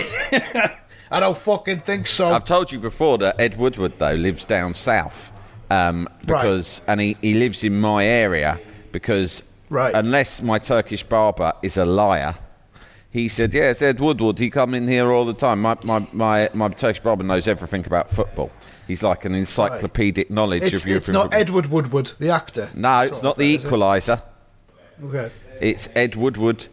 I 1.10 1.20
don't 1.20 1.36
fucking 1.36 1.80
think 1.80 2.06
so. 2.06 2.32
I've 2.32 2.44
told 2.44 2.72
you 2.72 2.78
before 2.78 3.18
that 3.18 3.38
Ed 3.38 3.58
Woodward 3.58 3.98
though 3.98 4.14
lives 4.14 4.46
down 4.46 4.72
south, 4.72 5.30
um, 5.70 6.08
because 6.24 6.80
and 6.88 7.00
he, 7.00 7.16
he 7.20 7.34
lives 7.34 7.64
in 7.64 7.78
my 7.78 8.06
area 8.06 8.58
because 8.92 9.42
Right. 9.68 9.94
unless 9.94 10.42
my 10.42 10.58
Turkish 10.58 11.02
barber 11.02 11.54
is 11.62 11.78
a 11.78 11.84
liar, 11.86 12.34
he 13.12 13.28
said 13.28 13.52
yes, 13.52 13.82
Ed 13.82 14.00
Woodward. 14.00 14.38
He 14.38 14.48
come 14.48 14.72
in 14.74 14.88
here 14.88 15.12
all 15.12 15.26
the 15.26 15.34
time. 15.34 15.60
My 15.60 15.76
my 15.84 16.06
my, 16.12 16.48
my 16.54 16.68
Turkish 16.70 17.02
barber 17.02 17.22
knows 17.22 17.46
everything 17.46 17.84
about 17.86 18.10
football. 18.10 18.50
He's 18.86 19.02
like 19.02 19.26
an 19.26 19.34
encyclopedic 19.34 20.30
knowledge 20.30 20.62
it's 20.62 20.82
of 20.82 20.88
European 20.88 20.96
it's 20.98 21.08
not 21.10 21.22
football. 21.24 21.40
Edward 21.40 21.66
Woodward, 21.66 22.12
the 22.18 22.30
actor. 22.30 22.70
no, 22.74 23.02
It's 23.02 23.12
it's 23.12 23.22
not 23.22 23.36
the 23.36 23.54
it? 23.54 23.64
Equalizer. 23.64 24.22
Okay. 25.04 25.30
It's 25.60 25.90
Ed 25.94 26.16
Woodward. 26.16 26.68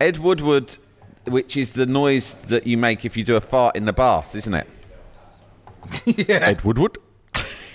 Ed 0.00 0.18
Woodward, 0.18 0.76
which 1.24 1.56
is 1.56 1.70
the 1.70 1.86
noise 1.86 2.34
that 2.48 2.66
you 2.66 2.76
make 2.76 3.04
if 3.04 3.16
you 3.16 3.22
do 3.22 3.36
a 3.36 3.40
fart 3.40 3.76
in 3.76 3.84
the 3.84 3.92
bath, 3.92 4.34
isn't 4.34 4.54
it? 4.54 4.66
yeah. 6.04 6.40
Ed 6.42 6.62
Woodward. 6.62 6.98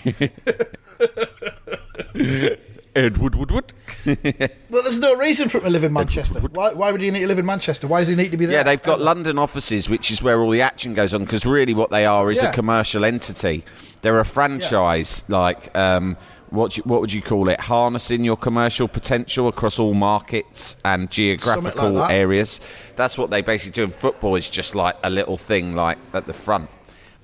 Ed 2.95 3.17
Woodward. 3.17 3.73
Well, 4.71 4.83
there's 4.83 4.99
no 4.99 5.15
reason 5.15 5.49
for 5.49 5.57
him 5.57 5.65
to 5.65 5.69
live 5.69 5.83
in 5.83 5.91
Manchester. 5.93 6.39
Why, 6.39 6.73
why 6.73 6.91
would 6.93 7.01
he 7.01 7.11
need 7.11 7.19
to 7.19 7.27
live 7.27 7.37
in 7.39 7.45
Manchester? 7.45 7.87
Why 7.87 7.99
does 7.99 8.07
he 8.07 8.15
need 8.15 8.31
to 8.31 8.37
be 8.37 8.45
there? 8.45 8.57
Yeah, 8.59 8.63
they've 8.63 8.81
got 8.81 9.01
London 9.01 9.37
offices, 9.37 9.89
which 9.89 10.09
is 10.11 10.23
where 10.23 10.39
all 10.41 10.49
the 10.49 10.61
action 10.61 10.93
goes 10.93 11.13
on. 11.13 11.25
Because 11.25 11.45
really, 11.45 11.73
what 11.73 11.91
they 11.91 12.05
are 12.05 12.31
is 12.31 12.41
Yeah. 12.41 12.49
a 12.49 12.53
commercial 12.53 13.03
entity. 13.03 13.65
They're 14.01 14.19
a 14.19 14.25
franchise, 14.25 15.23
like 15.27 15.75
um, 15.77 16.15
what 16.51 16.77
you, 16.77 16.83
what 16.83 17.01
would 17.01 17.11
you 17.11 17.21
call 17.21 17.49
it? 17.49 17.59
Harnessing 17.59 18.23
your 18.23 18.37
commercial 18.37 18.87
potential 18.87 19.49
across 19.49 19.77
all 19.77 19.93
markets 19.93 20.77
and 20.85 21.11
geographical 21.11 21.93
that. 21.95 22.11
areas. 22.11 22.61
That's 22.95 23.17
what 23.17 23.29
they 23.29 23.41
basically 23.41 23.73
do. 23.73 23.83
And 23.83 23.93
football 23.93 24.35
is 24.35 24.49
just 24.49 24.73
like 24.73 24.95
a 25.03 25.09
little 25.09 25.37
thing, 25.37 25.75
like 25.75 25.97
at 26.13 26.27
the 26.27 26.33
front. 26.33 26.69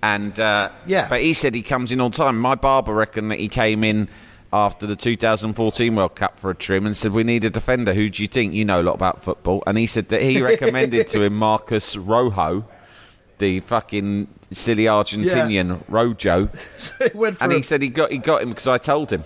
And 0.04 0.38
uh, 0.40 0.70
Yeah. 0.86 1.08
but 1.10 1.22
he 1.22 1.34
said 1.34 1.56
he 1.56 1.62
comes 1.64 1.92
in 1.94 2.02
all 2.02 2.10
the 2.10 2.18
time. 2.18 2.38
My 2.40 2.56
barber 2.56 2.94
reckoned 2.94 3.32
that 3.32 3.40
he 3.40 3.48
came 3.48 3.84
in 3.86 4.10
after 4.54 4.88
the 4.88 4.96
2014 4.96 5.96
World 5.96 6.16
Cup 6.16 6.40
for 6.40 6.50
a 6.50 6.56
trim 6.56 6.86
and 6.86 6.96
said, 6.96 7.12
"We 7.12 7.24
need 7.24 7.44
a 7.44 7.50
defender. 7.50 7.94
Who 7.94 8.10
do 8.10 8.22
you 8.24 8.28
think? 8.28 8.54
You 8.54 8.66
know 8.66 8.82
a 8.82 8.84
lot 8.84 8.96
about 8.96 9.24
football." 9.24 9.64
And 9.68 9.78
he 9.78 9.88
said 9.88 10.10
that 10.10 10.22
he 10.22 10.42
recommended 10.42 11.08
to 11.10 11.24
him 11.24 11.36
Marcos 11.38 11.96
Rojo, 11.96 12.68
the 13.40 13.60
fucking 13.62 14.28
silly 14.52 14.86
Argentinian 14.86 15.84
Rojo, 15.88 16.48
So 16.78 16.96
and 17.42 17.52
he 17.52 17.60
a- 17.60 17.64
said 17.64 17.82
he 17.82 17.90
got 17.90 18.12
he 18.12 18.18
got 18.18 18.42
him 18.42 18.50
because 18.50 18.68
I 18.68 18.78
told 18.78 19.12
him. 19.12 19.24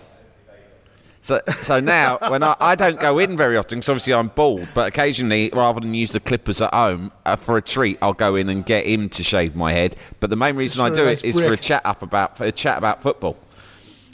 So, 1.23 1.39
so 1.61 1.79
now 1.79 2.17
when 2.29 2.41
I, 2.41 2.55
I 2.59 2.73
don't 2.73 2.99
go 2.99 3.19
in 3.19 3.37
very 3.37 3.55
often 3.55 3.77
because 3.77 3.89
obviously 3.89 4.15
I'm 4.15 4.29
bald, 4.29 4.67
but 4.73 4.87
occasionally 4.87 5.51
rather 5.53 5.79
than 5.79 5.93
use 5.93 6.13
the 6.13 6.19
clippers 6.19 6.61
at 6.61 6.73
home 6.73 7.11
uh, 7.27 7.35
for 7.35 7.57
a 7.57 7.61
treat, 7.61 7.99
I'll 8.01 8.13
go 8.13 8.35
in 8.35 8.49
and 8.49 8.65
get 8.65 8.87
him 8.87 9.07
to 9.09 9.23
shave 9.23 9.55
my 9.55 9.71
head. 9.71 9.95
But 10.19 10.31
the 10.31 10.35
main 10.35 10.55
reason 10.55 10.81
I 10.81 10.89
do 10.89 11.05
nice 11.05 11.23
it 11.23 11.27
is 11.27 11.35
for 11.35 11.53
a 11.53 11.57
chat 11.57 11.85
up 11.85 12.01
about 12.01 12.37
for 12.39 12.45
a 12.45 12.51
chat 12.51 12.79
about 12.79 13.03
football. 13.03 13.37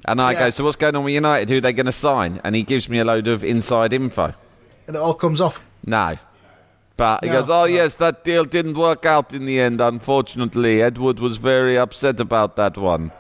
And 0.08 0.22
I 0.22 0.32
Yeah. 0.34 0.40
go, 0.40 0.50
so 0.52 0.64
what's 0.64 0.76
going 0.78 0.96
on 0.96 1.04
with 1.04 1.14
United? 1.14 1.50
Who 1.50 1.58
are 1.58 1.62
they 1.62 1.74
going 1.74 1.86
to 1.88 1.92
sign? 1.92 2.40
And 2.44 2.56
he 2.56 2.64
gives 2.64 2.88
me 2.90 3.00
a 3.00 3.06
load 3.06 3.28
of 3.28 3.44
inside 3.44 3.94
info. 3.94 4.34
and 4.88 4.96
it 4.96 5.00
all 5.00 5.14
comes 5.14 5.42
off. 5.42 5.60
No. 5.86 6.16
But 6.96 7.24
he 7.24 7.30
No, 7.30 7.42
goes, 7.42 7.50
oh, 7.50 7.60
no. 7.62 7.66
yes, 7.66 7.96
that 7.96 8.24
deal 8.24 8.46
didn't 8.46 8.76
work 8.78 9.06
out 9.06 9.34
in 9.34 9.46
the 9.46 9.60
end, 9.60 9.82
unfortunately. 9.82 10.82
Edward 10.82 11.20
was 11.20 11.36
very 11.38 11.78
upset 11.78 12.20
about 12.22 12.56
that 12.56 12.78
one. 12.78 13.12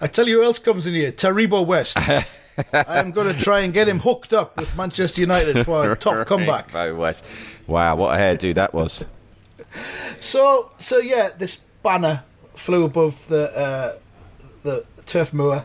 I 0.00 0.06
tell 0.06 0.28
you 0.28 0.38
who 0.38 0.44
else 0.44 0.60
comes 0.60 0.86
in 0.86 0.94
here, 0.94 1.10
Taribo 1.12 1.66
West. 1.66 1.98
I'm 2.72 3.10
going 3.10 3.34
to 3.34 3.38
try 3.38 3.60
and 3.60 3.72
get 3.74 3.88
him 3.88 3.98
hooked 3.98 4.32
up 4.32 4.56
with 4.56 4.74
Manchester 4.76 5.20
United 5.20 5.64
for 5.66 5.90
a 5.90 5.96
top 6.06 6.26
comeback. 6.26 6.72
West. 6.72 7.24
Wow, 7.66 7.96
what 7.96 8.14
a 8.14 8.18
hairdo 8.18 8.54
that 8.54 8.72
was. 8.72 9.04
So, 10.18 10.70
so 10.78 10.98
yeah, 10.98 11.30
this 11.36 11.56
banner 11.82 12.22
flew 12.54 12.84
above 12.84 13.26
the 13.28 13.50
uh, 13.58 13.92
the 14.62 14.86
turf 15.04 15.32
moor. 15.34 15.64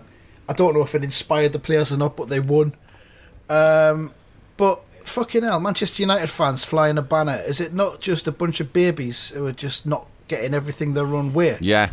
I 0.51 0.53
don't 0.53 0.73
know 0.73 0.81
if 0.81 0.93
it 0.93 1.01
inspired 1.01 1.53
the 1.53 1.59
players 1.59 1.93
or 1.93 1.97
not, 1.97 2.17
but 2.17 2.27
they 2.27 2.41
won. 2.41 2.75
Um, 3.49 4.13
but 4.57 4.83
fucking 5.05 5.43
hell, 5.43 5.61
Manchester 5.61 6.03
United 6.03 6.27
fans 6.27 6.65
flying 6.65 6.97
a 6.97 7.01
banner. 7.01 7.41
Is 7.47 7.61
it 7.61 7.73
not 7.73 8.01
just 8.01 8.27
a 8.27 8.33
bunch 8.33 8.59
of 8.59 8.73
babies 8.73 9.29
who 9.29 9.45
are 9.45 9.53
just 9.53 9.85
not 9.85 10.07
getting 10.27 10.53
everything 10.53 10.93
their 10.93 11.15
own 11.15 11.31
way? 11.31 11.57
Yeah. 11.61 11.91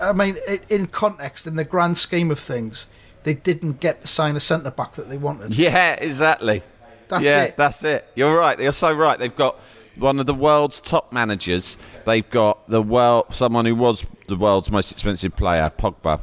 I 0.00 0.14
mean, 0.14 0.36
in 0.70 0.86
context, 0.86 1.46
in 1.46 1.56
the 1.56 1.64
grand 1.64 1.98
scheme 1.98 2.30
of 2.30 2.38
things, 2.38 2.86
they 3.24 3.34
didn't 3.34 3.80
get 3.80 4.00
to 4.00 4.06
sign 4.06 4.34
a 4.34 4.40
centre 4.40 4.70
back 4.70 4.94
that 4.94 5.10
they 5.10 5.18
wanted. 5.18 5.54
Yeah, 5.54 5.96
exactly. 6.00 6.62
That's 7.08 7.22
yeah, 7.22 7.42
it. 7.42 7.56
that's 7.58 7.84
it. 7.84 8.08
You're 8.14 8.34
right. 8.34 8.58
You're 8.58 8.72
so 8.72 8.94
right. 8.94 9.18
They've 9.18 9.36
got 9.36 9.60
one 9.96 10.20
of 10.20 10.24
the 10.24 10.34
world's 10.34 10.80
top 10.80 11.12
managers. 11.12 11.76
They've 12.06 12.28
got 12.30 12.66
the 12.70 12.80
world, 12.80 13.34
someone 13.34 13.66
who 13.66 13.74
was 13.74 14.06
the 14.26 14.36
world's 14.36 14.70
most 14.70 14.90
expensive 14.90 15.36
player, 15.36 15.70
Pogba. 15.76 16.22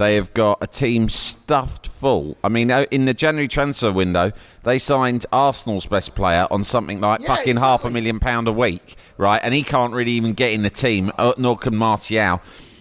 They 0.00 0.14
have 0.14 0.32
got 0.32 0.56
a 0.62 0.66
team 0.66 1.10
stuffed 1.10 1.86
full. 1.86 2.38
I 2.42 2.48
mean, 2.48 2.70
in 2.70 3.04
the 3.04 3.12
January 3.12 3.48
transfer 3.48 3.92
window, 3.92 4.32
they 4.62 4.78
signed 4.78 5.26
Arsenal's 5.30 5.84
best 5.84 6.14
player 6.14 6.46
on 6.50 6.64
something 6.64 7.02
like 7.02 7.20
Yeah, 7.20 7.36
fucking 7.36 7.58
half 7.58 7.84
a 7.84 7.90
million 7.90 8.18
pound 8.18 8.48
a 8.48 8.52
week, 8.52 8.96
right? 9.18 9.38
And 9.44 9.52
he 9.52 9.62
can't 9.62 9.92
really 9.92 10.12
even 10.12 10.32
get 10.32 10.52
in 10.52 10.62
the 10.62 10.70
team. 10.70 11.12
Uh, 11.18 11.34
nor 11.36 11.58
can 11.58 11.76
Martial. 11.76 12.40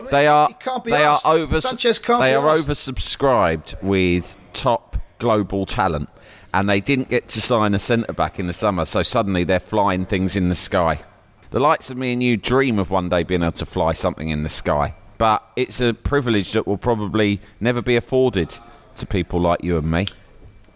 They 0.09 0.27
are 0.27 0.47
they 0.85 1.03
asked. 1.03 1.25
are 1.25 1.35
over 1.35 1.59
they 1.59 2.35
are 2.35 2.49
asked. 2.51 2.67
oversubscribed 2.69 3.83
with 3.83 4.37
top 4.53 4.95
global 5.17 5.65
talent, 5.65 6.07
and 6.53 6.69
they 6.69 6.79
didn't 6.79 7.09
get 7.09 7.27
to 7.27 7.41
sign 7.41 7.73
a 7.73 7.79
centre 7.79 8.13
back 8.13 8.39
in 8.39 8.47
the 8.47 8.53
summer, 8.53 8.85
so 8.85 9.03
suddenly 9.03 9.43
they're 9.43 9.59
flying 9.59 10.05
things 10.05 10.37
in 10.37 10.47
the 10.47 10.55
sky. 10.55 11.03
The 11.51 11.59
likes 11.59 11.91
of 11.91 11.97
me 11.97 12.13
and 12.13 12.23
you 12.23 12.37
dream 12.37 12.79
of 12.79 12.89
one 12.89 13.09
day 13.09 13.23
being 13.23 13.43
able 13.43 13.51
to 13.53 13.65
fly 13.65 13.91
something 13.91 14.29
in 14.29 14.43
the 14.43 14.49
sky, 14.49 14.95
but 15.19 15.43
it's 15.55 15.79
a 15.79 15.93
privilege 15.93 16.53
that 16.53 16.65
will 16.65 16.77
probably 16.77 17.39
never 17.59 17.81
be 17.83 17.95
afforded 17.95 18.57
to 18.95 19.05
people 19.05 19.39
like 19.39 19.63
you 19.63 19.77
and 19.77 19.89
me. 19.91 20.07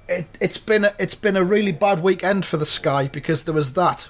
it, 0.08 0.28
it's 0.40 0.58
been 0.60 0.84
a, 0.86 0.92
it's 1.00 1.16
been 1.16 1.36
a 1.36 1.44
really 1.44 1.72
bad 1.72 2.04
weekend 2.04 2.46
for 2.46 2.58
the 2.58 2.66
sky 2.66 3.08
because 3.08 3.44
there 3.46 3.56
was 3.56 3.74
that, 3.74 4.08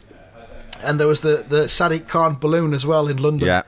and 0.84 1.00
there 1.00 1.08
was 1.08 1.22
the 1.22 1.46
the 1.48 1.66
Sadiq 1.68 2.08
Khan 2.10 2.34
balloon 2.36 2.74
as 2.74 2.86
well 2.86 3.08
in 3.08 3.18
London, 3.18 3.48
Yeah, 3.48 3.62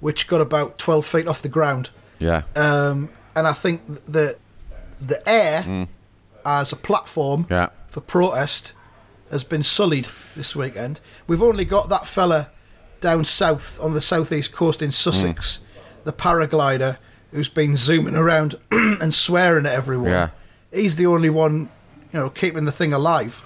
which 0.00 0.26
got 0.26 0.40
about 0.40 0.78
twelve 0.78 1.06
feet 1.06 1.28
off 1.28 1.40
the 1.42 1.48
ground. 1.48 1.90
yeah, 2.18 2.42
Um, 2.56 3.10
and 3.36 3.46
I 3.46 3.52
think 3.52 3.84
the 4.06 4.36
the 5.00 5.26
air 5.28 5.86
as 6.44 6.72
a 6.72 6.76
platform 6.76 7.44
Mm. 7.44 7.50
Yeah. 7.50 7.68
for 7.88 8.00
protest 8.00 8.72
has 9.30 9.44
been 9.44 9.62
sullied 9.62 10.08
this 10.34 10.56
weekend. 10.56 11.00
We've 11.26 11.42
only 11.42 11.64
got 11.66 11.88
that 11.90 12.06
fella 12.06 12.48
down 13.00 13.24
south 13.26 13.78
on 13.80 13.92
the 13.94 14.00
southeast 14.00 14.52
coast 14.52 14.80
in 14.82 14.90
Sussex, 14.90 15.58
Mm. 15.58 15.67
The 16.08 16.12
paraglider 16.14 16.96
who's 17.32 17.50
been 17.50 17.76
zooming 17.76 18.16
around 18.16 18.54
and 18.70 19.12
swearing 19.12 19.66
at 19.66 19.72
everyone. 19.74 20.08
Yeah. 20.10 20.30
He's 20.72 20.96
the 20.96 21.04
only 21.04 21.28
one, 21.28 21.68
you 22.12 22.18
know, 22.18 22.30
keeping 22.30 22.64
the 22.64 22.72
thing 22.72 22.94
alive. 22.94 23.42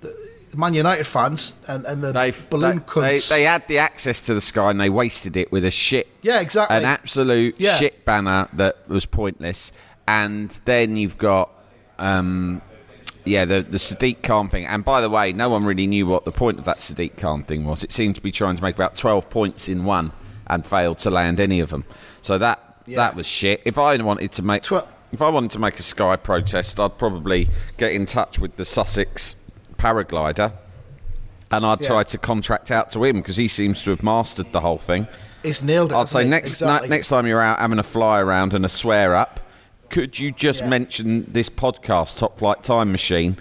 The 0.00 0.56
Man 0.56 0.72
United 0.72 1.04
fans 1.04 1.52
and, 1.66 1.84
and 1.84 2.02
the 2.02 2.12
They've, 2.12 2.48
balloon 2.48 2.78
they, 2.78 3.00
they, 3.00 3.16
cunts. 3.18 3.28
they 3.28 3.42
had 3.42 3.68
the 3.68 3.76
access 3.76 4.20
to 4.22 4.32
the 4.32 4.40
sky 4.40 4.70
and 4.70 4.80
they 4.80 4.88
wasted 4.88 5.36
it 5.36 5.52
with 5.52 5.62
a 5.66 5.70
shit 5.70 6.08
yeah, 6.22 6.40
exactly. 6.40 6.74
an 6.78 6.86
absolute 6.86 7.56
Yeah. 7.58 7.76
shit 7.76 8.06
banner 8.06 8.48
that 8.54 8.88
was 8.88 9.04
pointless. 9.04 9.70
And 10.06 10.48
then 10.64 10.96
you've 10.96 11.18
got, 11.18 11.50
um, 11.98 12.62
yeah, 13.26 13.44
the 13.44 13.60
the 13.60 13.76
Sadiq 13.76 14.22
Khan 14.22 14.48
thing. 14.48 14.64
And 14.64 14.82
by 14.82 15.02
the 15.02 15.10
way, 15.10 15.34
no 15.34 15.50
one 15.50 15.66
really 15.66 15.86
knew 15.86 16.06
what 16.06 16.24
the 16.24 16.32
point 16.32 16.58
of 16.58 16.64
that 16.64 16.78
Sadiq 16.78 17.18
Khan 17.18 17.44
thing 17.44 17.66
was. 17.66 17.84
It 17.84 17.92
seemed 17.92 18.14
to 18.14 18.22
be 18.22 18.32
trying 18.32 18.56
to 18.56 18.62
make 18.62 18.74
about 18.74 18.96
twelve 18.96 19.28
points 19.28 19.68
in 19.68 19.84
one 19.84 20.12
and 20.48 20.64
failed 20.66 20.98
to 21.00 21.10
land 21.10 21.40
any 21.40 21.60
of 21.60 21.70
them. 21.70 21.84
So 22.22 22.38
that 22.38 22.58
Yeah. 22.86 22.96
that 22.96 23.16
was 23.16 23.26
shit. 23.26 23.60
If 23.64 23.78
I 23.78 23.96
wanted 23.96 24.32
to 24.32 24.42
make 24.42 24.62
Twe- 24.62 24.82
if 25.12 25.22
I 25.22 25.28
wanted 25.30 25.50
to 25.52 25.58
make 25.58 25.78
a 25.78 25.82
Sky 25.82 26.16
protest, 26.16 26.78
I'd 26.80 26.98
probably 26.98 27.48
get 27.76 27.92
in 27.92 28.06
touch 28.06 28.38
with 28.38 28.56
the 28.56 28.64
Sussex 28.64 29.34
paraglider. 29.76 30.52
And 31.50 31.64
I'd 31.64 31.80
Yeah. 31.80 31.88
try 31.88 32.02
to 32.02 32.18
contract 32.18 32.70
out 32.70 32.90
to 32.90 33.04
him 33.04 33.16
because 33.16 33.36
he 33.36 33.48
seems 33.48 33.82
to 33.84 33.90
have 33.90 34.02
mastered 34.02 34.52
the 34.52 34.60
whole 34.60 34.76
thing. 34.78 35.06
He's 35.42 35.62
nailed 35.62 35.92
it. 35.92 35.94
I'd 35.96 36.08
say 36.08 36.24
he? 36.24 36.28
next 36.28 36.50
Exactly. 36.52 36.88
ni- 36.88 36.94
next 36.96 37.08
time 37.08 37.26
you're 37.26 37.40
out 37.40 37.58
having 37.58 37.78
a 37.78 37.82
fly 37.82 38.18
around 38.20 38.52
and 38.52 38.64
a 38.66 38.68
swear 38.68 39.14
up, 39.14 39.40
could 39.88 40.18
you 40.18 40.30
just 40.30 40.60
Yeah. 40.60 40.68
mention 40.68 41.24
this 41.32 41.48
podcast, 41.48 42.18
Top 42.18 42.38
Flight 42.38 42.62
Time 42.62 42.92
Machine? 42.92 43.38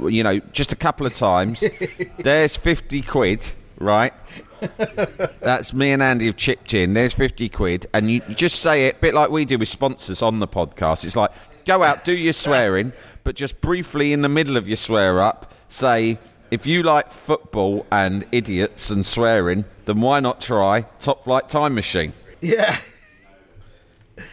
You 0.00 0.22
know, 0.22 0.38
just 0.52 0.72
a 0.72 0.76
couple 0.76 1.04
of 1.06 1.14
times. 1.14 1.64
There's 2.18 2.54
fifty 2.54 3.02
quid, 3.02 3.50
right? 3.78 4.12
That's 5.40 5.72
me 5.72 5.92
and 5.92 6.02
Andy 6.02 6.26
have 6.26 6.36
chipped 6.36 6.74
in. 6.74 6.94
There's 6.94 7.14
fifty 7.14 7.48
quid, 7.48 7.86
and 7.92 8.10
you, 8.10 8.22
you 8.28 8.34
just 8.34 8.60
say 8.60 8.86
it, 8.86 9.00
bit 9.00 9.14
like 9.14 9.30
we 9.30 9.44
do 9.44 9.58
with 9.58 9.68
sponsors 9.68 10.22
on 10.22 10.40
the 10.40 10.48
podcast. 10.48 11.04
It's 11.04 11.16
like 11.16 11.30
go 11.64 11.82
out, 11.82 12.04
do 12.04 12.12
your 12.12 12.32
swearing, 12.32 12.92
but 13.24 13.34
just 13.36 13.60
briefly 13.60 14.12
in 14.12 14.22
the 14.22 14.28
middle 14.28 14.56
of 14.56 14.68
your 14.68 14.76
swear 14.76 15.22
up, 15.22 15.52
say. 15.68 16.18
If 16.50 16.64
you 16.64 16.82
like 16.82 17.10
football 17.10 17.84
and 17.92 18.24
idiots 18.32 18.88
and 18.88 19.04
swearing, 19.04 19.66
then 19.84 20.00
why 20.00 20.20
not 20.20 20.40
try 20.40 20.86
Top 20.98 21.24
Flight 21.24 21.50
Time 21.50 21.74
Machine? 21.74 22.14
Yeah. 22.40 22.78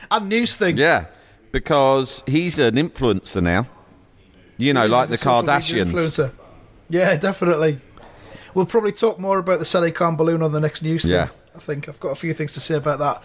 and 0.09 0.29
news 0.29 0.55
thing. 0.55 0.77
Yeah, 0.77 1.07
because 1.51 2.23
he's 2.25 2.57
an 2.57 2.75
influencer 2.75 3.43
now. 3.43 3.67
You 4.57 4.73
know, 4.73 4.85
like 4.85 5.09
the 5.09 5.15
He's 5.15 5.21
a 5.21 5.23
social 5.23 5.43
media 5.43 5.85
Kardashians. 5.85 6.31
Yeah, 6.89 7.17
definitely. 7.17 7.81
We'll 8.55 8.65
probably 8.65 8.93
talk 8.93 9.19
more 9.19 9.37
about 9.37 9.59
the 9.59 9.91
Khan 9.93 10.15
balloon 10.15 10.41
on 10.41 10.51
the 10.51 10.59
next 10.59 10.81
news 10.81 11.03
thing. 11.03 11.29
I 11.55 11.59
think 11.59 11.87
I've 11.87 11.99
got 11.99 12.09
a 12.09 12.15
few 12.15 12.33
things 12.33 12.53
to 12.53 12.59
say 12.59 12.75
about 12.75 12.99
that. 12.99 13.23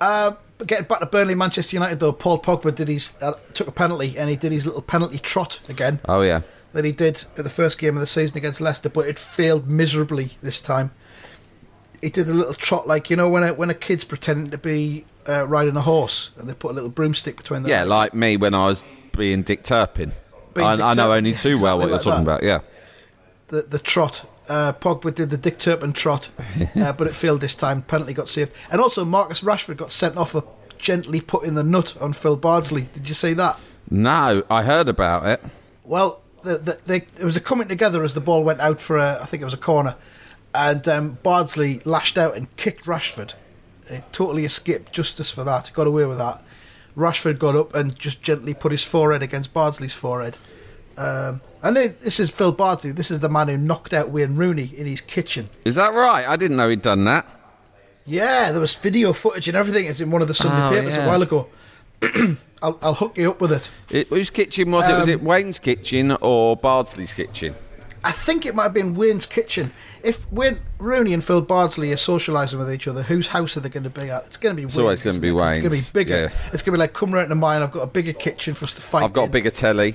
Um, 0.00 0.36
but 0.58 0.66
getting 0.66 0.86
back 0.86 1.00
to 1.00 1.06
Burnley, 1.06 1.34
Manchester 1.34 1.76
United 1.76 2.00
though, 2.00 2.12
Paul 2.12 2.40
Pogba 2.40 2.74
did 2.74 2.88
his 2.88 3.12
uh, 3.20 3.32
took 3.54 3.68
a 3.68 3.72
penalty 3.72 4.16
and 4.18 4.28
he 4.28 4.36
did 4.36 4.52
his 4.52 4.66
little 4.66 4.82
penalty 4.82 5.18
trot 5.18 5.60
again 5.68 6.00
Oh 6.06 6.22
yeah, 6.22 6.42
that 6.72 6.84
he 6.84 6.92
did 6.92 7.24
at 7.36 7.44
the 7.44 7.50
first 7.50 7.78
game 7.78 7.96
of 7.96 8.00
the 8.00 8.06
season 8.06 8.36
against 8.38 8.60
Leicester, 8.60 8.88
but 8.88 9.06
it 9.06 9.18
failed 9.18 9.68
miserably 9.68 10.32
this 10.42 10.60
time. 10.60 10.92
He 12.00 12.08
did 12.08 12.28
a 12.28 12.34
little 12.34 12.54
trot 12.54 12.88
like 12.88 13.10
you 13.10 13.16
know 13.16 13.28
when 13.28 13.42
a, 13.42 13.52
when 13.52 13.68
a 13.68 13.74
kid's 13.74 14.04
pretending 14.04 14.50
to 14.50 14.58
be 14.58 15.04
uh, 15.28 15.46
riding 15.46 15.76
a 15.76 15.82
horse 15.82 16.30
and 16.38 16.48
they 16.48 16.54
put 16.54 16.70
a 16.70 16.74
little 16.74 16.90
broomstick 16.90 17.36
between 17.36 17.62
their 17.62 17.70
yeah, 17.70 17.80
legs. 17.80 17.88
like 17.88 18.14
me 18.14 18.36
when 18.38 18.54
I 18.54 18.66
was 18.66 18.84
being 19.16 19.42
Dick 19.42 19.62
Turpin. 19.62 20.12
Being 20.54 20.66
I, 20.66 20.76
Dick 20.76 20.84
I 20.84 20.94
know 20.94 21.08
Turpin, 21.08 21.16
only 21.16 21.30
yeah, 21.30 21.36
too 21.36 21.58
well 21.60 21.80
exactly 21.80 21.80
what 21.80 21.88
you're 21.90 21.98
talking 21.98 22.24
that. 22.24 22.30
about. 22.30 22.42
Yeah, 22.42 22.60
the 23.48 23.62
the 23.62 23.78
trot. 23.78 24.26
Uh, 24.50 24.72
Pogba 24.72 25.14
did 25.14 25.30
the 25.30 25.36
Dick 25.36 25.60
Turpin 25.60 25.92
trot, 25.92 26.28
uh, 26.74 26.92
but 26.92 27.06
it 27.06 27.14
failed 27.14 27.40
this 27.40 27.54
time. 27.54 27.82
Penalty 27.82 28.12
got 28.12 28.28
saved, 28.28 28.50
and 28.72 28.80
also 28.80 29.04
Marcus 29.04 29.42
Rashford 29.42 29.76
got 29.76 29.92
sent 29.92 30.16
off 30.16 30.32
for 30.32 30.42
gently 30.76 31.20
putting 31.20 31.54
the 31.54 31.62
nut 31.62 31.96
on 32.00 32.12
Phil 32.12 32.34
Bardsley. 32.34 32.88
Did 32.92 33.08
you 33.08 33.14
see 33.14 33.32
that? 33.34 33.60
no, 33.88 34.42
I 34.50 34.64
heard 34.64 34.88
about 34.88 35.24
it. 35.26 35.40
Well, 35.84 36.20
the, 36.42 36.58
the, 36.58 36.80
they, 36.84 36.96
it 36.96 37.24
was 37.24 37.36
a 37.36 37.40
coming 37.40 37.68
together 37.68 38.02
as 38.02 38.14
the 38.14 38.20
ball 38.20 38.42
went 38.42 38.60
out 38.60 38.80
for 38.80 38.98
a, 38.98 39.20
I 39.22 39.26
think 39.26 39.40
it 39.40 39.44
was 39.44 39.54
a 39.54 39.58
corner, 39.58 39.94
and 40.52 40.86
um, 40.88 41.18
Bardsley 41.22 41.80
lashed 41.84 42.18
out 42.18 42.36
and 42.36 42.54
kicked 42.56 42.86
Rashford. 42.86 43.34
It 43.86 44.02
totally 44.10 44.44
escaped 44.44 44.92
justice 44.92 45.30
for 45.30 45.44
that. 45.44 45.70
Got 45.72 45.86
away 45.86 46.06
with 46.06 46.18
that. 46.18 46.42
Rashford 46.96 47.38
got 47.38 47.54
up 47.54 47.72
and 47.72 47.96
just 47.96 48.20
gently 48.20 48.54
put 48.54 48.72
his 48.72 48.82
forehead 48.82 49.22
against 49.22 49.54
Bardsley's 49.54 49.94
forehead. 49.94 50.38
Um, 51.00 51.40
and 51.62 51.76
then 51.76 51.96
this 52.00 52.20
is 52.20 52.30
Phil 52.30 52.52
Bardsley. 52.52 52.92
This 52.92 53.10
is 53.10 53.20
the 53.20 53.28
man 53.28 53.48
who 53.48 53.56
knocked 53.56 53.92
out 53.94 54.10
Wayne 54.10 54.36
Rooney 54.36 54.70
in 54.76 54.86
his 54.86 55.00
kitchen. 55.00 55.48
Is 55.64 55.74
that 55.76 55.94
right? 55.94 56.28
I 56.28 56.36
didn't 56.36 56.56
know 56.56 56.68
he'd 56.68 56.82
done 56.82 57.04
that. 57.04 57.26
Yeah, 58.06 58.50
there 58.52 58.60
was 58.60 58.74
video 58.74 59.12
footage 59.12 59.48
and 59.48 59.56
everything. 59.56 59.86
It's 59.86 60.00
in 60.00 60.10
one 60.10 60.22
of 60.22 60.28
the 60.28 60.34
Sunday 60.34 60.66
Oh, 60.66 60.70
papers 60.78 60.96
yeah. 60.96 61.04
a 61.04 61.08
while 61.08 61.22
ago. 61.22 61.48
I'll, 62.62 62.78
I'll 62.82 62.94
hook 62.94 63.16
you 63.16 63.30
up 63.30 63.40
with 63.40 63.52
it. 63.52 63.70
It, 63.90 64.08
whose 64.08 64.30
kitchen 64.30 64.70
was 64.70 64.88
it? 64.88 64.94
Was 64.96 65.04
Um, 65.04 65.10
it 65.10 65.22
Wayne's 65.22 65.58
kitchen 65.58 66.12
or 66.20 66.56
Bardsley's 66.56 67.14
kitchen? 67.14 67.54
I 68.02 68.12
think 68.12 68.46
it 68.46 68.54
might 68.54 68.64
have 68.64 68.74
been 68.74 68.94
Wayne's 68.94 69.26
kitchen. 69.26 69.72
If 70.02 70.30
Wayne 70.32 70.58
Rooney 70.78 71.12
and 71.12 71.22
Phil 71.22 71.42
Bardsley 71.42 71.92
are 71.92 71.96
socialising 71.96 72.58
with 72.58 72.72
each 72.72 72.88
other, 72.88 73.02
whose 73.02 73.28
house 73.28 73.56
are 73.56 73.60
they 73.60 73.68
going 73.68 73.84
to 73.84 73.90
be 73.90 74.08
at? 74.10 74.26
It's 74.26 74.38
going 74.38 74.56
to 74.56 74.60
be. 74.60 74.64
It's 74.64 74.78
always 74.78 75.02
gonna 75.02 75.18
be 75.18 75.30
Wayne's. 75.30 75.58
It's 75.58 75.60
going 75.60 75.62
to 75.62 75.70
be 75.70 75.76
Wayne's, 75.76 75.90
bigger. 75.92 76.14
yeah. 76.14 76.50
It's 76.52 76.62
going 76.62 76.72
to 76.72 76.78
be 76.78 76.78
like 76.78 76.94
come 76.94 77.12
round 77.12 77.28
to 77.28 77.34
mine. 77.34 77.60
I've 77.62 77.72
got 77.72 77.82
a 77.82 77.86
bigger 77.86 78.14
kitchen 78.14 78.54
for 78.54 78.64
us 78.64 78.72
to 78.74 78.82
fight. 78.82 79.04
I've 79.04 79.12
got 79.12 79.28
a 79.28 79.30
bigger 79.30 79.50
telly. 79.50 79.94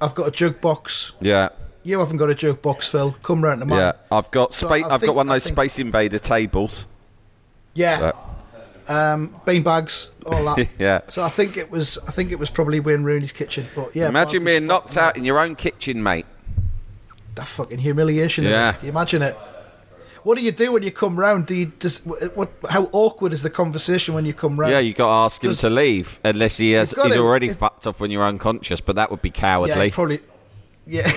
I've 0.00 0.14
got 0.14 0.28
a 0.28 0.30
jukebox. 0.30 1.12
Yeah, 1.20 1.48
You 1.82 1.98
haven't 2.00 2.18
got 2.18 2.30
a 2.30 2.34
jukebox, 2.34 2.88
Phil. 2.90 3.16
Come 3.22 3.42
round 3.42 3.60
to 3.60 3.66
mine. 3.66 3.78
yeah. 3.78 3.92
I've 4.10 4.30
got 4.30 4.52
So 4.54 4.66
spa- 4.66 4.74
I 4.88 4.94
I've 4.94 5.00
think- 5.00 5.08
got 5.10 5.16
one 5.16 5.28
of 5.28 5.32
those 5.32 5.44
think- 5.44 5.56
Space 5.56 5.78
Invader 5.78 6.18
tables. 6.18 6.86
Yeah. 7.74 8.12
Uh, 8.88 8.92
Um, 8.92 9.34
bean 9.44 9.62
bags, 9.62 10.12
all 10.24 10.42
that. 10.54 10.66
Yeah. 10.78 11.00
So 11.08 11.22
I 11.22 11.28
think 11.28 11.56
it 11.58 11.70
was. 11.70 11.98
I 12.08 12.10
think 12.10 12.32
it 12.32 12.38
was 12.38 12.48
probably 12.48 12.80
Wayne 12.80 13.02
Rooney's 13.04 13.32
kitchen. 13.32 13.66
But 13.76 13.94
yeah. 13.94 14.08
Imagine 14.08 14.44
being 14.44 14.66
knocked 14.66 14.96
out 14.96 15.16
in 15.18 15.24
your 15.26 15.38
own 15.38 15.56
kitchen, 15.56 16.02
mate. 16.02 16.24
That 17.34 17.46
fucking 17.46 17.78
humiliation. 17.78 18.46
it. 18.46 18.50
Yeah. 18.50 18.72
Can 18.72 18.86
you 18.86 18.90
imagine 18.92 19.20
it? 19.22 19.36
What 20.24 20.36
do 20.36 20.44
you 20.44 20.52
do 20.52 20.72
when 20.72 20.82
you 20.82 20.90
come 20.90 21.18
round? 21.18 21.46
Do 21.46 21.54
you 21.54 21.72
just 21.78 22.04
what? 22.06 22.50
how 22.68 22.88
awkward 22.92 23.32
is 23.32 23.42
the 23.42 23.50
conversation 23.50 24.14
when 24.14 24.24
you 24.26 24.32
come 24.34 24.58
round? 24.58 24.72
Yeah, 24.72 24.80
you 24.80 24.92
got 24.94 25.06
to 25.06 25.12
ask 25.12 25.42
him 25.44 25.50
Does- 25.50 25.60
to 25.60 25.70
leave 25.70 26.18
unless 26.24 26.56
he 26.56 26.72
has. 26.72 26.90
He's 26.92 27.16
already 27.16 27.48
If- 27.48 27.58
fucked 27.58 27.86
off 27.86 28.00
when 28.00 28.10
you're 28.10 28.24
unconscious, 28.24 28.80
but 28.80 28.96
that 28.96 29.10
would 29.10 29.22
be 29.22 29.28
Yeah, 29.30 29.34
cowardly. 29.34 29.90
probably. 29.90 30.20
Yeah. 30.86 31.10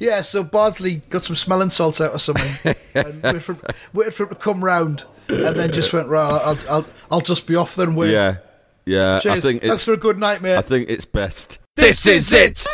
yeah, 0.00 0.20
so 0.22 0.42
Bardsley 0.42 0.96
got 1.08 1.24
some 1.24 1.36
smelling 1.36 1.70
salts 1.70 2.00
out 2.00 2.12
or 2.12 2.18
something, 2.18 2.74
and 2.94 3.22
waited 3.22 3.42
for, 3.42 3.56
waited 3.92 4.14
for 4.14 4.22
him 4.24 4.28
to 4.30 4.34
come 4.34 4.64
round, 4.64 5.04
and 5.28 5.56
then 5.56 5.72
just 5.72 5.92
went 5.92 6.08
right. 6.08 6.40
I'll, 6.42 6.58
I'll, 6.70 6.86
I'll 7.10 7.20
just 7.20 7.46
be 7.46 7.56
off 7.56 7.74
then. 7.76 7.94
Wait. 7.94 8.10
yeah, 8.12 8.36
yeah. 8.84 9.18
Cheers. 9.20 9.36
I 9.36 9.40
think 9.40 9.62
Thanks 9.62 9.84
for 9.84 9.92
a 9.94 9.96
good 9.98 10.18
night, 10.18 10.42
mate. 10.42 10.56
I 10.56 10.62
think 10.62 10.88
it's 10.88 11.04
best. 11.04 11.58
This 11.76 12.06
is 12.06 12.32
it. 12.32 12.64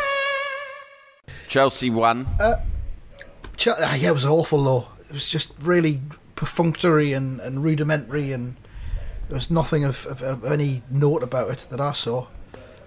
Chelsea 1.49 1.91
won. 1.91 2.27
Ah, 2.41 2.57
yeah, 3.59 4.09
it 4.11 4.15
was 4.15 4.25
awful 4.25 4.63
though. 4.63 4.89
It 5.09 5.13
was 5.13 5.29
just 5.29 5.53
really 5.61 6.01
perfunctory 6.37 7.13
and, 7.13 7.41
and 7.41 7.63
rudimentary, 7.63 8.33
and 8.33 8.57
there 9.29 9.35
was 9.35 9.51
nothing 9.51 9.85
of, 9.85 10.07
of, 10.07 10.23
of 10.23 10.45
any 10.45 10.83
note 10.91 11.23
about 11.23 11.51
it 11.51 11.67
that 11.71 11.81
I 11.81 11.93
saw. 11.93 12.27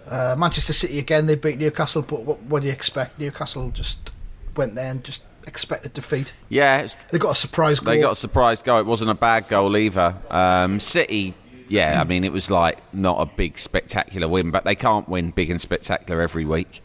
Uh, 0.10 0.36
Manchester 0.38 0.74
City 0.74 1.00
again, 1.00 1.26
they 1.26 1.36
beat 1.36 1.58
Newcastle, 1.58 2.02
but 2.02 2.22
what, 2.24 2.42
what 2.44 2.62
do 2.62 2.68
you 2.68 2.74
expect? 2.74 3.20
Newcastle 3.20 3.72
just 3.72 4.12
went 4.56 4.76
there 4.76 4.92
and 4.92 5.04
just 5.04 5.24
expected 5.48 5.94
defeat. 5.94 6.34
yeah, 6.50 6.82
it's 6.82 6.96
They 7.12 7.20
got 7.20 7.32
a 7.32 7.36
surprise 7.36 7.80
goal. 7.80 7.94
They 7.94 8.02
got 8.02 8.14
a 8.14 8.16
surprise 8.16 8.62
goal. 8.62 8.80
It 8.80 8.86
wasn't 8.86 9.12
a 9.12 9.16
bad 9.16 9.48
goal 9.48 9.76
either. 9.78 10.16
Um, 10.30 10.80
City, 10.80 11.34
yeah, 11.68 12.00
I 12.00 12.04
mean, 12.04 12.24
it 12.24 12.32
was 12.32 12.52
like 12.52 12.78
not 12.94 13.20
a 13.22 13.26
big 13.26 13.58
spectacular 13.58 14.28
win, 14.28 14.52
but 14.52 14.64
they 14.64 14.76
can't 14.76 15.08
win 15.10 15.32
big 15.32 15.50
and 15.50 15.60
spectacular 15.60 16.22
every 16.22 16.46
week. 16.46 16.82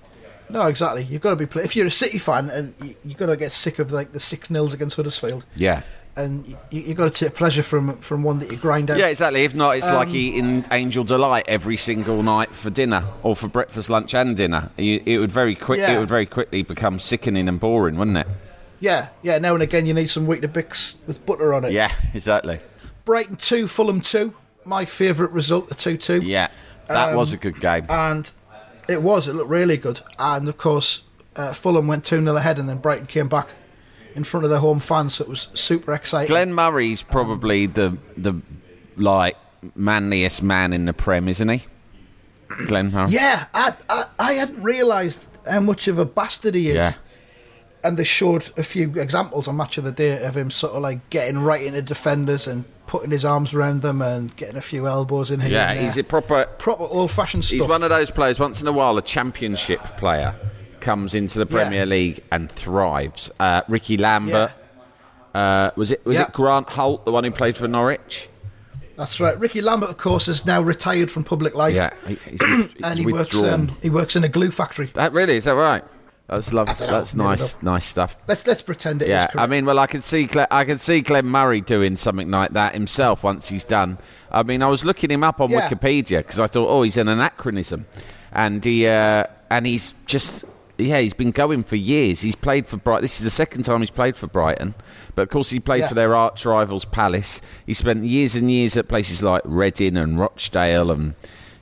No, 0.51 0.67
exactly. 0.67 1.05
You've 1.05 1.23
got 1.23 1.31
to 1.31 1.37
be. 1.37 1.47
Play- 1.47 1.65
if 1.65 1.75
you're 1.77 1.87
a 1.87 1.91
City 1.91 2.19
fan, 2.19 2.51
and 2.51 2.75
you, 2.83 2.95
you've 3.05 3.17
got 3.17 3.27
to 3.27 3.37
get 3.37 3.53
sick 3.53 3.79
of 3.79 3.91
like 3.93 4.13
the 4.13 4.21
six 4.21 4.51
nils 4.51 4.75
against 4.75 4.97
Huddersfield, 4.97 5.45
Yeah. 5.57 5.83
and 6.17 6.47
you, 6.47 6.57
you've 6.83 6.97
got 6.97 7.13
to 7.13 7.25
take 7.25 7.35
pleasure 7.35 7.63
from 7.63 7.97
from 7.99 8.23
one 8.23 8.39
that 8.41 8.51
you 8.51 8.57
grind 8.57 8.91
out. 8.91 8.99
Yeah, 8.99 9.07
exactly. 9.07 9.45
If 9.45 9.55
not, 9.55 9.77
it's 9.77 9.91
like 9.91 10.09
Um, 10.09 10.17
eating 10.17 10.65
Angel 10.71 11.05
Delight 11.05 11.45
every 11.49 11.77
single 11.77 12.23
night 12.23 12.55
for 12.55 12.71
dinner, 12.71 13.05
or 13.23 13.35
for 13.37 13.49
breakfast, 13.49 13.89
lunch, 13.91 14.15
and 14.15 14.37
dinner. 14.37 14.71
You, 14.77 15.03
it 15.07 15.19
would 15.19 15.33
very 15.33 15.55
quick. 15.55 15.79
Yeah. 15.81 15.93
It 15.97 15.99
would 16.01 16.09
very 16.09 16.27
quickly 16.27 16.63
become 16.63 16.99
sickening 16.99 17.49
and 17.49 17.59
boring, 17.61 17.97
wouldn't 17.97 18.17
it? 18.19 18.27
yeah, 18.81 19.09
yeah. 19.23 19.39
Now 19.39 19.55
and 19.55 19.63
again, 19.63 19.85
you 19.87 19.95
need 19.95 20.09
some 20.11 20.27
wheat 20.27 20.41
Weetabix 20.43 20.95
with 21.07 21.25
butter 21.27 21.53
on 21.55 21.65
it. 21.65 21.73
Yeah, 21.73 21.93
exactly. 22.15 22.61
Brighton 23.05 23.37
2, 23.37 23.67
Fulham 23.69 24.01
2. 24.01 24.33
My 24.65 24.85
favourite 24.85 25.33
result, 25.33 25.69
the 25.69 25.75
2 25.75 25.97
2. 25.97 26.21
Yeah, 26.23 26.49
that 26.89 27.11
Um, 27.11 27.17
was 27.17 27.33
a 27.33 27.37
good 27.37 27.61
game. 27.61 27.87
And 27.89 28.31
it 28.91 29.03
was, 29.03 29.29
it 29.29 29.35
looked 29.35 29.51
really 29.51 29.77
good. 29.77 30.01
And 30.19 30.49
of 30.49 30.59
course, 30.59 31.05
uh, 31.37 31.53
Fulham 31.53 31.87
went 31.87 32.05
2 32.05 32.23
0 32.23 32.37
ahead, 32.37 32.59
and 32.59 32.69
then 32.69 32.79
Brighton 32.79 33.07
came 33.07 33.29
back 33.29 33.51
in 34.15 34.25
front 34.25 34.45
of 34.45 34.51
their 34.51 34.59
home 34.59 34.81
fans, 34.81 35.15
so 35.15 35.25
it 35.25 35.31
was 35.31 35.49
super 35.55 35.95
exciting. 35.95 36.29
Glenn 36.29 36.53
Murray's 36.53 37.03
probably 37.03 37.67
the 37.67 37.97
the 38.17 38.41
like 38.97 39.37
manliest 39.75 40.43
man 40.43 40.73
in 40.73 40.85
the 40.85 40.93
Prem, 40.93 41.29
isn't 41.29 41.49
he? 41.49 41.63
Glenn 42.67 42.91
Murray. 42.91 43.13
Yeah, 43.13 43.47
I, 43.55 43.75
I, 43.89 44.07
I 44.19 44.33
hadn't 44.33 44.63
realised 44.63 45.29
how 45.49 45.61
much 45.61 45.87
of 45.89 45.99
a 45.99 46.05
bastard 46.05 46.55
he 46.55 46.71
is. 46.71 46.75
Yeah. 46.75 46.93
And 47.83 47.97
they 47.97 48.05
showed 48.05 48.51
a 48.59 48.63
few 48.63 48.93
examples 49.01 49.49
on 49.49 49.57
Match 49.57 49.79
of 49.79 49.85
the 49.85 49.93
Day 49.93 50.23
of 50.23 50.37
him 50.37 50.51
sort 50.51 50.75
of 50.75 50.83
like 50.83 51.09
getting 51.09 51.39
right 51.39 51.63
into 51.63 51.81
defenders 51.81 52.47
and 52.47 52.65
putting 52.91 53.13
his 53.13 53.25
arms 53.25 53.55
around 53.55 53.83
them 53.83 54.03
and 54.03 54.35
getting 54.35 54.57
a 54.57 54.61
few 54.61 54.89
elbows 54.89 55.31
in 55.31 55.39
here. 55.39 55.51
Yeah, 55.53 55.75
he's 55.75 55.97
a 55.97 56.03
proper. 56.03 56.45
proper 56.59 56.83
old 56.83 57.13
fashioned 57.13 57.45
stuff. 57.45 57.53
He's 57.61 57.67
one 57.69 57.85
of 57.85 57.91
those 57.91 58.11
players. 58.11 58.41
Once 58.41 58.61
in 58.61 58.67
a 58.67 58.73
while, 58.73 58.99
a 58.99 59.03
championship 59.03 59.81
player 59.97 60.35
comes 60.81 61.15
into 61.15 61.39
the 61.39 61.47
Yeah. 61.49 61.57
Premier 61.63 61.87
League 61.87 62.21
and 62.33 62.51
thrives. 62.51 63.31
Uh, 63.39 63.63
Ricky 63.69 63.97
Lambert. 63.97 64.51
Uh, 65.33 65.71
was 65.77 65.93
it 65.93 66.05
was 66.05 66.17
Yeah. 66.17 66.25
it 66.25 66.33
Grant 66.33 66.69
Holt, 66.71 67.05
the 67.05 67.13
one 67.13 67.23
who 67.23 67.31
played 67.31 67.57
for 67.57 67.69
Norwich? 67.69 68.29
That's 68.97 69.21
right. 69.21 69.39
Ricky 69.39 69.61
Lambert, 69.63 69.91
of 69.91 69.97
course, 69.97 70.27
is 70.27 70.45
now 70.45 70.61
retired 70.61 71.13
from 71.13 71.23
public 71.23 71.55
life. 71.55 71.77
Yeah, 71.77 71.91
he, 72.09 72.17
he's, 72.29 72.41
with- 72.41 72.75
and 72.83 72.99
he's 72.99 73.07
he 73.07 73.13
works. 73.13 73.41
Um, 73.41 73.77
he 73.81 73.89
works 73.89 74.17
in 74.17 74.25
a 74.25 74.29
glue 74.29 74.51
factory. 74.51 74.91
that 74.95 75.13
really 75.13 75.37
is 75.37 75.45
that 75.45 75.55
right? 75.55 75.85
That's 76.31 76.53
lovely. 76.53 76.75
That's 76.87 77.15
nice, 77.17 77.61
nice 77.61 77.85
stuff. 77.85 78.17
Let's 78.29 78.47
let's 78.47 78.63
pretend 78.63 79.03
it 79.03 79.07
is. 79.07 79.11
Yeah. 79.11 79.27
I 79.35 79.47
mean, 79.49 79.67
well, 79.67 79.81
I 79.81 79.87
can 79.89 80.01
see 80.01 80.27
Cle- 80.29 80.47
I 80.51 80.65
can 80.65 80.79
see 80.79 81.01
Glenn 81.01 81.27
Murray 81.27 81.61
doing 81.61 81.97
something 81.97 82.31
like 82.31 82.53
that 82.53 82.75
himself 82.75 83.25
once 83.25 83.49
he's 83.49 83.65
done. 83.65 83.99
I 84.31 84.45
mean, 84.45 84.63
I 84.63 84.69
was 84.69 84.85
looking 84.85 85.11
him 85.11 85.25
up 85.25 85.41
on 85.41 85.51
Yeah. 85.51 85.69
Wikipedia 85.69 86.19
because 86.19 86.39
I 86.39 86.47
thought, 86.47 86.69
oh, 86.69 86.83
he's 86.83 86.97
an 86.97 87.09
anachronism, 87.09 87.87
and 88.33 88.65
he 88.65 88.87
uh, 88.87 89.25
and 89.51 89.67
he's 89.67 89.95
just 90.07 90.45
yeah, 90.79 91.01
he's 91.01 91.15
been 91.15 91.33
going 91.33 91.65
for 91.65 91.75
years. 91.77 92.21
He's 92.21 92.37
played 92.37 92.67
for 92.69 92.77
Brighton. 92.77 93.03
This 93.03 93.19
is 93.19 93.25
the 93.25 93.31
second 93.31 93.65
time 93.65 93.81
he's 93.81 93.91
played 93.91 94.17
for 94.17 94.29
Brighton, 94.29 94.75
but 95.17 95.23
of 95.23 95.31
course 95.31 95.51
he 95.51 95.59
played 95.59 95.81
Yeah. 95.81 95.89
for 95.89 95.95
their 95.95 96.15
arch 96.15 96.45
rivals 96.47 96.85
Palace. 96.85 97.43
He 97.67 97.75
spent 97.75 98.05
years 98.05 98.37
and 98.37 98.51
years 98.53 98.77
at 98.77 98.87
places 98.87 99.21
like 99.23 99.43
Reading 99.45 99.97
and 99.97 100.19
Rochdale 100.21 100.93
and. 100.93 101.15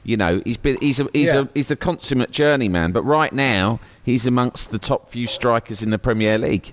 You 0.04 0.16
know, 0.16 0.40
he's 0.42 0.56
been 0.56 0.78
he's 0.80 1.00
a, 1.00 1.08
he's 1.12 1.34
Yeah. 1.34 1.40
a 1.40 1.48
he's 1.52 1.66
the 1.66 1.76
consummate 1.76 2.30
journeyman, 2.30 2.92
but 2.92 3.02
right 3.02 3.30
now 3.32 3.78
he's 4.08 4.26
amongst 4.26 4.70
the 4.70 4.78
top 4.78 5.10
few 5.10 5.26
strikers 5.26 5.82
in 5.82 5.90
the 5.90 5.98
Premier 5.98 6.38
League. 6.38 6.72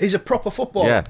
he's 0.00 0.14
a 0.14 0.18
proper 0.18 0.50
footballer. 0.50 0.88
Yeah. 0.88 1.04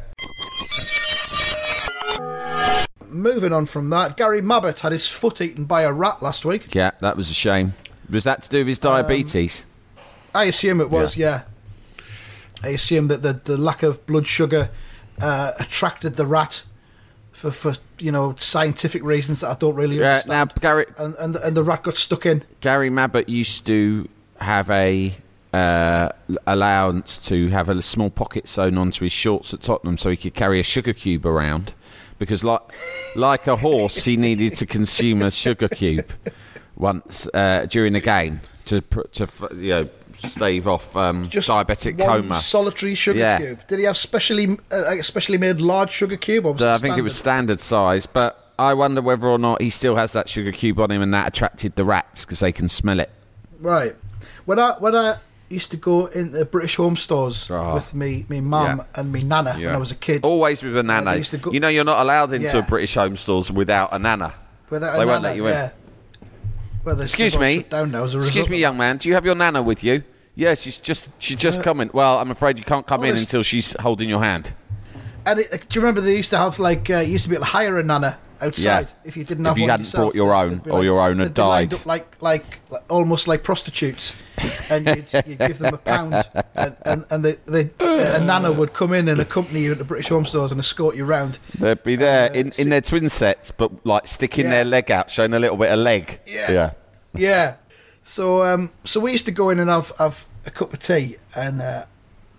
Moving 3.09 3.53
on 3.53 3.67
from 3.67 3.89
that, 3.91 4.17
Gary 4.17 4.43
Mabbutt 4.43 4.81
had 4.81 4.91
his 4.91 5.07
foot 5.07 5.41
eaten 5.41 5.65
by 5.65 5.83
a 5.83 5.93
rat 5.93 6.21
last 6.21 6.45
week. 6.45 6.75
Yeah, 6.75 6.91
that 6.99 7.17
was 7.17 7.31
a 7.31 7.35
shame. 7.35 7.75
Was 8.11 8.25
that 8.25 8.43
to 8.43 8.51
do 8.51 8.59
with 8.59 8.67
his 8.67 8.81
diabetes? 8.81 9.65
I 10.35 10.45
assume 10.45 10.81
it 10.81 10.91
was. 10.91 11.17
Yeah. 11.17 11.43
I 12.65 12.71
assume 12.71 13.07
that 13.09 13.23
the 13.23 13.35
the 13.35 13.57
lack 13.57 13.85
of 13.85 14.05
blood 14.05 14.27
sugar 14.27 14.71
uh, 15.21 15.53
attracted 15.61 16.15
the 16.15 16.27
rat 16.27 16.65
for 17.31 17.53
for 17.53 17.75
you 18.01 18.11
know 18.11 18.35
scientific 18.37 19.05
reasons 19.05 19.43
that 19.43 19.51
I 19.51 19.55
don't 19.55 19.77
really 19.77 19.99
yeah. 19.99 20.09
understand. 20.09 20.53
Now, 20.57 20.61
Gary 20.61 20.87
and, 20.99 21.15
and 21.17 21.37
and 21.37 21.57
the 21.57 21.63
rat 21.63 21.85
got 21.85 21.97
stuck 21.97 22.27
in. 22.27 22.43
Gary 22.61 22.91
Mabbutt 22.91 23.29
used 23.29 23.65
to 23.67 24.09
have 24.41 24.69
a 24.71 25.15
uh, 25.57 26.09
allowance 26.47 27.27
to 27.29 27.49
have 27.49 27.69
a 27.69 27.81
small 27.83 28.11
pocket 28.11 28.49
sewn 28.49 28.77
onto 28.79 29.05
his 29.05 29.13
shorts 29.13 29.55
at 29.55 29.61
Tottenham, 29.63 29.97
so 29.97 30.11
he 30.11 30.17
could 30.17 30.35
carry 30.35 30.61
a 30.61 30.63
sugar 30.63 30.93
cube 30.93 31.27
around. 31.27 31.75
Because, 32.19 32.43
like 32.45 32.63
like 33.15 33.47
a 33.47 33.57
horse, 33.57 34.05
he 34.05 34.17
needed 34.17 34.57
to 34.59 34.67
consume 34.67 35.23
a 35.23 35.31
sugar 35.31 35.69
cube 35.69 36.11
once 36.77 37.29
uh, 37.35 37.67
during 37.69 37.93
the 37.93 38.01
game 38.01 38.41
to 38.67 38.81
to 39.13 39.27
you 39.55 39.69
know 39.71 39.89
stave 40.19 40.67
off 40.67 40.97
um, 40.97 41.29
Just 41.29 41.49
diabetic 41.51 41.99
one 41.99 42.23
coma. 42.23 42.41
solitary 42.41 42.95
sugar 42.95 43.19
Yeah. 43.19 43.39
cube. 43.39 43.59
Did 43.69 43.79
he 43.81 43.85
have 43.85 43.97
specially 43.99 44.57
uh, 44.73 45.03
specially 45.03 45.37
made 45.39 45.61
large 45.61 45.91
sugar 45.91 46.17
cube? 46.17 46.47
Or 46.47 46.53
was 46.55 46.63
Uh, 46.63 46.73
I 46.73 46.79
think 46.79 46.97
it 46.97 47.03
was 47.03 47.15
standard? 47.15 47.61
standard 47.61 47.61
size, 47.61 48.07
but 48.07 48.53
I 48.59 48.73
wonder 48.73 49.03
whether 49.03 49.27
or 49.29 49.39
not 49.39 49.61
he 49.61 49.69
still 49.69 49.97
has 49.97 50.13
that 50.13 50.27
sugar 50.31 50.53
cube 50.53 50.81
on 50.81 50.91
him, 50.91 51.03
and 51.03 51.13
that 51.13 51.29
attracted 51.29 51.77
the 51.77 51.85
rats 51.85 52.25
because 52.25 52.41
they 52.41 52.53
can 52.53 52.69
smell 52.69 52.99
it. 53.01 53.11
Right. 53.61 53.95
When 54.47 54.59
I 54.59 54.71
when 54.79 54.95
I 54.95 55.17
used 55.49 55.71
to 55.71 55.77
go 55.77 56.07
in 56.07 56.33
the 56.33 56.45
British 56.45 56.77
home 56.77 56.97
stores 56.97 57.49
Oh. 57.51 57.75
with 57.75 57.95
me 57.95 58.27
me 58.29 58.41
mum 58.41 58.79
Yeah. 58.79 59.01
and 59.01 59.13
me 59.13 59.23
nana 59.23 59.55
when 59.55 59.69
I 59.69 59.77
was 59.79 59.91
a 59.93 59.95
kid. 59.95 60.25
Always 60.25 60.63
with 60.63 60.77
a 60.77 60.81
Uh, 60.81 60.83
nana. 60.83 61.17
used 61.17 61.31
to 61.33 61.39
go- 61.39 61.53
you 61.53 61.61
know, 61.61 61.69
you're 61.69 61.85
not 61.85 62.01
allowed 62.01 62.33
into 62.33 62.49
Yeah. 62.57 62.65
a 62.65 62.67
British 62.67 62.95
home 62.95 63.17
stores 63.17 63.51
without 63.53 63.91
a 63.93 63.99
nana. 63.99 64.33
Without 64.71 64.95
a 64.95 64.99
they 64.99 65.05
won't 65.07 65.23
nana, 65.23 65.29
let 65.29 65.37
you 65.37 65.47
in. 65.47 65.53
yeah. 65.53 65.71
Well, 66.85 67.01
Excuse 67.01 67.39
me. 67.39 67.65
Down 67.69 67.91
now 67.91 68.05
as 68.05 68.15
a 68.15 68.19
Excuse 68.19 68.49
me, 68.49 68.59
young 68.59 68.77
man. 68.77 68.97
Do 68.99 69.09
you 69.09 69.15
have 69.15 69.25
your 69.25 69.35
nana 69.35 69.63
with 69.63 69.83
you? 69.83 70.03
Yeah, 70.37 70.55
she's 70.55 70.79
just 70.79 71.11
she's 71.19 71.37
just 71.37 71.63
coming. 71.63 71.91
Well, 71.93 72.19
I'm 72.19 72.31
afraid 72.31 72.59
you 72.59 72.65
can't 72.65 72.87
come 72.87 73.05
in 73.05 73.17
until 73.17 73.43
she's 73.43 73.75
holding 73.81 74.09
your 74.09 74.23
hand. 74.23 74.53
And 75.25 75.41
it, 75.41 75.51
do 75.51 75.75
you 75.75 75.81
remember 75.81 76.01
they 76.01 76.17
used 76.17 76.31
to 76.31 76.39
have 76.39 76.59
like 76.59 76.89
uh, 76.91 76.99
used 76.99 77.25
to 77.25 77.31
be 77.31 77.37
able 77.37 77.45
to 77.47 77.51
hire 77.53 77.79
a 77.79 77.83
nana 77.83 78.19
outside. 78.41 78.87
Yeah. 78.87 78.95
If 79.05 79.17
you 79.17 79.25
didn't 79.25 79.45
have 79.45 79.55
If 79.55 79.59
you 79.59 79.63
one 79.65 79.71
hadn't 79.71 79.87
yourself, 79.87 80.03
brought 80.05 80.15
your 80.15 80.35
own, 80.35 80.63
or 80.71 80.85
your 80.85 81.01
own 81.01 81.19
had 81.19 81.29
they'd 81.29 81.35
be 81.35 81.43
lined 81.43 81.71
died. 81.71 81.87
like, 81.87 82.23
like 82.23 82.59
like 82.71 82.83
almost 82.91 83.29
like 83.29 83.43
prostitutes, 83.45 84.15
and 84.71 84.87
you'd, 84.87 85.13
you'd 85.27 85.39
give 85.39 85.59
them 85.59 85.75
a 85.75 85.79
pound, 85.79 86.25
and 86.55 86.77
and, 86.85 87.05
and 87.11 87.25
they, 87.25 87.33
they 87.47 87.71
a 87.81 88.21
nana 88.25 88.53
would 88.53 88.73
come 88.73 88.93
in 88.93 89.09
and 89.09 89.21
accompany 89.21 89.61
you 89.63 89.73
at 89.73 89.79
the 89.79 89.85
British 89.85 90.09
Home 90.09 90.25
Stores 90.27 90.51
and 90.53 90.59
escort 90.61 90.97
you 90.97 91.05
round. 91.05 91.39
They'd 91.59 91.83
be 91.83 91.97
there 91.97 92.31
Uh, 92.31 92.35
in, 92.35 92.53
in 92.59 92.69
their 92.71 92.81
twin 92.81 93.09
sets, 93.09 93.51
but 93.51 93.71
like 93.87 94.07
sticking 94.07 94.45
Yeah. 94.47 94.51
their 94.51 94.65
leg 94.65 94.91
out, 94.91 95.11
showing 95.11 95.33
a 95.35 95.39
little 95.39 95.57
bit 95.57 95.71
of 95.73 95.79
leg. 95.79 96.21
Yeah. 96.27 96.51
Yeah. 96.53 96.71
Yeah. 97.17 97.55
So 98.03 98.45
um, 98.45 98.71
so 98.85 99.01
we 99.01 99.13
used 99.13 99.25
to 99.27 99.33
go 99.33 99.51
in 99.51 99.59
and 99.59 99.69
have 99.71 99.93
have 99.99 100.27
a 100.45 100.51
cup 100.51 100.73
of 100.73 100.79
tea, 100.79 101.17
and 101.35 101.61
uh, 101.61 101.85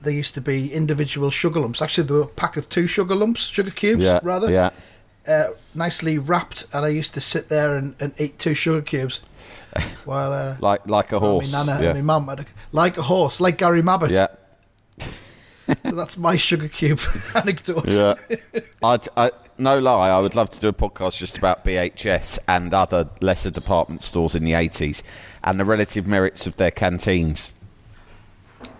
there 0.01 0.13
used 0.13 0.33
to 0.35 0.41
be 0.41 0.71
individual 0.71 1.29
sugar 1.31 1.59
lumps. 1.59 1.81
Actually, 1.81 2.07
there 2.07 2.17
were 2.17 2.23
a 2.23 2.27
pack 2.27 2.55
of 2.55 2.69
two 2.69 2.87
sugar 2.87 3.15
lumps, 3.15 3.41
sugar 3.47 3.71
cubes, 3.71 4.05
Yeah. 4.05 4.19
rather. 4.23 4.49
Yeah. 4.49 4.69
Uh, 5.27 5.49
nicely 5.75 6.17
wrapped, 6.17 6.65
and 6.73 6.85
I 6.85 6.89
used 6.89 7.13
to 7.15 7.21
sit 7.21 7.49
there 7.49 7.75
and, 7.75 7.95
and 7.99 8.13
eat 8.19 8.39
two 8.39 8.53
sugar 8.53 8.81
cubes 8.81 9.19
while 10.05 10.31
uh, 10.31 10.55
Like 10.59 10.87
like 10.87 11.11
a 11.11 11.19
horse. 11.19 11.51
my 11.51 11.65
nana 11.65 11.81
yeah. 11.83 11.89
and 11.89 11.97
my 11.99 12.19
mum 12.19 12.27
had 12.29 12.39
a, 12.41 12.45
like 12.71 12.97
a 12.97 13.01
horse, 13.03 13.39
like 13.41 13.57
Gary 13.57 13.81
Mabbutt. 13.81 14.11
yeah. 14.11 14.27
So 15.83 15.91
that's 15.91 16.17
my 16.17 16.37
sugar 16.37 16.69
cube 16.69 17.01
anecdote. 17.35 17.91
Yeah. 17.91 18.15
I'd, 18.81 19.07
I, 19.17 19.31
no 19.57 19.79
lie, 19.79 20.09
I 20.09 20.19
would 20.21 20.33
love 20.33 20.49
to 20.51 20.59
do 20.61 20.69
a 20.69 20.73
podcast 20.73 21.17
just 21.17 21.37
about 21.37 21.65
BHS 21.65 22.39
and 22.47 22.73
other 22.73 23.09
lesser 23.19 23.49
department 23.51 24.01
stores 24.03 24.33
in 24.33 24.45
the 24.45 24.53
80s 24.53 25.01
and 25.43 25.59
the 25.59 25.65
relative 25.65 26.07
merits 26.07 26.47
of 26.47 26.55
their 26.55 26.71
canteens. 26.71 27.53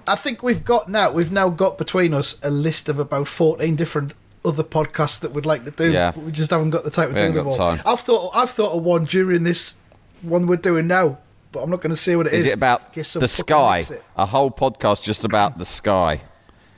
I 0.08 0.16
think 0.16 0.41
we've 0.41 0.64
got 0.64 0.88
now 0.88 1.12
we've 1.12 1.32
now 1.34 1.50
got 1.50 1.78
between 1.78 2.14
us 2.14 2.39
a 2.41 2.50
list 2.50 2.88
of 2.88 2.98
about 3.00 3.28
fourteen 3.28 3.76
different 3.76 4.14
other 4.45 4.63
podcasts 4.63 5.19
that 5.21 5.33
we'd 5.33 5.45
like 5.45 5.65
to 5.65 5.71
do. 5.71 5.91
Yeah. 5.91 6.11
but 6.11 6.23
we 6.23 6.31
just 6.31 6.51
haven't 6.51 6.69
got 6.69 6.83
the 6.83 6.91
time 6.91 7.13
to 7.13 7.21
We 7.21 7.27
do 7.27 7.33
them 7.33 7.47
all. 7.47 7.51
time. 7.51 7.81
I've 7.85 7.99
thought 7.99 8.31
I've 8.35 8.49
thought 8.49 8.73
of 8.75 8.83
one 8.83 9.05
during 9.05 9.43
this 9.43 9.75
one 10.21 10.47
we're 10.47 10.55
doing 10.57 10.88
now, 10.88 11.17
but 11.51 11.61
I'm 11.61 11.69
not 11.69 11.81
going 11.81 11.91
to 11.91 11.95
say 11.97 12.15
what 12.15 12.27
it 12.27 12.33
is. 12.33 12.45
Is 12.45 12.51
it 12.51 12.55
about 12.55 12.81
in 12.88 12.91
case 12.93 13.09
some 13.09 13.19
the 13.19 13.27
sky? 13.27 13.83
A 14.15 14.25
whole 14.25 14.51
podcast 14.51 15.01
just 15.03 15.25
about 15.25 15.57
the 15.57 15.65
sky. 15.65 16.21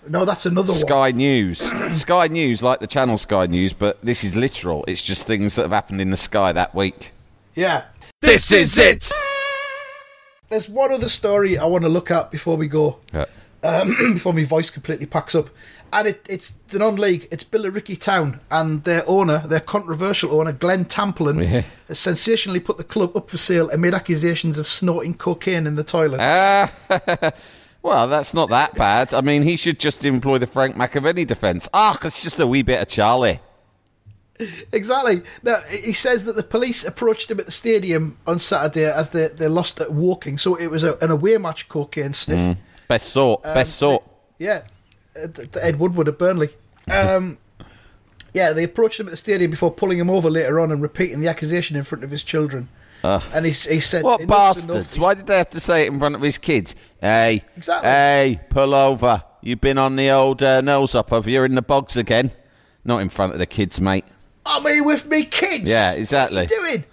No, 0.07 0.25
that's 0.25 0.45
another 0.45 0.71
one. 0.71 0.79
Sky 0.79 1.11
News. 1.11 1.59
Sky 1.99 2.27
News, 2.27 2.63
like 2.63 2.79
the 2.79 2.87
channel 2.87 3.17
Sky 3.17 3.45
News, 3.45 3.73
but 3.73 4.03
this 4.03 4.23
is 4.23 4.35
literal. 4.35 4.83
It's 4.87 5.01
just 5.01 5.27
things 5.27 5.55
that 5.55 5.63
have 5.63 5.71
happened 5.71 6.01
in 6.01 6.09
the 6.09 6.17
sky 6.17 6.51
that 6.53 6.73
week. 6.73 7.11
Yeah. 7.53 7.83
This 8.21 8.51
is 8.51 8.77
it! 8.77 9.11
There's 10.49 10.67
one 10.67 10.91
other 10.91 11.09
story 11.09 11.57
I 11.57 11.65
want 11.65 11.83
to 11.83 11.89
look 11.89 12.09
at 12.09 12.31
before 12.31 12.57
we 12.57 12.67
go. 12.67 12.97
Yeah. 13.13 13.25
Um, 13.61 13.95
before 14.13 14.33
my 14.33 14.43
voice 14.45 14.69
completely 14.69 15.05
packs 15.05 15.35
up. 15.35 15.49
And 15.91 16.07
it, 16.07 16.25
it's 16.29 16.51
the 16.69 16.79
non-league. 16.79 17.27
It's 17.31 17.43
Billericay 17.43 17.99
Town, 17.99 18.39
and 18.51 18.83
their 18.83 19.03
owner, 19.07 19.39
their 19.39 19.59
controversial 19.59 20.33
owner, 20.39 20.51
Glenn 20.51 20.85
Tamplin, 20.85 21.43
Yeah. 21.43 21.63
has 21.87 21.99
sensationally 21.99 22.59
put 22.59 22.77
the 22.77 22.83
club 22.83 23.15
up 23.17 23.29
for 23.29 23.37
sale 23.37 23.69
amid 23.71 23.93
accusations 23.93 24.57
of 24.57 24.67
snorting 24.67 25.13
cocaine 25.15 25.65
in 25.67 25.75
the 25.75 25.83
toilet. 25.83 26.19
Ah. 26.21 27.31
Well, 27.81 28.09
that's 28.09 28.33
not 28.33 28.49
that 28.49 28.75
bad. 28.75 29.13
I 29.13 29.21
mean, 29.21 29.41
he 29.41 29.55
should 29.55 29.79
just 29.79 30.03
employ 30.03 30.37
the 30.37 30.45
Frank 30.47 30.75
McAvennie 30.75 31.25
defence. 31.25 31.69
Ah, 31.73 31.97
it's 32.03 32.21
just 32.21 32.37
a 32.37 32.45
wee 32.45 32.61
bit 32.61 32.81
of 32.81 32.89
Charlie. 32.89 33.39
exactly. 34.71 35.21
Now 35.43 35.57
he 35.69 35.93
says 35.93 36.25
that 36.25 36.35
the 36.35 36.43
police 36.43 36.83
approached 36.85 37.31
him 37.31 37.39
at 37.39 37.45
the 37.45 37.51
stadium 37.51 38.17
on 38.27 38.39
Saturday 38.39 38.85
as 38.85 39.09
they, 39.09 39.27
they 39.27 39.47
lost 39.47 39.79
at 39.81 39.93
Woking. 39.93 40.37
So 40.37 40.55
it 40.55 40.67
was 40.67 40.83
a, 40.83 40.97
an 40.97 41.11
away 41.11 41.37
match 41.37 41.67
cocaine 41.69 42.13
sniff. 42.13 42.57
Best 42.87 43.09
sort. 43.11 43.45
Um, 43.45 43.53
best 43.53 43.77
sort. 43.77 44.03
Yeah, 44.37 44.63
uh, 44.63 44.67
Ed 45.15 45.79
Woodward 45.79 46.07
at 46.07 46.17
Burnley. 46.17 46.49
Um, 46.91 47.37
yeah, 48.33 48.51
they 48.53 48.63
approached 48.63 48.99
him 48.99 49.07
at 49.07 49.11
the 49.11 49.17
stadium 49.17 49.51
before 49.51 49.71
pulling 49.71 49.97
him 49.99 50.09
over 50.09 50.29
later 50.29 50.59
on 50.59 50.71
and 50.71 50.81
repeating 50.81 51.19
the 51.21 51.27
accusation 51.27 51.75
in 51.75 51.83
front 51.83 52.03
of 52.03 52.11
his 52.11 52.23
children. 52.23 52.69
and 53.03 53.45
he, 53.45 53.51
he 53.51 53.79
said, 53.79 54.03
What 54.03 54.25
bastards? 54.27 54.99
Why 54.99 55.13
did 55.13 55.27
they 55.27 55.37
have 55.37 55.49
to 55.51 55.59
say 55.59 55.83
it 55.85 55.91
in 55.91 55.99
front 55.99 56.15
of 56.15 56.21
his 56.21 56.37
kids? 56.37 56.75
Hey, 57.01 57.43
Exactly. 57.57 57.89
hey, 57.89 58.39
pull 58.49 58.73
over. 58.73 59.23
You've 59.41 59.61
been 59.61 59.77
on 59.77 59.95
the 59.95 60.09
old 60.09 60.43
uh, 60.43 60.61
nose 60.61 60.95
up 60.95 61.13
over 61.13 61.29
You're 61.29 61.45
in 61.45 61.55
the 61.55 61.61
bogs 61.61 61.95
again. 61.95 62.31
Not 62.83 63.01
in 63.01 63.09
front 63.09 63.33
of 63.33 63.39
the 63.39 63.45
kids, 63.45 63.79
mate. 63.79 64.05
I'm 64.45 64.63
here 64.63 64.83
with 64.83 65.05
me 65.05 65.25
kids. 65.25 65.63
Yeah, 65.65 65.91
exactly. 65.91 66.41
What 66.43 66.51
are 66.51 66.55
you 66.55 66.61
doing? 66.67 66.83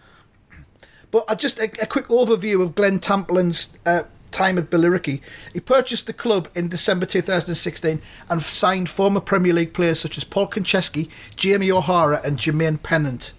But 1.11 1.25
uh, 1.29 1.35
just 1.35 1.59
a, 1.59 1.65
a 1.83 1.87
quick 1.87 2.09
overview 2.09 2.63
of 2.63 2.75
Glenn 2.75 2.99
Tamplin's 2.99 3.77
uh, 3.87 4.03
time 4.37 4.59
at 4.59 4.69
Billericay. 4.69 5.21
He 5.55 5.61
purchased 5.61 6.07
the 6.07 6.13
club 6.13 6.49
in 6.55 6.69
December 6.69 7.07
2016 7.07 8.03
and 8.29 8.43
signed 8.43 8.91
former 8.91 9.21
Premier 9.21 9.55
League 9.55 9.73
players 9.73 9.99
such 9.99 10.19
as 10.19 10.25
Paul 10.25 10.49
Konchesky, 10.49 11.09
Jamie 11.37 11.73
O'Hara, 11.73 12.21
and 12.23 12.39
Jermaine 12.39 12.83
Pennant. 12.83 13.33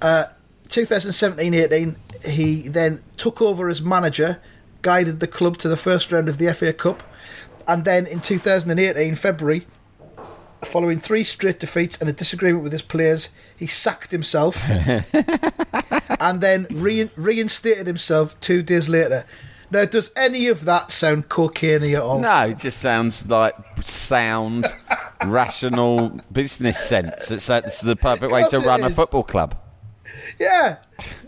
Uh, 0.00 0.26
2017-18, 0.68 1.96
he 2.24 2.68
then 2.68 3.02
took 3.16 3.42
over 3.42 3.68
as 3.68 3.82
manager, 3.82 4.40
guided 4.82 5.18
the 5.18 5.26
club 5.26 5.56
to 5.58 5.68
the 5.68 5.76
first 5.76 6.12
round 6.12 6.28
of 6.28 6.38
the 6.38 6.54
FA 6.54 6.72
Cup, 6.72 7.02
and 7.66 7.84
then 7.84 8.06
in 8.06 8.20
2018 8.20 9.16
February, 9.16 9.66
following 10.62 11.00
three 11.00 11.24
straight 11.24 11.58
defeats 11.58 12.00
and 12.00 12.08
a 12.08 12.12
disagreement 12.12 12.62
with 12.62 12.72
his 12.72 12.82
players, 12.82 13.30
he 13.56 13.66
sacked 13.66 14.12
himself 14.12 14.62
and 16.20 16.40
then 16.40 16.68
re- 16.70 17.10
reinstated 17.16 17.88
himself 17.88 18.38
two 18.38 18.62
days 18.62 18.88
later. 18.88 19.26
Now, 19.72 19.84
does 19.84 20.12
any 20.16 20.48
of 20.48 20.64
that 20.64 20.90
sound 20.90 21.28
cocaine 21.28 21.82
at 21.94 22.02
all? 22.02 22.18
No, 22.20 22.48
it 22.48 22.58
just 22.58 22.78
sounds 22.80 23.26
like 23.28 23.54
sound, 23.80 24.66
rational 25.24 26.18
business 26.32 26.78
sense. 26.78 27.30
It's, 27.30 27.46
that's 27.46 27.80
the 27.80 27.94
perfect 27.96 28.32
way 28.32 28.44
to 28.48 28.56
it 28.56 28.66
run 28.66 28.82
a 28.82 28.90
football 28.90 29.22
club. 29.22 29.56
Yeah, 30.38 30.78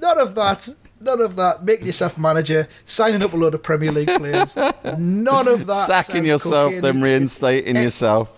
none 0.01 0.19
of 0.21 0.35
that. 0.35 0.69
None 1.01 1.21
of 1.21 1.35
that. 1.37 1.65
Making 1.65 1.87
yourself 1.87 2.17
manager, 2.17 2.69
signing 2.87 3.23
up 3.23 3.33
a 3.33 3.37
load 3.37 3.55
of 3.55 3.63
Premier 3.63 3.91
League 3.91 4.07
players. 4.07 4.57
None 4.97 5.49
of 5.49 5.67
that. 5.67 5.87
Sacking 5.89 6.25
yourself, 6.25 6.71
cocaine-y. 6.71 6.81
then 6.93 7.01
reinstating 7.01 7.77
Eh, 7.77 7.83
yourself. 7.83 8.31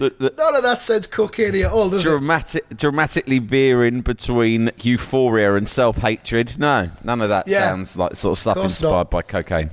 The, 0.00 0.14
the 0.18 0.34
None 0.38 0.56
of 0.56 0.62
that 0.62 0.80
sounds 0.80 1.06
cocaine 1.06 1.54
at 1.56 1.70
all, 1.70 1.90
does 1.90 2.04
it? 2.04 2.08
dramatic, 2.08 2.64
dramatically 2.76 3.38
veering 3.38 4.00
between 4.00 4.70
euphoria 4.82 5.54
and 5.54 5.68
self 5.68 5.98
hatred. 5.98 6.58
No, 6.58 6.90
none 7.04 7.20
of 7.20 7.28
that 7.28 7.46
Yeah. 7.46 7.68
sounds 7.68 7.96
like 7.96 8.16
sort 8.16 8.32
of 8.32 8.38
stuff 8.38 8.54
Course 8.56 8.64
inspired 8.80 8.90
not. 8.92 9.10
by 9.10 9.22
cocaine. 9.22 9.70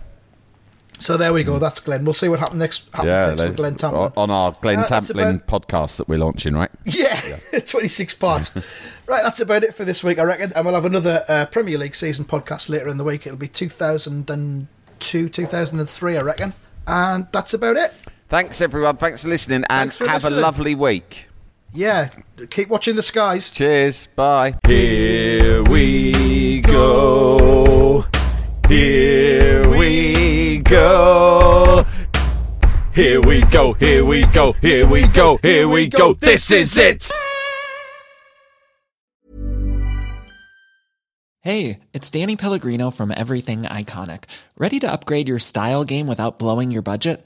So 1.00 1.16
there 1.16 1.32
we 1.32 1.44
go. 1.44 1.60
That's 1.60 1.80
Glenn. 1.80 2.04
We'll 2.04 2.14
see 2.16 2.28
what 2.28 2.40
happens 2.40 2.60
next. 2.60 2.88
Happens 2.94 3.40
next 3.40 3.44
with 3.50 3.56
Glenn 3.58 3.76
Tamplin. 3.76 4.12
on 4.18 4.32
our 4.32 4.58
Glenn 4.62 4.80
Uh, 4.80 4.84
Tamplin 4.86 5.36
about- 5.44 5.48
podcast 5.48 5.98
that 5.98 6.10
we're 6.10 6.18
launching, 6.18 6.56
right? 6.56 6.72
Yeah, 6.86 7.38
26 7.66 8.16
parts. 8.16 8.52
right, 9.06 9.22
that's 9.24 9.40
about 9.40 9.64
it 9.64 9.76
for 9.76 9.86
this 9.86 10.04
week, 10.04 10.18
I 10.20 10.24
reckon. 10.24 10.52
And 10.56 10.66
we'll 10.66 10.74
have 10.76 10.86
another 10.86 11.24
uh, 11.30 11.46
Premier 11.46 11.78
League 11.78 11.94
season 11.96 12.26
podcast 12.26 12.68
later 12.68 12.88
in 12.90 12.98
the 12.98 13.04
week. 13.04 13.28
It'll 13.28 13.38
be 13.38 13.48
2002, 13.48 15.30
2003, 15.30 16.18
I 16.18 16.22
reckon. 16.22 16.54
And 16.88 17.28
that's 17.32 17.54
about 17.54 17.78
it. 17.78 17.94
Thanks 18.30 18.60
everyone. 18.62 18.98
Thanks 18.98 19.24
for 19.24 19.30
listening, 19.30 19.64
and 19.70 19.94
for 19.94 20.06
have 20.08 20.24
listening. 20.24 20.40
a 20.40 20.42
lovely 20.42 20.76
week. 20.76 21.28
Yeah, 21.74 22.10
keep 22.50 22.68
watching 22.70 22.96
the 22.96 23.02
skies. 23.02 23.50
Cheers. 23.50 24.08
Bye. 24.16 24.58
Here 24.66 25.64
we 25.64 26.62
go. 26.62 28.06
Here 28.68 29.70
we 29.70 30.60
go. 30.60 31.86
Here 32.94 33.22
we 33.22 33.42
go. 33.44 33.74
Here 33.74 34.04
we 34.04 34.26
go. 34.26 34.52
Here 34.54 34.88
we 34.88 35.08
go. 35.08 35.38
Here 35.38 35.68
we 35.70 35.88
go. 35.88 36.14
This 36.14 36.52
is 36.52 36.78
it. 36.78 37.10
Hey, 41.42 41.80
it's 41.94 42.12
Danny 42.12 42.36
Pellegrino 42.36 42.92
from 42.92 43.14
Everything 43.16 43.64
Iconic. 43.64 44.26
Ready 44.58 44.80
to 44.82 44.92
upgrade 44.92 45.30
your 45.30 45.40
style 45.40 45.86
game 45.86 46.06
without 46.08 46.38
blowing 46.40 46.72
your 46.72 46.82
budget? 46.82 47.26